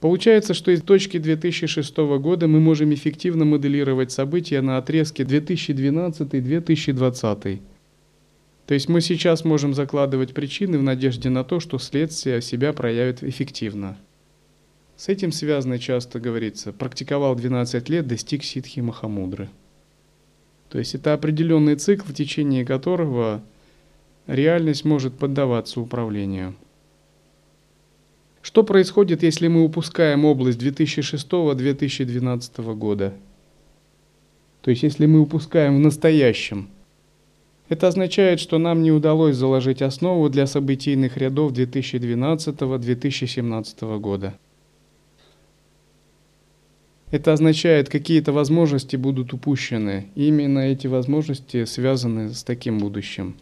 Получается, 0.00 0.52
что 0.52 0.70
из 0.70 0.82
точки 0.82 1.18
2006 1.18 1.96
года 1.96 2.46
мы 2.46 2.60
можем 2.60 2.92
эффективно 2.92 3.46
моделировать 3.46 4.12
события 4.12 4.60
на 4.60 4.76
отрезке 4.76 5.22
2012-2020 5.22 7.60
то 8.66 8.74
есть 8.74 8.88
мы 8.88 9.00
сейчас 9.00 9.44
можем 9.44 9.74
закладывать 9.74 10.34
причины 10.34 10.76
в 10.78 10.82
надежде 10.82 11.30
на 11.30 11.44
то, 11.44 11.60
что 11.60 11.78
следствие 11.78 12.42
себя 12.42 12.72
проявит 12.72 13.22
эффективно. 13.22 13.96
С 14.96 15.08
этим 15.08 15.30
связано 15.30 15.78
часто 15.78 16.18
говорится, 16.18 16.72
практиковал 16.72 17.36
12 17.36 17.88
лет, 17.88 18.08
достиг 18.08 18.42
ситхи 18.42 18.80
Махамудры. 18.80 19.48
То 20.68 20.80
есть 20.80 20.96
это 20.96 21.14
определенный 21.14 21.76
цикл, 21.76 22.06
в 22.06 22.14
течение 22.14 22.64
которого 22.64 23.40
реальность 24.26 24.84
может 24.84 25.16
поддаваться 25.16 25.80
управлению. 25.80 26.56
Что 28.42 28.64
происходит, 28.64 29.22
если 29.22 29.46
мы 29.46 29.62
упускаем 29.64 30.24
область 30.24 30.60
2006-2012 30.60 32.74
года? 32.74 33.14
То 34.62 34.70
есть 34.70 34.82
если 34.82 35.06
мы 35.06 35.20
упускаем 35.20 35.76
в 35.76 35.80
настоящем– 35.80 36.68
это 37.68 37.88
означает, 37.88 38.38
что 38.38 38.58
нам 38.58 38.82
не 38.82 38.92
удалось 38.92 39.34
заложить 39.34 39.82
основу 39.82 40.28
для 40.28 40.46
событийных 40.46 41.16
рядов 41.16 41.50
2012-2017 41.52 43.98
года. 43.98 44.38
Это 47.10 47.32
означает, 47.32 47.88
какие-то 47.88 48.32
возможности 48.32 48.94
будут 48.96 49.32
упущены. 49.32 50.06
И 50.14 50.28
именно 50.28 50.60
эти 50.60 50.86
возможности 50.86 51.64
связаны 51.64 52.32
с 52.32 52.44
таким 52.44 52.78
будущим. 52.78 53.34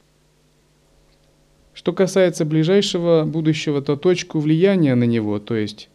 Что 1.75 1.93
касается 1.93 2.45
ближайшего 2.45 3.25
будущего, 3.25 3.83
то 3.83 3.97
точку 3.97 4.39
влияния 4.39 4.95
на 4.95 5.03
него, 5.05 5.39
то 5.39 5.57
есть 5.57 5.89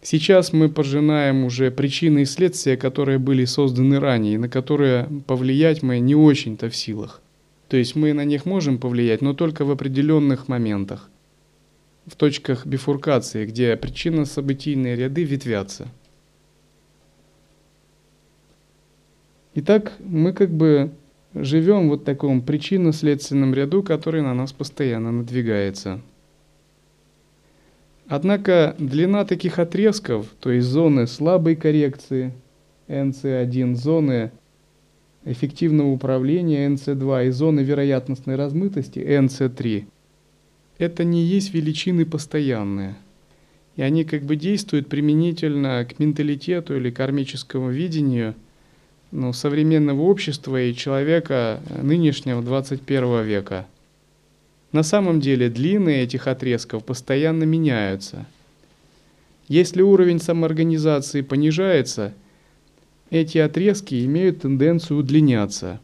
Сейчас 0.02 0.54
мы 0.54 0.70
пожинаем 0.70 1.44
уже 1.44 1.72
причины 1.72 2.22
и 2.22 2.26
следствия, 2.26 2.78
которые 2.78 3.18
были 3.18 3.44
созданы 3.46 4.00
ранее, 4.00 4.40
на 4.40 4.48
которые 4.48 5.10
повлиять 5.26 5.84
мы 5.84 6.00
не 6.00 6.16
очень-то 6.16 6.70
в 6.70 6.76
силах. 6.76 7.22
То 7.68 7.76
есть 7.76 7.96
мы 7.96 8.14
на 8.14 8.24
них 8.24 8.46
можем 8.46 8.78
повлиять, 8.78 9.22
но 9.22 9.34
только 9.34 9.66
в 9.66 9.72
определенных 9.72 10.48
моментах, 10.48 11.10
в 12.06 12.16
точках 12.16 12.66
бифуркации, 12.66 13.46
где 13.46 13.76
причинно-событийные 13.76 14.96
ряды 14.96 15.24
ветвятся. 15.24 15.88
Итак, 19.56 19.94
мы 20.00 20.32
как 20.32 20.52
бы 20.52 20.92
живем 21.44 21.90
вот 21.90 22.02
в 22.02 22.06
таком 22.06 22.42
причинно-следственном 22.42 23.54
ряду, 23.54 23.84
который 23.84 24.22
на 24.22 24.34
нас 24.34 24.52
постоянно 24.54 25.12
надвигается. 25.12 26.02
Однако 28.08 28.76
длина 28.80 29.26
таких 29.26 29.60
отрезков, 29.60 30.28
то 30.40 30.52
есть 30.52 30.68
зоны 30.68 31.08
слабой 31.08 31.56
коррекции, 31.56 32.34
NC1, 32.88 33.76
зоны 33.76 34.32
эффективного 35.26 35.90
управления 35.90 36.68
NC2 36.68 37.28
и 37.28 37.32
зоны 37.32 37.60
вероятностной 37.60 38.36
размытости 38.36 39.00
NC3, 39.00 39.86
это 40.78 41.04
не 41.04 41.22
есть 41.22 41.54
величины 41.54 42.06
постоянные. 42.06 42.96
И 43.76 43.82
они 43.82 44.06
как 44.06 44.24
бы 44.24 44.38
действуют 44.38 44.88
применительно 44.88 45.86
к 45.86 46.00
менталитету 46.00 46.78
или 46.78 46.90
кармическому 46.90 47.70
видению– 47.70 48.36
ну, 49.12 49.34
современного 49.34 50.02
общества 50.02 50.62
и 50.62 50.74
человека 50.74 51.62
нынешнего 51.82 52.42
21 52.42 53.24
века. 53.24 53.68
на 54.72 54.84
самом 54.84 55.22
деле 55.22 55.50
длины 55.50 56.02
этих 56.02 56.28
отрезков 56.28 56.84
постоянно 56.84 57.44
меняются. 57.44 58.26
Если 59.48 59.82
уровень 59.82 60.20
самоорганизации 60.20 61.22
понижается, 61.22 62.14
эти 63.10 63.38
отрезки 63.38 64.06
имеют 64.06 64.42
тенденцию 64.42 65.00
удлиняться. 65.00 65.80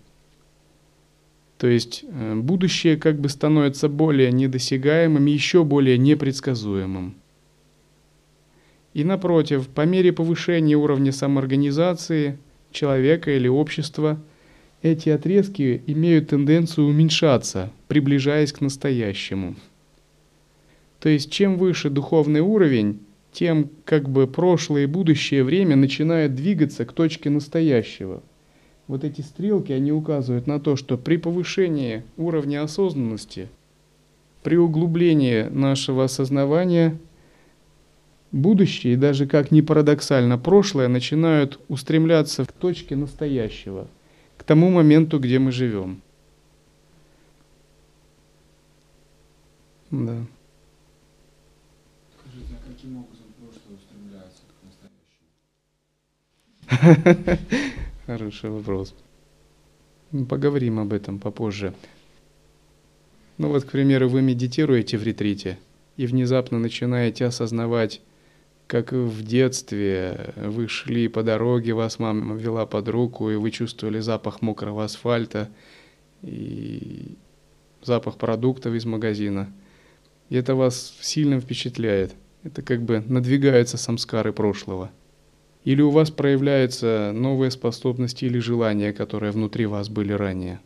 То 1.58 1.68
есть 1.68 2.04
э, 2.06 2.36
будущее 2.36 2.98
как 2.98 3.20
бы 3.20 3.30
становится 3.30 3.88
более 3.88 4.34
недосягаемым, 4.34 5.26
еще 5.28 5.64
более 5.64 5.98
непредсказуемым. 5.98 7.16
И 8.94 9.06
напротив, 9.06 9.70
по 9.70 9.86
мере 9.86 10.12
повышения 10.12 10.76
уровня 10.76 11.14
самоорганизации 11.14 12.38
человека 12.74 13.32
или 13.32 13.48
общества– 13.48 14.20
эти 14.84 15.08
отрезки 15.08 15.82
имеют 15.88 16.28
тенденцию 16.28 16.88
уменьшаться, 16.88 17.72
приближаясь 17.88 18.52
к 18.52 18.60
настоящему. 18.60 19.56
То 21.00 21.08
есть 21.08 21.32
чем 21.32 21.58
выше 21.58 21.90
духовный 21.90 22.42
уровень, 22.42 23.00
тем 23.32 23.70
как 23.86 24.10
бы 24.10 24.28
прошлое 24.28 24.84
и 24.84 24.88
будущее 24.88 25.46
время 25.46 25.78
начинает 25.78 26.36
двигаться 26.36 26.86
к 26.86 26.92
точке 26.92 27.30
настоящего. 27.30 28.22
Вот 28.88 29.06
эти 29.06 29.22
стрелки, 29.22 29.72
они 29.72 29.94
указывают 29.94 30.48
на 30.48 30.60
то, 30.60 30.76
что 30.76 30.98
при 30.98 31.16
повышении 31.16 32.04
уровня 32.18 32.62
осознанности, 32.62 33.48
при 34.44 34.58
углублении 34.58 35.44
нашего 35.44 36.04
осознавания, 36.04 37.00
будущее 38.34 38.94
и 38.94 38.98
даже 38.98 39.28
как 39.28 39.52
ни 39.52 39.62
парадоксально 39.62 40.38
прошлое 40.38 40.90
начинают 40.90 41.62
устремляться 41.70 42.44
к 42.44 42.52
точке 42.52 42.98
настоящего– 42.98 43.88
к 44.44 44.46
тому 44.46 44.70
моменту, 44.70 45.20
где 45.20 45.40
мы 45.40 45.54
живем. 45.54 46.02
Да. 49.90 50.26
Скажите, 52.20 52.56
а 52.60 52.70
каким 52.70 52.98
образом 52.98 53.28
прошлое 53.40 53.78
устремляется 53.78 54.44
к 54.50 54.54
настоящему? 56.68 57.78
Хороший 58.06 58.50
вопрос. 58.50 58.94
Поговорим 60.28 60.80
об 60.80 60.92
этом 60.92 61.20
попозже. 61.20 61.74
Ну 63.38 63.48
вот, 63.48 63.64
к 63.64 63.72
примеру, 63.72 64.10
вы 64.10 64.22
медитируете 64.22 64.98
в 64.98 65.04
ретрите 65.04 65.58
и 65.96 66.06
внезапно 66.06 66.60
начинаете 66.60 67.24
осознавать 67.24 68.02
как 68.74 68.92
в 68.92 69.22
детстве 69.22 70.34
вы 70.36 70.68
шли 70.68 71.08
по 71.08 71.22
дороге, 71.22 71.76
вас 71.76 72.00
мама 72.00 72.34
вела 72.34 72.66
под 72.66 72.88
руку, 72.88 73.30
и 73.30 73.36
вы 73.36 73.52
чувствовали 73.52 74.00
запах 74.00 74.42
мокрого 74.42 74.84
асфальта 74.84 75.48
и 76.24 77.16
запах 77.84 78.18
продуктов 78.18 78.74
из 78.74 78.86
магазина. 78.86 79.54
И 80.30 80.36
это 80.36 80.56
вас 80.56 80.98
сильно 81.02 81.40
впечатляет. 81.40 82.16
Это 82.42 82.64
как 82.64 82.82
бы 82.82 83.04
надвигаются 83.08 83.78
самскары 83.78 84.34
прошлого. 84.34 84.90
Или 85.66 85.84
у 85.84 85.92
вас 85.92 86.10
проявляются 86.10 87.12
новые 87.14 87.52
способности 87.52 88.26
или 88.26 88.40
желания, 88.40 88.92
которые 88.92 89.32
внутри 89.32 89.68
вас 89.68 89.88
были 89.88 90.14
ранее. 90.14 90.60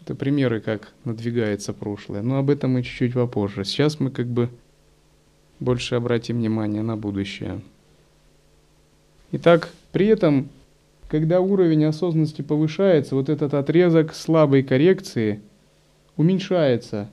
Это 0.00 0.16
примеры, 0.16 0.60
как 0.60 0.92
надвигается 1.04 1.72
прошлое. 1.72 2.22
Но 2.22 2.38
об 2.38 2.50
этом 2.50 2.72
мы 2.72 2.82
чуть-чуть 2.82 3.14
попозже. 3.14 3.64
Сейчас 3.64 4.00
мы 4.00 4.10
как 4.10 4.26
бы 4.26 4.50
больше 5.60 5.94
обратим 5.94 6.38
внимание 6.38 6.82
на 6.82 6.96
будущее. 6.96 7.60
Итак, 9.32 9.70
при 9.92 10.06
этом, 10.06 10.48
когда 11.08 11.40
уровень 11.40 11.84
осознанности 11.84 12.42
повышается, 12.42 13.14
вот 13.14 13.28
этот 13.28 13.54
отрезок 13.54 14.14
слабой 14.14 14.62
коррекции 14.62 15.40
уменьшается. 16.16 17.08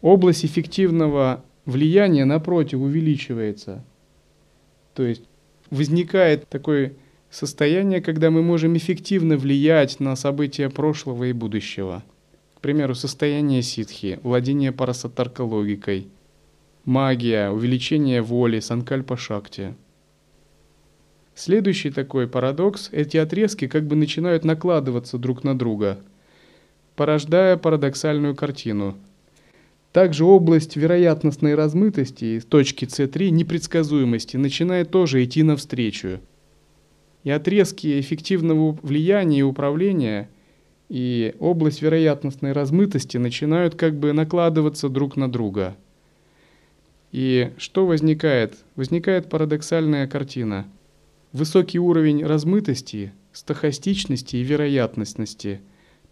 Область 0.00 0.44
эффективного 0.44 1.42
влияния, 1.66 2.24
напротив, 2.24 2.80
увеличивается. 2.80 3.84
То 4.94 5.02
есть 5.02 5.22
возникает 5.70 6.48
такое 6.48 6.92
состояние, 7.30 8.00
когда 8.00 8.30
мы 8.30 8.42
можем 8.42 8.76
эффективно 8.76 9.36
влиять 9.36 9.98
на 9.98 10.14
события 10.14 10.70
прошлого 10.70 11.24
и 11.24 11.32
будущего. 11.32 12.04
К 12.54 12.60
примеру, 12.60 12.94
состояние 12.94 13.62
ситхи, 13.62 14.20
владение 14.22 14.72
парасатаркологикой– 14.72 16.06
магия, 16.84 17.50
увеличение 17.50 18.20
воли, 18.20 18.60
санкальпа 18.60 19.16
шакти. 19.16 19.74
Следующий 21.34 21.90
такой 21.90 22.28
парадокс– 22.28 22.90
эти 22.92 23.16
отрезки 23.16 23.66
как 23.66 23.86
бы 23.86 23.96
начинают 23.96 24.44
накладываться 24.44 25.18
друг 25.18 25.42
на 25.44 25.58
друга, 25.58 25.98
порождая 26.94 27.56
парадоксальную 27.56 28.36
картину. 28.36 28.96
Также 29.92 30.24
область 30.24 30.76
вероятностной 30.76 31.54
размытости 31.54 32.40
точки 32.40 32.84
С3 32.84 33.30
непредсказуемости 33.30 34.36
начинает 34.36 34.90
тоже 34.90 35.24
идти 35.24 35.42
навстречу. 35.42 36.20
И 37.22 37.30
отрезки 37.30 37.98
эффективного 37.98 38.78
влияния 38.82 39.40
и 39.40 39.42
управления 39.42 40.28
и 40.88 41.34
область 41.38 41.80
вероятностной 41.80 42.52
размытости 42.52 43.16
начинают 43.16 43.74
как 43.74 43.98
бы 43.98 44.12
накладываться 44.12 44.88
друг 44.88 45.16
на 45.16 45.32
друга– 45.32 45.76
и 47.14 47.52
что 47.58 47.86
возникает? 47.86 48.56
Возникает 48.74 49.28
парадоксальная 49.28 50.08
картина. 50.08 50.66
Высокий 51.30 51.78
уровень 51.78 52.26
размытости, 52.26 53.12
стохастичности 53.32 54.34
и 54.34 54.42
вероятностности 54.42 55.60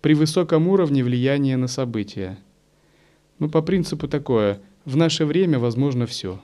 при 0.01 0.15
высоком 0.15 0.69
уровне 0.69 1.03
влияния 1.03 1.57
на 1.57 1.67
события. 1.67 2.39
Ну, 3.41 3.49
по 3.49 3.63
принципу 3.63 4.07
такое, 4.07 4.61
в 4.85 4.95
наше 4.97 5.27
время 5.27 5.59
возможно 5.59 6.07
все. 6.07 6.41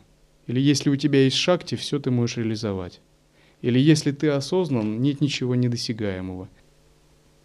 Или 0.49 0.59
если 0.59 0.91
у 0.91 0.97
тебя 0.97 1.23
есть 1.23 1.37
шахте, 1.37 1.77
все 1.77 2.01
ты 2.01 2.11
можешь 2.11 2.39
реализовать. 2.39 3.01
Или 3.63 3.79
если 3.79 4.11
ты 4.11 4.27
осознан, 4.27 5.01
нет 5.01 5.21
ничего 5.21 5.55
недосягаемого. 5.55 6.49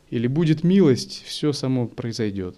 Или 0.09 0.25
будет 0.25 0.63
милость, 0.63 1.21
все 1.27 1.53
само 1.53 1.85
произойдет. 1.87 2.57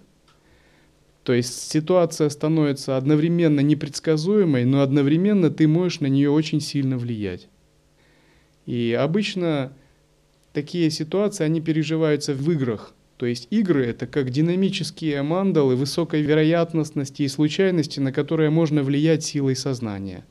То 1.26 1.32
есть 1.32 1.72
ситуация 1.72 2.28
становится 2.28 2.96
одновременно 2.96 3.58
непредсказуемой, 3.58 4.64
но 4.64 4.80
одновременно 4.80 5.50
ты 5.50 5.66
можешь 5.66 5.98
на 5.98 6.06
нее 6.06 6.30
очень 6.30 6.60
сильно 6.60 6.96
влиять. 6.96 7.48
И 8.64 8.96
обычно 8.96 9.72
такие 10.52 10.88
ситуации, 10.92 11.42
они 11.42 11.60
переживаются 11.60 12.32
в 12.32 12.48
играх. 12.52 12.94
То 13.16 13.26
есть 13.26 13.48
игры— 13.50 13.84
это 13.86 14.06
как 14.06 14.30
динамические 14.30 15.20
мандалы 15.22 15.74
высокой 15.74 16.22
вероятностности 16.22 17.22
и 17.22 17.28
случайности, 17.28 17.98
на 17.98 18.12
которые 18.12 18.50
можно 18.50 18.84
влиять 18.84 19.24
силой 19.24 19.56
сознания. 19.56 20.24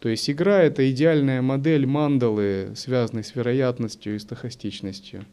То 0.00 0.08
есть 0.08 0.28
игра— 0.28 0.60
это 0.64 0.90
идеальная 0.90 1.40
модель 1.40 1.86
мандалы, 1.86 2.72
связанной 2.74 3.22
с 3.22 3.36
вероятностью 3.36 4.16
и 4.16 4.18
стохастичностью. 4.18 5.24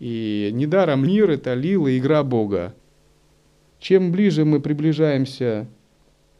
И 0.00 0.50
недаром 0.52 1.06
мир— 1.06 1.30
это 1.30 1.54
лила, 1.54 1.96
игра 1.96 2.24
Бога. 2.24 2.74
Чем 3.86 4.10
ближе 4.10 4.44
мы 4.44 4.58
приближаемся 4.58 5.68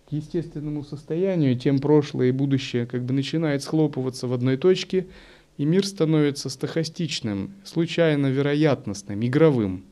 к 0.08 0.12
естественному 0.12 0.82
состоянию, 0.82 1.56
тем 1.56 1.78
прошлое 1.78 2.30
и 2.30 2.32
будущее 2.32 2.86
как 2.86 3.04
бы 3.04 3.14
начинает 3.14 3.62
схлопываться 3.62 4.26
в 4.26 4.32
одной 4.32 4.56
точке, 4.56 5.06
и 5.56 5.64
мир 5.64 5.86
становится 5.86 6.48
стохастичным, 6.48 7.54
случайно 7.62 8.26
вероятностным, 8.26 9.24
игровым. 9.24 9.84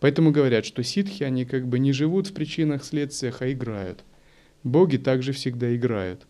Поэтому 0.00 0.30
говорят, 0.30 0.64
что 0.64 0.82
ситхи, 0.82 1.24
они 1.24 1.44
как 1.44 1.68
бы 1.68 1.78
не 1.78 1.92
живут 1.92 2.28
в 2.28 2.32
причинах, 2.32 2.82
следствиях, 2.82 3.42
а 3.42 3.52
играют. 3.52 4.02
Боги 4.64 4.96
также 4.96 5.32
всегда 5.32 5.76
играют. 5.76 6.26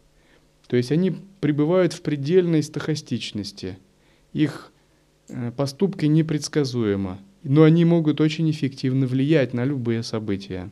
То 0.67 0.75
есть 0.75 0.91
они 0.91 1.15
пребывают 1.41 1.93
в 1.93 2.03
предельной 2.03 2.65
стохастичности. 2.65 3.79
Их 4.33 4.73
э, 5.29 5.53
поступки 5.53 6.07
непредсказуемы 6.07 7.19
но 7.43 7.63
они 7.63 7.85
могут 7.85 8.21
очень 8.21 8.51
эффективно 8.51 9.07
влиять 9.07 9.55
на 9.55 9.65
любые 9.65 10.03
события. 10.03 10.71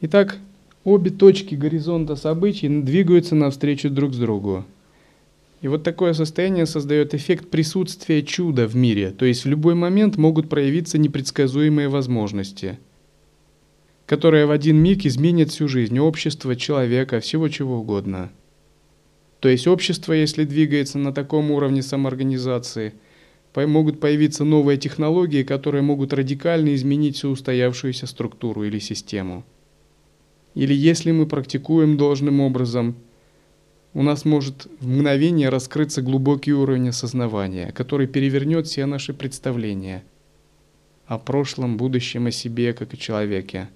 Итак, 0.00 0.38
обе 0.84 1.10
точки 1.10 1.54
горизонта 1.54 2.16
событий 2.16 2.68
двигаются 2.68 3.34
навстречу 3.34 3.90
друг 3.90 4.14
с 4.14 4.18
другу. 4.18 4.64
И 5.60 5.66
вот 5.66 5.82
такое 5.82 6.12
состояние 6.12 6.66
создает 6.66 7.14
эффект 7.14 7.50
присутствия 7.50 8.22
чуда 8.22 8.68
в 8.68 8.76
мире, 8.76 9.10
то 9.10 9.24
есть 9.24 9.44
в 9.44 9.48
любой 9.48 9.74
момент 9.74 10.16
могут 10.16 10.48
проявиться 10.48 10.98
непредсказуемые 10.98 11.88
возможности, 11.88 12.78
которые 14.06 14.46
в 14.46 14.52
один 14.52 14.76
миг 14.76 15.04
изменят 15.04 15.50
всю 15.50 15.66
жизнь 15.66 15.98
общества, 15.98 16.54
человека, 16.54 17.18
всего 17.18 17.48
чего 17.48 17.80
угодно. 17.80 18.30
То 19.40 19.48
есть 19.48 19.66
общество, 19.66 20.12
если 20.12 20.44
двигается 20.44 20.98
на 20.98 21.12
таком 21.12 21.50
уровне 21.50 21.82
самоорганизации– 21.82 22.94
могут 23.54 24.00
появиться 24.00 24.44
новые 24.44 24.78
технологии, 24.78 25.42
которые 25.42 25.82
могут 25.82 26.12
радикально 26.12 26.74
изменить 26.74 27.16
всю 27.16 27.30
устоявшуюся 27.30 28.06
структуру 28.06 28.64
или 28.64 28.78
систему. 28.78 29.44
Или 30.54 30.74
если 30.74 31.12
мы 31.12 31.26
практикуем 31.26 31.96
должным 31.96 32.40
образом, 32.40 32.96
у 33.94 34.02
нас 34.02 34.24
может 34.24 34.68
в 34.80 34.88
мгновение 34.88 35.48
раскрыться 35.48 36.02
глубокий 36.02 36.52
уровень 36.52 36.90
осознавания, 36.90 37.72
который 37.72 38.06
перевернет 38.06 38.66
все 38.66 38.86
наши 38.86 39.12
представления 39.12 40.04
о 41.06 41.18
прошлом, 41.18 41.76
будущем, 41.76 42.26
о 42.26 42.30
себе, 42.30 42.74
как 42.74 42.92
о 42.92 42.96
человеке. 42.96 43.68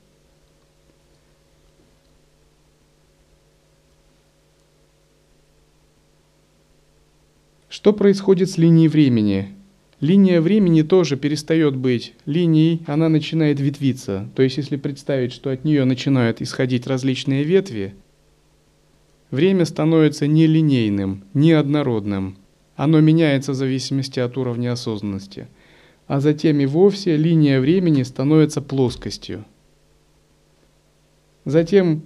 Что 7.69 7.95
происходит 7.95 8.51
с 8.51 8.59
линией 8.59 8.89
времени? 8.89 9.55
Линия 10.03 10.41
времени 10.41 10.83
тоже 10.83 11.17
перестает 11.17 11.77
быть 11.77 12.15
линией, 12.27 12.83
она 12.89 13.09
начинает 13.09 13.61
ветвиться. 13.61 14.29
То 14.35 14.43
есть 14.43 14.57
если 14.57 14.77
представить, 14.77 15.33
что 15.33 15.51
от 15.51 15.65
нее 15.65 15.85
начинают 15.85 16.43
исходить 16.43 16.89
различные 16.89 17.45
ветви, 17.45 17.95
время 19.31 19.65
становится 19.65 20.27
нелинейным, 20.27 21.23
неоднородным. 21.35 22.37
Оно 22.75 22.99
меняется 22.99 23.53
в 23.53 23.55
зависимости 23.55 24.19
от 24.19 24.37
уровня 24.37 24.73
осознанности. 24.73 25.47
А 26.09 26.19
затем 26.19 26.59
и 26.59 26.67
вовсе 26.67 27.17
линия 27.17 27.61
времени 27.61 28.03
становится 28.03 28.61
плоскостью. 28.61 29.45
Затем 31.45 32.03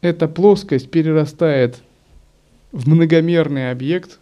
эта 0.00 0.26
плоскость 0.26 0.90
перерастает 0.90 1.82
в 2.72 2.88
многомерный 2.88 3.70
объект, 3.70 4.20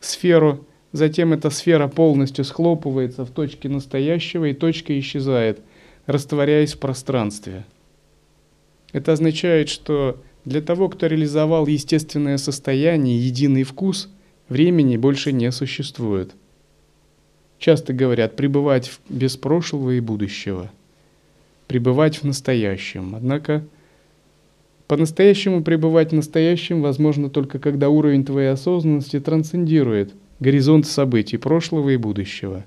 сферу, 0.00 0.66
затем 0.94 1.32
эта 1.32 1.50
сфера 1.50 1.88
полностью 1.88 2.44
схлопывается 2.44 3.24
в 3.24 3.30
точке 3.30 3.68
настоящего, 3.68 4.44
и 4.44 4.54
точка 4.54 4.96
исчезает, 5.00 5.58
растворяясь 6.06 6.74
в 6.74 6.78
пространстве. 6.78 7.64
Это 8.92 9.12
означает, 9.12 9.68
что 9.68 10.22
для 10.44 10.62
того, 10.62 10.88
кто 10.88 11.08
реализовал 11.08 11.66
естественное 11.66 12.38
состояние, 12.38 13.18
единый 13.18 13.64
вкус, 13.64 14.08
времени 14.48 14.96
больше 14.96 15.32
не 15.32 15.50
существует. 15.50 16.30
Часто 17.58 17.92
говорят 17.92 18.36
пребывать 18.36 18.92
без 19.08 19.36
прошлого 19.36 19.96
и 19.96 20.00
будущего, 20.00 20.70
пребывать 21.66 22.18
в 22.18 22.24
настоящем. 22.24 23.16
Однако 23.16 23.64
по-настоящему 24.86 25.64
пребывать 25.64 26.12
в 26.12 26.14
настоящем 26.14 26.82
возможно 26.82 27.30
только 27.30 27.58
когда 27.58 27.88
уровень 27.88 28.24
твоей 28.24 28.50
осознанности 28.50 29.18
трансцендирует 29.18 30.14
горизонт 30.44 30.86
событий 30.86 31.38
прошлого 31.38 31.88
и 31.90 31.96
будущего. 31.96 32.66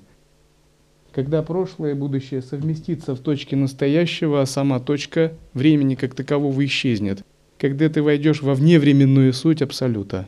Когда 1.12 1.42
прошлое 1.42 1.92
и 1.92 1.94
будущее 1.94 2.42
совместится 2.42 3.14
в 3.14 3.20
точке 3.20 3.54
настоящего, 3.54 4.42
а 4.42 4.46
сама 4.46 4.80
точка 4.80 5.32
времени 5.54 5.94
как 5.94 6.14
такового 6.14 6.64
исчезнет, 6.66 7.24
когда 7.56 7.88
ты 7.88 8.02
войдешь 8.02 8.42
во 8.42 8.54
вневременную 8.54 9.32
суть 9.32 9.62
Абсолюта. 9.62 10.26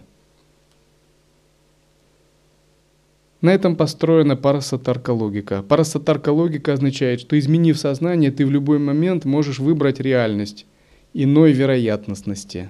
На 3.40 3.52
этом 3.52 3.74
построена 3.74 4.36
парасатарка 4.36 5.10
логика. 5.10 5.62
Парасатарка 5.62 6.30
логика 6.30 6.74
означает, 6.74 7.20
что 7.20 7.38
изменив 7.38 7.78
сознание, 7.78 8.30
ты 8.30 8.46
в 8.46 8.50
любой 8.50 8.78
момент 8.78 9.24
можешь 9.24 9.58
выбрать 9.58 9.98
реальность 9.98 10.66
иной 11.14 11.52
вероятностности. 11.52 12.68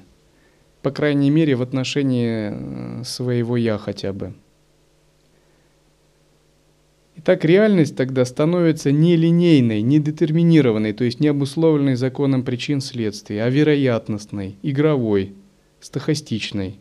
По 0.80 0.90
крайней 0.90 1.28
мере, 1.28 1.56
в 1.56 1.62
отношении 1.62 3.00
э, 3.00 3.04
своего 3.04 3.58
«я» 3.58 3.76
хотя 3.76 4.14
бы. 4.14 4.32
Итак, 7.22 7.44
реальность 7.44 7.96
тогда 7.96 8.24
становится 8.24 8.92
нелинейной, 8.92 9.82
недетерминированной, 9.82 10.94
то 10.94 11.04
есть 11.04 11.20
не 11.20 11.28
обусловленной 11.28 11.96
законом 11.96 12.42
причин 12.42 12.80
следствий, 12.80 13.36
а 13.40 13.50
вероятностной, 13.50 14.56
игровой, 14.62 15.34
стахастичной. 15.80 16.78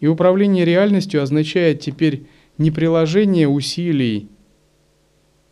И 0.00 0.06
управление 0.06 0.64
реальностью 0.64 1.22
означает 1.22 1.80
теперь 1.80 2.24
не 2.56 2.70
приложение 2.70 3.46
усилий 3.46 4.30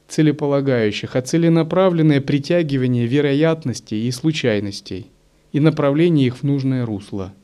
целеполагающих, 0.08 1.14
а 1.14 1.20
целенаправленное 1.20 2.22
притягивание 2.22 3.06
вероятностей 3.06 4.08
и 4.08 4.10
случайностей 4.12 5.08
и 5.52 5.60
направление 5.60 6.28
их 6.28 6.38
в 6.38 6.42
нужное 6.42 6.86
русло. 6.86 7.34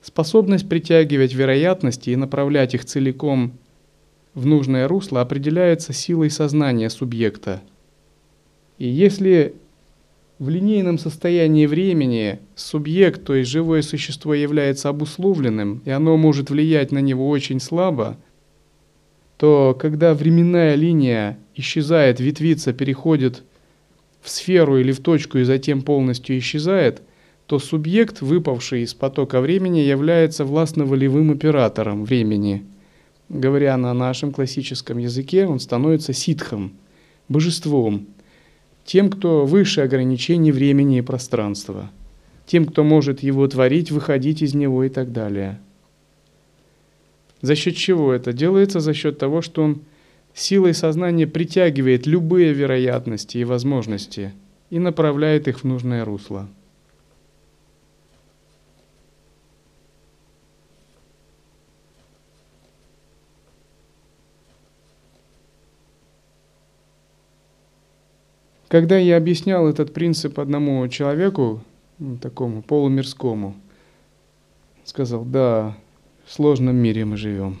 Способность 0.00 0.68
притягивать 0.68 1.34
вероятности 1.34 2.10
и 2.10 2.16
направлять 2.16 2.74
их 2.74 2.84
целиком 2.84 3.58
в 4.34 4.46
нужное 4.46 4.88
русло 4.88 5.20
определяется 5.20 5.92
силой 5.92 6.30
сознания 6.30 6.90
субъекта. 6.90 7.62
И 8.78 8.86
если 8.86 9.54
в 10.38 10.48
линейном 10.48 10.98
состоянии 10.98 11.66
времени 11.66 12.40
субъект, 12.54 13.24
то 13.24 13.34
есть 13.34 13.50
живое 13.50 13.82
существо, 13.82 14.34
является 14.34 14.88
обусловленным, 14.88 15.82
и 15.84 15.90
оно 15.90 16.16
может 16.16 16.50
влиять 16.50 16.92
на 16.92 16.98
него 16.98 17.28
очень 17.28 17.60
слабо– 17.60 18.16
то 19.42 19.76
когда 19.76 20.14
временная 20.14 20.76
линия 20.76 21.36
исчезает, 21.56 22.20
ветвица 22.20 22.72
переходит 22.72 23.42
в 24.20 24.30
сферу 24.30 24.78
или 24.78 24.92
в 24.92 25.00
точку 25.00 25.38
и 25.38 25.42
затем 25.42 25.82
полностью 25.82 26.38
исчезает, 26.38 27.02
то 27.46 27.58
субъект, 27.58 28.20
выпавший 28.20 28.82
из 28.82 28.94
потока 28.94 29.40
времени, 29.40 29.80
является 29.80 30.44
властно-волевым 30.44 31.32
оператором 31.32 32.04
времени. 32.04 32.64
Говоря 33.28 33.76
на 33.76 33.94
нашем 33.94 34.32
классическом 34.32 34.98
языке, 34.98 35.46
он 35.46 35.58
становится 35.60 36.12
ситхом, 36.12 36.72
божеством, 37.28 38.06
тем, 38.84 39.10
кто 39.10 39.46
выше 39.46 39.80
ограничений 39.80 40.52
времени 40.52 40.98
и 40.98 41.02
пространства, 41.02 41.90
тем, 42.46 42.66
кто 42.66 42.84
может 42.84 43.22
его 43.22 43.46
творить, 43.46 43.90
выходить 43.90 44.42
из 44.42 44.54
него 44.54 44.84
и 44.84 44.88
так 44.88 45.12
далее– 45.12 45.60
за 47.42 47.56
счет 47.56 47.76
чего 47.76 48.12
это? 48.12 48.32
Делается 48.32 48.80
за 48.80 48.94
счет 48.94 49.18
того, 49.18 49.42
что 49.42 49.64
он 49.64 49.82
силой 50.32 50.74
сознания 50.74 51.26
притягивает 51.26 52.06
любые 52.06 52.52
вероятности 52.52 53.38
и 53.38 53.44
возможности 53.44 54.32
и 54.70 54.78
направляет 54.78 55.48
их 55.48 55.60
в 55.60 55.64
нужное 55.64 56.04
русло. 56.04 56.48
Когда 68.72 68.96
я 68.96 69.18
объяснял 69.18 69.68
этот 69.68 69.92
принцип 69.92 70.40
одному 70.40 70.88
человеку, 70.88 71.60
такому 72.22 72.62
полумирскому, 72.62 73.54
сказал, 74.82 75.26
да, 75.26 75.76
в 76.24 76.32
сложном 76.32 76.76
мире 76.76 77.04
мы 77.04 77.18
живем. 77.18 77.58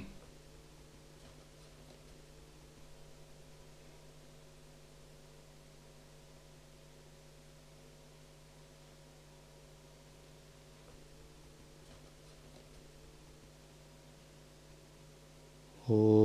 Oh. 15.88 16.21